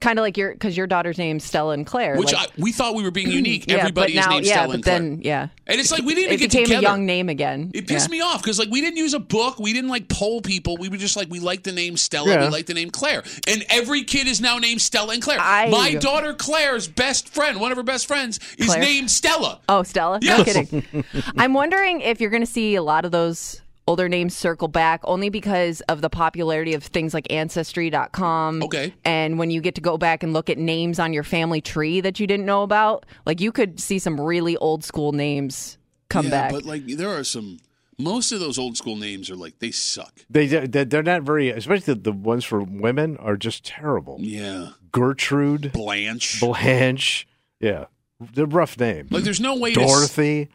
kind 0.02 0.18
of 0.18 0.22
like 0.22 0.36
your 0.36 0.52
because 0.52 0.76
your 0.76 0.86
daughter's 0.86 1.16
name's 1.18 1.42
Stella 1.42 1.72
and 1.72 1.86
Claire. 1.86 2.16
Which 2.18 2.32
like, 2.32 2.48
I, 2.50 2.52
we 2.58 2.70
thought 2.70 2.94
we 2.94 3.02
were 3.02 3.10
being 3.10 3.30
unique. 3.42 3.64
yeah, 3.66 3.78
Everybody 3.78 4.12
but 4.14 4.20
is 4.20 4.26
now, 4.26 4.30
named 4.32 4.46
yeah, 4.46 4.52
Stella 4.52 4.66
but 4.68 4.74
and 4.74 4.84
Claire. 4.84 4.98
then 5.00 5.20
yeah, 5.22 5.48
And 5.66 5.80
it's 5.80 5.90
like 5.90 6.02
we 6.02 6.14
didn't 6.14 6.32
it 6.32 6.34
even 6.34 6.38
get 6.40 6.50
became 6.50 6.64
together. 6.66 6.80
a 6.86 6.90
young 6.90 7.06
name 7.06 7.28
again. 7.28 7.70
It 7.74 7.86
pissed 7.88 8.08
Yeah. 8.08 8.12
me 8.12 8.20
off 8.20 8.42
because 8.42 8.58
like 8.58 8.68
we 8.70 8.80
didn't 8.82 8.98
use 8.98 9.14
a 9.14 9.18
book, 9.18 9.58
we 9.58 9.72
didn't 9.72 9.88
like 9.90 10.08
poll 10.08 10.42
people. 10.42 10.76
We 10.76 10.88
were 10.90 10.96
just 10.98 11.16
like 11.16 11.28
we 11.30 11.40
like 11.40 11.62
the 11.62 11.72
name 11.72 11.96
Stella, 11.96 12.28
Yeah. 12.28 12.40
we 12.44 12.48
like 12.48 12.66
the 12.66 12.74
name 12.74 12.90
Claire, 12.90 13.22
and 13.48 13.64
every 13.70 14.04
kid 14.04 14.26
is 14.26 14.40
now 14.40 14.58
named 14.58 14.82
Stella 14.82 15.14
and 15.14 15.22
Claire. 15.22 15.38
I- 15.40 15.70
My 15.70 15.94
daughter 15.94 16.34
Claire's 16.34 16.88
best 16.88 17.28
friend, 17.30 17.58
one 17.58 17.72
of 17.72 17.76
her 17.76 17.82
best 17.84 18.06
friends, 18.06 18.38
is 18.58 18.66
Claire? 18.66 18.80
named 18.80 19.10
Stella. 19.10 19.60
Oh, 19.68 19.82
Stella? 19.82 20.18
Yes. 20.22 20.38
No 20.38 20.44
kidding. 20.44 21.04
I'm 21.38 21.54
wondering 21.54 22.00
if 22.02 22.20
you're 22.20 22.30
going 22.30 22.42
to 22.44 22.46
see 22.50 22.74
a 22.74 22.82
lot 22.82 23.04
of 23.04 23.12
those 23.12 23.62
older 23.86 24.08
names 24.08 24.36
circle 24.36 24.68
back 24.68 25.00
only 25.04 25.28
because 25.28 25.80
of 25.82 26.00
the 26.00 26.10
popularity 26.10 26.74
of 26.74 26.82
things 26.82 27.14
like 27.14 27.26
ancestry.com. 27.32 28.62
Okay. 28.62 28.94
And 29.04 29.38
when 29.38 29.50
you 29.50 29.60
get 29.60 29.74
to 29.76 29.80
go 29.80 29.96
back 29.98 30.22
and 30.22 30.32
look 30.32 30.50
at 30.50 30.58
names 30.58 30.98
on 30.98 31.12
your 31.12 31.22
family 31.22 31.60
tree 31.60 32.00
that 32.00 32.18
you 32.20 32.26
didn't 32.26 32.46
know 32.46 32.62
about, 32.62 33.06
like 33.24 33.40
you 33.40 33.52
could 33.52 33.80
see 33.80 33.98
some 33.98 34.20
really 34.20 34.56
old 34.56 34.84
school 34.84 35.12
names 35.12 35.78
come 36.08 36.26
yeah, 36.26 36.30
back. 36.30 36.52
but 36.52 36.64
like 36.64 36.86
there 36.86 37.10
are 37.10 37.24
some. 37.24 37.58
Most 37.98 38.30
of 38.30 38.40
those 38.40 38.58
old 38.58 38.76
school 38.76 38.96
names 38.96 39.30
are 39.30 39.36
like 39.36 39.58
they 39.58 39.70
suck. 39.70 40.12
They 40.28 40.46
they- 40.46 40.84
they're 40.84 41.02
not 41.02 41.22
very, 41.22 41.48
especially 41.48 41.94
the, 41.94 42.00
the 42.00 42.12
ones 42.12 42.44
for 42.44 42.60
women 42.62 43.16
are 43.16 43.38
just 43.38 43.64
terrible. 43.64 44.18
Yeah, 44.20 44.70
Gertrude, 44.92 45.72
Blanche. 45.72 46.38
Blanche. 46.38 47.26
Yeah, 47.58 47.86
they're 48.20 48.44
rough 48.44 48.78
name. 48.78 49.08
Like 49.10 49.24
there's 49.24 49.40
no 49.40 49.56
way. 49.56 49.72
To, 49.72 49.80
Dorothy. 49.80 50.48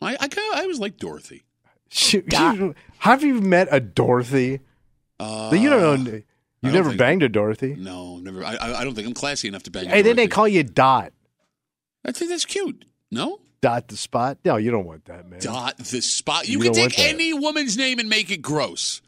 I 0.00 0.12
I, 0.20 0.28
kinda, 0.28 0.50
I 0.54 0.66
was 0.66 0.78
like 0.78 0.96
Dorothy. 0.98 1.42
She- 1.96 2.22
she- 2.28 2.72
have 2.98 3.22
you 3.22 3.40
met 3.40 3.68
a 3.70 3.78
Dorothy? 3.78 4.60
Uh, 5.20 5.50
you 5.54 5.70
don't 5.70 6.02
know. 6.04 6.10
You 6.10 6.22
don't 6.62 6.72
never 6.72 6.88
think- 6.90 6.98
banged 6.98 7.22
a 7.22 7.28
Dorothy. 7.28 7.76
No, 7.78 8.18
never. 8.18 8.44
I 8.44 8.56
I 8.56 8.80
I 8.80 8.84
don't 8.84 8.94
think 8.94 9.06
I'm 9.06 9.14
classy 9.14 9.46
enough 9.46 9.62
to 9.64 9.70
bang. 9.70 9.86
Hey, 9.88 10.02
then 10.02 10.16
they 10.16 10.26
call 10.26 10.48
you 10.48 10.64
Dot. 10.64 11.12
I 12.04 12.10
think 12.10 12.30
that's 12.30 12.44
cute. 12.44 12.84
No. 13.12 13.38
Dot 13.62 13.86
the 13.88 13.96
spot. 13.96 14.38
No, 14.44 14.56
you 14.56 14.70
don't 14.72 14.84
want 14.86 15.04
that, 15.04 15.28
man. 15.30 15.38
Dot 15.40 15.78
the 15.78 16.02
spot. 16.02 16.48
You, 16.48 16.58
You 16.58 16.64
can 16.64 16.74
take 16.74 16.98
any 16.98 17.32
woman's 17.32 17.76
name 17.76 17.98
and 18.00 18.08
make 18.08 18.30
it 18.30 18.42
gross. 18.42 19.00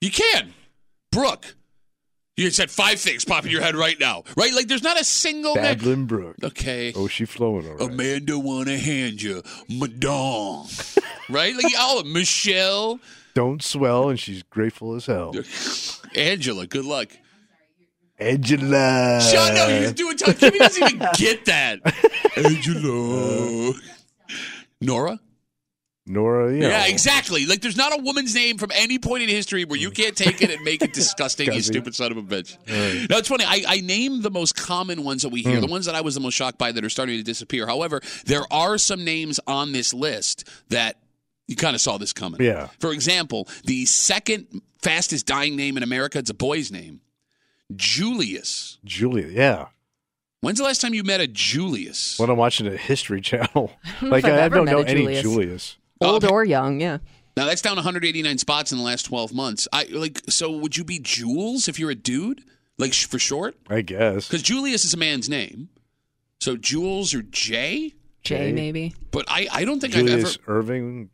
You 0.00 0.10
can. 0.10 0.52
Brooke. 1.10 1.56
You 2.36 2.50
said 2.50 2.70
five 2.70 3.00
things 3.00 3.24
pop 3.24 3.46
in 3.46 3.50
your 3.50 3.62
head 3.62 3.74
right 3.74 3.98
now. 3.98 4.24
Right? 4.36 4.52
Like 4.52 4.68
there's 4.68 4.82
not 4.82 5.00
a 5.00 5.04
single 5.04 5.54
name. 5.54 5.76
Badland 5.76 6.06
Brook. 6.06 6.36
Okay. 6.42 6.92
Oh, 6.94 7.08
she 7.08 7.24
flowing 7.24 7.66
all 7.66 7.76
right. 7.76 7.90
Amanda 7.90 8.38
wanna 8.38 8.76
hand 8.76 9.22
you 9.22 9.40
Madong. 9.70 10.68
right? 11.30 11.54
Like 11.54 11.72
oh 11.78 12.02
Michelle. 12.04 13.00
Don't 13.34 13.62
swell, 13.62 14.10
and 14.10 14.20
she's 14.20 14.42
grateful 14.42 14.94
as 14.94 15.06
hell. 15.06 15.34
Angela, 16.14 16.66
good 16.66 16.84
luck. 16.84 17.08
Angela. 18.18 19.20
Sean, 19.20 19.54
no, 19.54 19.68
you're 19.68 19.92
doing 19.92 20.16
time. 20.16 20.34
Kimmy 20.34 20.58
doesn't 20.58 20.94
even 20.94 21.08
get 21.14 21.44
that. 21.46 21.80
Angela. 22.36 23.74
Nora? 24.80 25.20
Nora. 26.06 26.52
You 26.52 26.60
know. 26.60 26.68
Yeah, 26.68 26.86
exactly. 26.86 27.46
Like, 27.46 27.60
there's 27.60 27.76
not 27.76 27.98
a 27.98 28.02
woman's 28.02 28.34
name 28.34 28.58
from 28.58 28.70
any 28.74 28.98
point 28.98 29.24
in 29.24 29.28
history 29.28 29.64
where 29.64 29.78
you 29.78 29.90
can't 29.90 30.16
take 30.16 30.40
it 30.40 30.50
and 30.50 30.62
make 30.64 30.82
it 30.82 30.92
disgusting, 30.92 31.52
you 31.52 31.60
stupid 31.62 31.94
son 31.94 32.12
of 32.12 32.18
a 32.18 32.22
bitch. 32.22 32.56
No, 33.10 33.18
it's 33.18 33.28
funny. 33.28 33.44
I, 33.44 33.62
I 33.66 33.80
named 33.80 34.22
the 34.22 34.30
most 34.30 34.54
common 34.54 35.04
ones 35.04 35.22
that 35.22 35.30
we 35.30 35.42
hear, 35.42 35.60
the 35.60 35.66
hmm. 35.66 35.72
ones 35.72 35.86
that 35.86 35.94
I 35.94 36.00
was 36.00 36.14
the 36.14 36.20
most 36.20 36.34
shocked 36.34 36.58
by 36.58 36.72
that 36.72 36.84
are 36.84 36.90
starting 36.90 37.16
to 37.16 37.24
disappear. 37.24 37.66
However, 37.66 38.00
there 38.24 38.44
are 38.52 38.78
some 38.78 39.04
names 39.04 39.40
on 39.46 39.72
this 39.72 39.92
list 39.92 40.48
that 40.68 40.98
you 41.48 41.56
kind 41.56 41.74
of 41.74 41.80
saw 41.80 41.98
this 41.98 42.12
coming. 42.12 42.40
Yeah. 42.42 42.68
For 42.80 42.92
example, 42.92 43.48
the 43.64 43.84
second 43.86 44.62
fastest 44.80 45.26
dying 45.26 45.56
name 45.56 45.76
in 45.76 45.82
America, 45.82 46.18
it's 46.18 46.30
a 46.30 46.34
boy's 46.34 46.70
name 46.70 47.00
Julius. 47.74 48.78
Julius. 48.84 49.32
Yeah. 49.32 49.66
When's 50.40 50.58
the 50.58 50.64
last 50.64 50.80
time 50.80 50.94
you 50.94 51.02
met 51.02 51.20
a 51.20 51.26
Julius? 51.26 52.18
When 52.18 52.30
I'm 52.30 52.36
watching 52.36 52.66
a 52.66 52.76
History 52.76 53.20
Channel, 53.20 53.72
like 54.02 54.24
I've 54.24 54.34
I, 54.34 54.42
ever 54.42 54.56
don't 54.56 54.66
know 54.66 54.82
a 54.82 54.84
any 54.84 55.20
Julius. 55.20 55.76
Julius. 56.00 56.24
Old 56.24 56.32
or 56.32 56.44
young, 56.44 56.80
yeah. 56.80 56.98
Now 57.36 57.44
that's 57.46 57.60
down 57.62 57.76
189 57.76 58.38
spots 58.38 58.72
in 58.72 58.78
the 58.78 58.84
last 58.84 59.02
12 59.04 59.34
months. 59.34 59.68
I 59.72 59.84
like. 59.90 60.22
So 60.28 60.50
would 60.50 60.76
you 60.76 60.84
be 60.84 60.98
Jules 60.98 61.68
if 61.68 61.78
you're 61.78 61.90
a 61.90 61.94
dude, 61.94 62.42
like 62.78 62.92
sh- 62.94 63.06
for 63.06 63.18
short? 63.18 63.56
I 63.68 63.82
guess. 63.82 64.26
Because 64.28 64.42
Julius 64.42 64.84
is 64.84 64.94
a 64.94 64.96
man's 64.96 65.28
name. 65.28 65.68
So 66.40 66.56
Jules 66.56 67.14
or 67.14 67.22
Jay? 67.22 67.94
Jay, 68.22 68.52
maybe. 68.52 68.94
But 69.10 69.26
I, 69.28 69.48
I 69.52 69.64
don't 69.64 69.80
think 69.80 69.92
Julius 69.94 70.36
I've 70.38 70.48
ever. 70.48 70.62
Erving. 70.62 71.08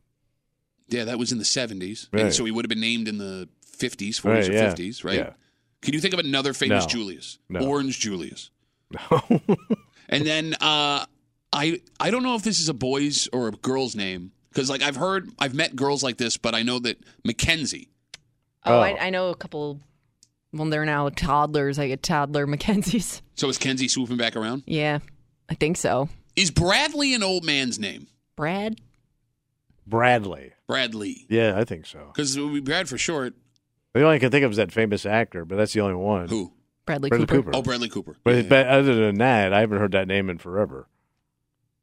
Yeah, 0.89 1.05
that 1.05 1.19
was 1.19 1.33
in 1.33 1.39
the 1.39 1.45
70s, 1.45 2.09
Right. 2.13 2.25
and 2.25 2.35
so 2.35 2.45
he 2.45 2.51
would 2.51 2.65
have 2.65 2.69
been 2.69 2.81
named 2.81 3.09
in 3.09 3.17
the 3.19 3.49
50s, 3.79 4.21
40s, 4.21 4.25
Right, 4.25 4.49
or 4.49 4.53
yeah. 4.53 4.73
50s, 4.75 5.05
right? 5.05 5.17
Yeah. 5.19 5.31
Can 5.81 5.95
you 5.95 6.01
think 6.01 6.13
of 6.15 6.21
another 6.21 6.53
famous 6.53 6.85
No. 6.85 6.89
Julius? 6.89 7.39
No. 7.49 7.61
Orange 7.67 7.99
Julius. 7.99 8.51
No. 9.11 9.23
and 10.09 10.27
then 10.27 10.55
uh, 10.61 11.05
I 11.53 11.81
I 11.99 12.11
don't 12.11 12.23
know 12.23 12.35
if 12.37 12.43
this 12.43 12.61
is 12.61 12.69
a 12.69 12.75
boy's 12.75 13.27
or 13.33 13.49
a 13.49 13.53
girl's 13.53 13.97
name 13.97 14.33
because 14.53 14.69
like 14.71 14.83
I've 14.83 14.97
heard 14.97 15.31
I've 15.39 15.55
met 15.55 15.75
girls 15.77 16.03
like 16.03 16.17
this, 16.19 16.37
but 16.37 16.55
I 16.55 16.63
know 16.63 16.79
that 16.81 16.99
Mackenzie. 17.25 17.89
Oh, 18.65 18.77
Oh. 18.77 18.81
I, 18.81 19.07
I 19.07 19.11
know 19.11 19.31
a 19.31 19.35
couple. 19.35 19.81
Well, 20.53 20.69
they're 20.69 20.85
now 20.85 21.09
toddlers. 21.09 21.79
I 21.79 21.89
get 21.89 22.03
toddler 22.03 22.47
Mackenzies. 22.49 23.23
So 23.35 23.49
is 23.49 23.59
Kenzie 23.59 23.89
swooping 23.89 24.17
back 24.19 24.37
around? 24.37 24.63
Yeah, 24.67 24.99
I 25.49 25.55
think 25.55 25.77
so. 25.77 26.09
Is 26.37 26.51
Bradley 26.51 27.15
an 27.15 27.23
old 27.23 27.45
man's 27.45 27.79
name? 27.79 28.07
Brad. 28.37 28.81
Bradley. 29.87 30.53
Bradley. 30.67 31.27
Yeah, 31.29 31.55
I 31.59 31.65
think 31.65 31.87
so. 31.87 32.11
Because 32.15 32.37
it 32.37 32.41
would 32.43 32.55
be 32.55 32.61
Brad 32.61 32.89
for 32.89 32.97
short. 32.99 33.35
The 33.95 34.03
only 34.05 34.17
I 34.17 34.19
can 34.19 34.31
think 34.31 34.45
of 34.45 34.51
is 34.53 34.57
that 34.57 34.73
famous 34.73 35.05
actor, 35.05 35.45
but 35.45 35.57
that's 35.57 35.73
the 35.73 35.81
only 35.81 35.97
one. 35.97 36.29
Who? 36.29 36.53
Bradley, 36.87 37.11
Bradley 37.11 37.27
Cooper. 37.27 37.43
Cooper. 37.43 37.57
Oh, 37.57 37.63
Bradley 37.63 37.89
Cooper. 37.89 38.17
But, 38.25 38.35
Yeah, 38.37 38.43
but 38.49 38.67
other 38.69 38.95
than 38.95 39.17
that, 39.19 39.53
I 39.53 39.61
haven't 39.61 39.79
heard 39.79 39.93
that 39.93 40.09
name 40.09 40.31
in 40.31 40.39
forever. 40.39 40.89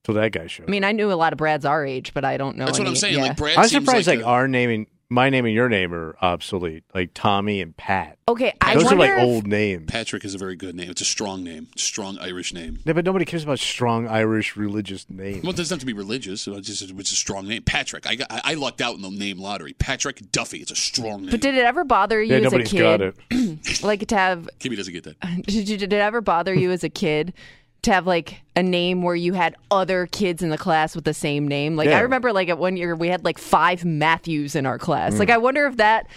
Till 0.10 0.16
that 0.16 0.32
guy 0.32 0.48
showed. 0.48 0.68
I 0.68 0.72
mean, 0.72 0.84
I 0.84 0.92
knew 0.92 1.12
a 1.12 1.14
lot 1.14 1.34
of 1.34 1.38
Brads 1.38 1.66
our 1.66 1.86
age, 1.86 2.16
but 2.16 2.26
I 2.26 2.38
don't 2.38 2.58
know. 2.58 2.66
That's 2.66 2.80
what 2.80 2.88
I'm 2.88 2.96
saying. 2.96 3.16
Yeah. 3.16 3.22
Like 3.22 3.38
Brad. 3.38 3.58
I'm 3.60 3.68
seems 3.68 3.86
surprised 3.86 4.08
like, 4.08 4.22
a- 4.22 4.26
our 4.26 4.48
naming, 4.48 4.88
my 5.08 5.30
name 5.30 5.46
and 5.46 5.54
your 5.54 5.70
name 5.70 5.94
are 5.94 6.16
obsolete. 6.20 6.84
Like 6.96 7.12
Tommy 7.14 7.62
and 7.62 7.78
Pat. 7.78 8.18
okay, 8.28 8.54
I 8.60 8.74
Those 8.74 8.86
are 8.92 8.96
wonder. 8.96 9.14
like 9.16 9.22
if- 9.22 9.24
old 9.24 9.46
names. 9.46 9.86
Patrick 9.88 10.26
is 10.26 10.34
a 10.34 10.40
very 10.40 10.56
good 10.56 10.74
name. 10.76 10.90
It's 10.90 11.02
a 11.02 11.06
strong 11.06 11.44
name. 11.44 11.68
Strong 11.76 12.18
Irish 12.20 12.54
name. 12.56 12.80
Yeah, 12.86 12.94
but 12.94 13.06
nobody 13.06 13.24
cares 13.24 13.44
about 13.44 13.60
strong 13.60 14.08
Irish 14.08 14.56
religious 14.58 15.08
names. 15.12 15.44
Well, 15.44 15.52
it 15.52 15.58
doesn't 15.58 15.76
have 15.76 15.80
to 15.80 15.86
be 15.86 15.94
religious. 15.94 16.48
It's 16.48 16.68
just 16.68 16.82
it's 16.90 17.12
a 17.12 17.16
strong 17.16 17.48
name. 17.48 17.62
Patrick. 17.62 18.08
I 18.08 18.16
got, 18.16 18.32
I 18.32 18.42
I 18.46 18.54
lucked 18.56 18.82
out 18.82 18.96
in 18.96 19.04
the 19.04 19.12
name 19.12 19.38
lottery. 19.38 19.74
Patrick 19.74 20.32
Duffy. 20.32 20.58
It's 20.58 20.72
a 20.72 20.76
strong 20.76 21.22
name. 21.22 21.32
But 21.32 21.42
did 21.42 21.54
it 21.54 21.66
ever 21.66 21.84
bother 21.84 22.20
you 22.20 22.36
yeah, 22.36 22.48
as 22.48 22.54
a 22.54 22.64
kid? 22.64 22.80
got 22.80 23.02
it. 23.02 23.84
like 23.84 24.08
to 24.08 24.16
have 24.18 24.50
Kimmy 24.60 24.76
doesn't 24.76 24.94
get 24.94 25.04
that. 25.04 25.20
did, 25.46 25.66
did 25.66 25.84
it 25.84 25.94
ever 25.94 26.22
bother 26.22 26.54
you 26.56 26.72
as 26.72 26.84
a 26.84 26.90
kid 26.90 27.34
to 27.84 27.94
have 27.94 28.06
like 28.06 28.42
a 28.56 28.64
name 28.64 29.02
where 29.02 29.16
you 29.16 29.34
had 29.34 29.56
other 29.72 30.06
kids 30.08 30.42
in 30.44 30.50
the 30.50 30.58
class 30.58 30.96
with 30.96 31.06
the 31.06 31.14
same 31.14 31.48
name 31.48 31.76
like 31.76 31.90
i 31.90 32.02
remember 32.02 32.34
like 32.34 32.50
at 32.50 32.58
one 32.58 32.76
year 32.76 32.96
we 32.96 33.08
had 33.08 33.24
like 33.24 33.38
five 33.38 33.86
matthews 33.86 34.56
in 34.56 34.66
our 34.66 34.78
class 34.78 35.14
Mm. 35.16 35.20
like 35.20 35.30
i 35.30 35.38
wonder 35.38 35.66
if 35.66 35.78
that 35.78 36.08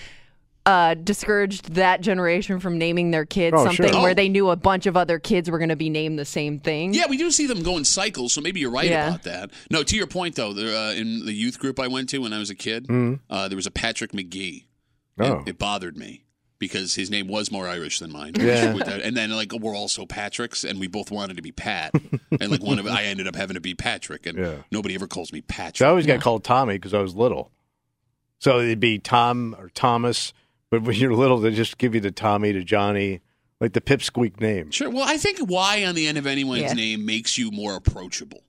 uh, 0.64 0.94
discouraged 0.94 1.74
that 1.74 2.00
generation 2.02 2.60
from 2.60 2.78
naming 2.78 3.10
their 3.10 3.24
kids 3.24 3.56
Oh, 3.58 3.64
something 3.64 3.92
sure. 3.92 4.00
where 4.00 4.12
Oh. 4.12 4.14
they 4.14 4.28
knew 4.28 4.48
a 4.48 4.54
bunch 4.54 4.86
of 4.86 4.96
other 4.96 5.18
kids 5.18 5.50
were 5.50 5.58
going 5.58 5.70
to 5.70 5.76
be 5.76 5.90
named 5.90 6.20
the 6.20 6.24
same 6.24 6.60
thing. 6.60 6.94
Yeah, 6.94 7.06
we 7.08 7.16
do 7.16 7.32
see 7.32 7.48
them 7.48 7.64
go 7.64 7.76
in 7.78 7.84
cycles, 7.84 8.32
so 8.32 8.40
maybe 8.40 8.60
you're 8.60 8.70
right 8.70 8.88
Yeah. 8.88 9.08
about 9.08 9.24
that. 9.24 9.50
No, 9.70 9.82
to 9.82 9.96
your 9.96 10.06
point 10.06 10.36
though, 10.36 10.52
there, 10.52 10.72
uh, 10.76 10.92
in 10.92 11.26
the 11.26 11.32
youth 11.32 11.58
group 11.58 11.80
I 11.80 11.88
went 11.88 12.10
to 12.10 12.18
when 12.18 12.32
I 12.32 12.38
was 12.38 12.48
a 12.48 12.54
kid, 12.54 12.86
Mhm. 12.86 13.18
uh, 13.28 13.48
there 13.48 13.56
was 13.56 13.66
a 13.66 13.72
Patrick 13.72 14.12
McGee. 14.12 14.66
Oh. 15.18 15.40
It, 15.40 15.48
it 15.48 15.58
bothered 15.58 15.96
me 15.96 16.22
because 16.62 16.94
his 16.94 17.10
name 17.10 17.26
was 17.26 17.50
more 17.50 17.66
Irish 17.68 17.98
than 17.98 18.12
mine. 18.12 18.34
Yeah. 18.38 18.72
And 19.02 19.16
then 19.16 19.30
like 19.30 19.52
we're 19.52 19.76
also 19.76 20.06
Patricks, 20.06 20.62
and 20.68 20.78
we 20.78 20.86
both 20.86 21.10
wanted 21.10 21.36
to 21.36 21.42
be 21.42 21.50
Pat, 21.52 21.92
and 22.40 22.50
like 22.52 22.62
one 22.62 22.78
of 22.78 22.86
I 22.86 23.02
ended 23.02 23.26
up 23.26 23.34
having 23.34 23.54
to 23.54 23.60
be 23.60 23.74
Patrick, 23.74 24.26
and 24.26 24.38
Yeah. 24.38 24.54
nobody 24.70 24.94
ever 24.94 25.08
calls 25.08 25.32
me 25.32 25.40
Patrick. 25.40 25.76
So 25.78 25.86
I 25.86 25.88
always 25.90 26.06
got 26.06 26.20
called 26.20 26.44
Tommy 26.44 26.74
because 26.74 26.94
I 26.94 27.00
was 27.00 27.14
little. 27.16 27.50
So 28.38 28.60
it'd 28.60 28.78
be 28.80 28.98
Tom 29.00 29.56
or 29.58 29.68
Thomas, 29.70 30.32
but 30.70 30.82
when 30.82 30.94
you're 30.96 31.14
little, 31.14 31.38
they 31.38 31.50
just 31.50 31.78
give 31.78 31.94
you 31.94 32.00
the 32.00 32.10
Tommy 32.12 32.52
to 32.52 32.62
Johnny, 32.64 33.20
like 33.60 33.72
the 33.72 33.80
pipsqueak 33.80 34.40
name. 34.40 34.70
Sure. 34.70 34.88
Well, 34.90 35.04
I 35.06 35.16
think 35.18 35.38
Y 35.48 35.84
on 35.84 35.94
the 35.96 36.06
end 36.06 36.16
of 36.18 36.26
anyone's 36.26 36.62
Yeah. 36.62 36.72
name 36.74 37.04
makes 37.04 37.36
you 37.38 37.50
more 37.50 37.74
approachable. 37.74 38.42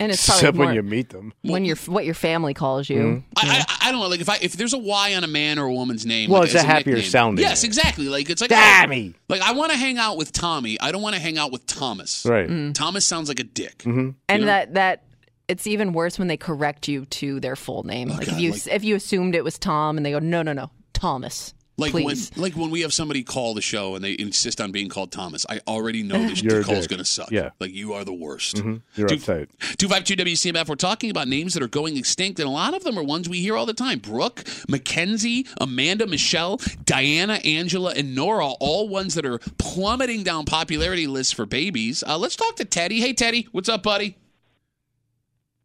And 0.00 0.10
it's 0.10 0.26
probably 0.26 0.40
Except 0.40 0.56
more 0.56 0.66
when 0.66 0.74
you 0.74 0.82
meet 0.82 1.10
them. 1.10 1.32
when 1.42 1.64
you're 1.64 1.76
what 1.86 2.04
your 2.04 2.14
family 2.14 2.52
calls 2.52 2.90
you. 2.90 2.98
Mhm. 2.98 3.22
I, 3.36 3.64
I 3.68 3.88
I 3.88 3.92
don't 3.92 4.00
know. 4.00 4.08
Like 4.08 4.20
if 4.20 4.28
I 4.28 4.38
if 4.42 4.54
there's 4.54 4.72
a 4.72 4.78
Y 4.78 5.14
on 5.14 5.22
a 5.22 5.28
man 5.28 5.56
or 5.58 5.66
a 5.66 5.72
woman's 5.72 6.04
name, 6.04 6.30
Well, 6.30 6.40
like, 6.40 6.46
it's 6.48 6.56
a 6.56 6.58
as 6.58 6.64
happier 6.64 6.94
nickname- 6.94 7.10
sounding 7.10 7.44
Yes, 7.44 7.62
name. 7.62 7.68
exactly. 7.70 8.08
Like 8.08 8.28
it's 8.28 8.40
like 8.40 8.50
Tommy. 8.50 9.14
oh, 9.14 9.20
like 9.28 9.40
I 9.40 9.52
want 9.52 9.70
to 9.70 9.78
hang 9.78 9.96
out 9.98 10.16
with 10.16 10.32
Tommy. 10.32 10.80
I 10.80 10.90
don't 10.90 11.00
want 11.00 11.14
to 11.14 11.20
hang 11.22 11.38
out 11.38 11.52
with 11.52 11.64
Thomas. 11.66 12.26
Right. 12.28 12.48
Mm. 12.48 12.74
Thomas 12.74 13.06
sounds 13.06 13.28
like 13.28 13.38
a 13.38 13.44
dick. 13.44 13.78
Mm-hmm. 13.78 14.10
And 14.28 14.40
know? 14.42 14.46
that 14.46 14.74
that 14.74 15.04
it's 15.46 15.66
even 15.68 15.92
worse 15.92 16.18
when 16.18 16.26
they 16.26 16.36
correct 16.38 16.88
you 16.88 17.04
to 17.06 17.38
their 17.38 17.54
full 17.54 17.84
name. 17.84 18.08
like 18.08 18.26
God, 18.26 18.34
if 18.34 18.40
you 18.40 18.50
like- 18.50 18.66
if 18.66 18.82
you 18.82 18.96
assumed 18.96 19.36
it 19.36 19.44
was 19.44 19.58
Tom 19.60 19.96
and 19.96 20.04
they 20.04 20.10
go 20.10 20.18
no 20.18 20.42
no 20.42 20.52
no 20.52 20.70
Thomas. 20.92 21.54
Like 21.76 21.90
please. 21.90 22.30
when 22.34 22.42
like 22.42 22.54
when 22.54 22.70
we 22.70 22.82
have 22.82 22.92
somebody 22.92 23.24
call 23.24 23.52
the 23.52 23.60
show 23.60 23.96
and 23.96 24.04
they 24.04 24.12
insist 24.12 24.60
on 24.60 24.70
being 24.70 24.88
called 24.88 25.10
Thomas, 25.10 25.44
I 25.48 25.60
already 25.66 26.04
know 26.04 26.18
this 26.22 26.40
You're 26.42 26.60
a 26.60 26.62
call's 26.62 26.82
dick. 26.82 26.90
going 26.90 26.98
to 27.00 27.04
suck. 27.04 27.32
Yeah. 27.32 27.50
Like 27.58 27.72
you 27.72 27.94
are 27.94 28.04
the 28.04 28.12
worst. 28.12 28.56
Mhm. 28.56 28.82
You're 28.94 29.08
Two- 29.08 29.16
uptight. 29.16 29.48
252 29.78 30.14
WCMF, 30.52 30.68
we're 30.68 30.76
talking 30.76 31.10
about 31.10 31.26
names 31.26 31.52
that 31.54 31.64
are 31.64 31.68
going 31.68 31.96
extinct, 31.96 32.38
and 32.38 32.46
a 32.48 32.52
lot 32.52 32.74
of 32.74 32.84
them 32.84 32.96
are 32.96 33.02
ones 33.02 33.28
we 33.28 33.40
hear 33.40 33.56
all 33.56 33.66
the 33.66 33.74
time. 33.74 33.98
Brooke, 33.98 34.44
Mackenzie, 34.68 35.48
Amanda, 35.60 36.06
Michelle, 36.06 36.60
Diana, 36.84 37.40
Angela, 37.44 37.92
and 37.96 38.14
Nora, 38.14 38.46
all 38.60 38.88
ones 38.88 39.14
that 39.14 39.26
are 39.26 39.38
plummeting 39.58 40.22
down 40.22 40.44
popularity 40.44 41.08
lists 41.08 41.32
for 41.32 41.44
babies. 41.44 42.04
Uh, 42.06 42.16
let's 42.18 42.36
talk 42.36 42.54
to 42.56 42.64
Teddy. 42.64 43.00
Hey, 43.00 43.12
Teddy, 43.14 43.48
what's 43.50 43.68
up, 43.68 43.82
buddy? 43.82 44.16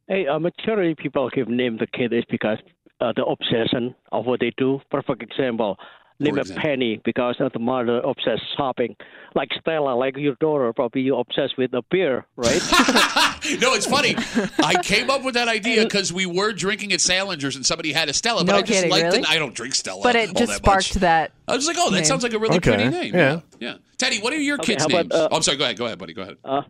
Hey, 0.08 0.26
uh, 0.26 0.40
majority 0.40 0.96
people 0.96 1.30
give 1.30 1.48
name 1.50 1.78
the 1.78 1.86
kid 1.86 2.12
is 2.14 2.24
because 2.32 2.58
uh, 3.00 3.14
the 3.16 3.24
obsession 3.24 3.94
of 4.12 4.26
what 4.26 4.40
they 4.40 4.52
do. 4.58 4.82
Perfect 4.90 5.22
example. 5.22 5.78
Name 6.22 6.38
a. 6.38 6.44
Penny 6.44 7.00
because 7.06 7.38
of 7.40 7.54
the 7.54 7.60
mother 7.60 8.00
obsessed 8.00 8.42
shopping. 8.58 8.96
Like 9.36 9.50
Stella, 9.62 9.96
like 9.96 10.18
your 10.18 10.36
daughter, 10.42 10.74
probably 10.74 11.02
you 11.02 11.16
obsessed 11.18 11.58
with 11.58 11.74
a 11.74 11.82
beer, 11.90 12.26
right? 12.36 12.62
No, 13.62 13.74
it's 13.74 13.86
funny. 13.86 14.16
I 14.62 14.82
came 14.84 15.10
up 15.10 15.24
with 15.24 15.36
that 15.36 15.48
idea 15.48 15.84
because 15.84 16.12
we 16.12 16.26
were 16.26 16.52
drinking 16.52 16.92
at 16.92 17.00
Salinger's 17.00 17.56
and 17.56 17.66
somebody 17.66 17.94
had 17.94 18.10
a 18.10 18.14
Stella, 18.14 18.44
but 18.44 18.52
No 18.52 18.58
I 18.58 18.62
just 18.62 18.74
kidding, 18.74 18.92
liked 18.92 19.04
really? 19.06 19.20
it. 19.20 19.30
I 19.30 19.38
don't 19.40 19.56
drink 19.56 19.76
Stella. 19.76 20.04
But 20.04 20.18
it 20.18 20.28
all 20.30 20.34
just 20.34 20.52
that 20.52 20.58
sparked 20.58 20.96
much. 20.96 21.02
that. 21.02 21.32
I 21.48 21.56
was 21.56 21.66
like, 21.66 21.78
oh, 21.80 21.90
that 21.90 21.96
name. 21.98 22.04
sounds 22.06 22.22
like 22.24 22.34
a 22.34 22.40
really 22.40 22.58
Okay, 22.58 22.76
pretty 22.76 22.90
name. 22.90 23.16
yeah. 23.16 23.40
yeah. 23.62 23.76
Teddy, 23.98 24.20
what 24.20 24.34
are 24.34 24.38
your 24.38 24.58
Okay, 24.60 24.74
kids' 24.74 24.84
about, 24.86 25.08
names? 25.08 25.14
uh, 25.14 25.30
oh, 25.32 25.36
I'm 25.38 25.42
sorry. 25.42 25.56
Go 25.58 25.64
ahead. 25.64 25.78
Go 25.78 25.86
ahead, 25.86 25.98
buddy. 26.00 26.14
Go 26.14 26.24
ahead. 26.24 26.36
uh, 26.44 26.62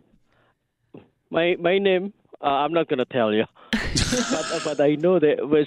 my 1.30 1.56
my 1.60 1.78
name, 1.78 2.12
uh, 2.40 2.46
I'm 2.46 2.72
not 2.72 2.88
gonna 2.88 3.04
tell 3.04 3.32
you, 3.32 3.44
but, 3.72 4.46
uh, 4.52 4.60
but 4.64 4.80
I 4.80 4.94
know 4.94 5.18
that 5.18 5.36
was, 5.48 5.66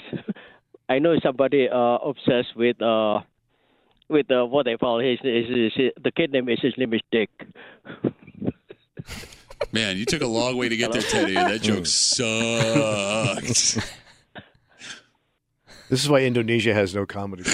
I 0.90 1.00
know 1.00 1.16
somebody 1.22 1.68
uh, 1.70 1.78
obsessed 1.98 2.56
with 2.56 2.82
uh, 2.82 3.20
with 4.14 4.32
uh, 4.32 4.46
what 4.46 4.64
they 4.66 4.78
call 4.78 5.00
his, 5.00 5.20
his, 5.22 5.46
his, 5.76 5.92
the 6.02 6.12
kid 6.16 6.32
name 6.32 6.48
is 6.48 6.60
his 6.62 6.74
name 6.78 6.94
is 6.94 7.02
Dick. 7.12 7.30
Man, 9.74 9.98
you 9.98 10.06
took 10.06 10.22
a 10.22 10.28
long 10.28 10.56
way 10.58 10.70
to 10.70 10.78
get 10.78 10.94
there, 10.94 11.02
Teddy. 11.02 11.34
That 11.34 11.62
joke 11.62 11.86
sucked. 11.86 13.78
This 15.90 16.04
is 16.04 16.10
why 16.10 16.22
Indonesia 16.22 16.74
has 16.74 16.96
no 16.96 17.06
comedy. 17.06 17.44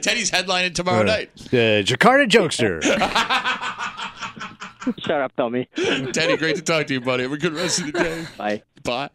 Teddy's 0.00 0.30
headlining 0.30 0.74
tomorrow 0.74 1.00
Uh, 1.00 1.04
night. 1.04 1.30
The 1.50 1.82
Jakarta 1.86 2.26
Jokester. 2.28 2.80
Shut 5.04 5.20
up, 5.20 5.32
Tommy. 5.36 5.68
Teddy, 6.12 6.36
great 6.38 6.56
to 6.56 6.62
talk 6.62 6.86
to 6.86 6.94
you, 6.94 7.00
buddy. 7.00 7.24
Have 7.24 7.32
a 7.32 7.36
good 7.36 7.52
rest 7.52 7.80
of 7.80 7.86
the 7.86 7.92
day. 7.92 8.24
Bye. 8.38 8.62
Bye. 8.82 9.10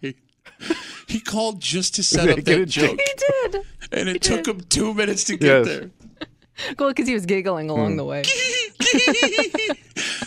He 1.08 1.20
called 1.20 1.60
just 1.60 1.96
to 1.96 2.04
set 2.04 2.30
up 2.30 2.36
Get 2.38 2.46
that 2.46 2.66
joke, 2.68 3.00
He 3.00 3.50
did. 3.50 3.62
and 3.92 4.10
it 4.10 4.22
took 4.22 4.48
him 4.48 4.62
two 4.70 4.94
minutes 4.94 5.24
to 5.26 5.38
get 5.38 5.48
Yes. 5.48 5.66
there. 5.68 5.90
Well, 6.80 6.90
because 6.90 7.08
he 7.08 7.14
was 7.14 7.26
giggling 7.26 7.70
along 7.70 7.92
Hmm. 7.92 7.98
the 7.98 8.06
way. 8.06 8.24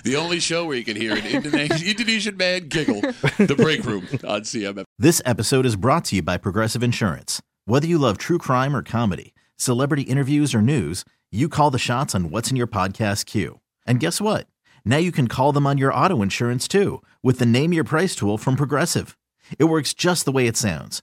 The 0.05 0.17
only 0.17 0.41
show 0.41 0.65
where 0.65 0.77
you 0.77 0.85
can 0.85 0.97
hear 0.97 1.13
an 1.15 1.27
Indonesian, 1.27 1.87
Indonesian 1.87 2.37
man 2.37 2.69
giggle. 2.69 3.01
The 3.03 3.55
break 3.59 3.85
room 3.85 4.07
on 4.27 4.43
CMF. 4.43 4.85
This 4.99 5.21
episode 5.27 5.67
is 5.67 5.77
brought 5.77 6.07
to 6.07 6.17
you 6.17 6.23
by 6.23 6.39
Progressive 6.39 6.83
Insurance. 6.83 7.43
Whether 7.67 7.87
you 7.87 7.99
love 7.99 8.17
true 8.17 8.39
crime 8.39 8.75
or 8.75 8.83
comedy, 8.83 9.35
celebrity 9.57 10.03
interviews 10.03 10.55
or 10.55 10.63
news, 10.63 11.05
you 11.31 11.49
call 11.49 11.71
the 11.71 11.79
shots 11.79 12.15
on 12.15 12.31
what's 12.31 12.51
in 12.51 12.57
your 12.57 12.67
podcast 12.67 13.27
queue. 13.27 13.61
And 13.87 14.01
guess 14.01 14.19
what? 14.21 14.47
Now 14.85 14.97
you 14.97 15.13
can 15.13 15.29
call 15.29 15.53
them 15.53 15.67
on 15.67 15.77
your 15.79 15.93
auto 15.93 16.23
insurance 16.23 16.67
too 16.69 17.03
with 17.23 17.39
the 17.39 17.47
Name 17.47 17.73
Your 17.75 17.85
Price 17.85 18.15
tool 18.15 18.39
from 18.39 18.57
Progressive. 18.57 19.19
It 19.59 19.65
works 19.65 19.93
just 19.93 20.25
the 20.25 20.33
way 20.33 20.47
it 20.47 20.57
sounds. 20.57 21.03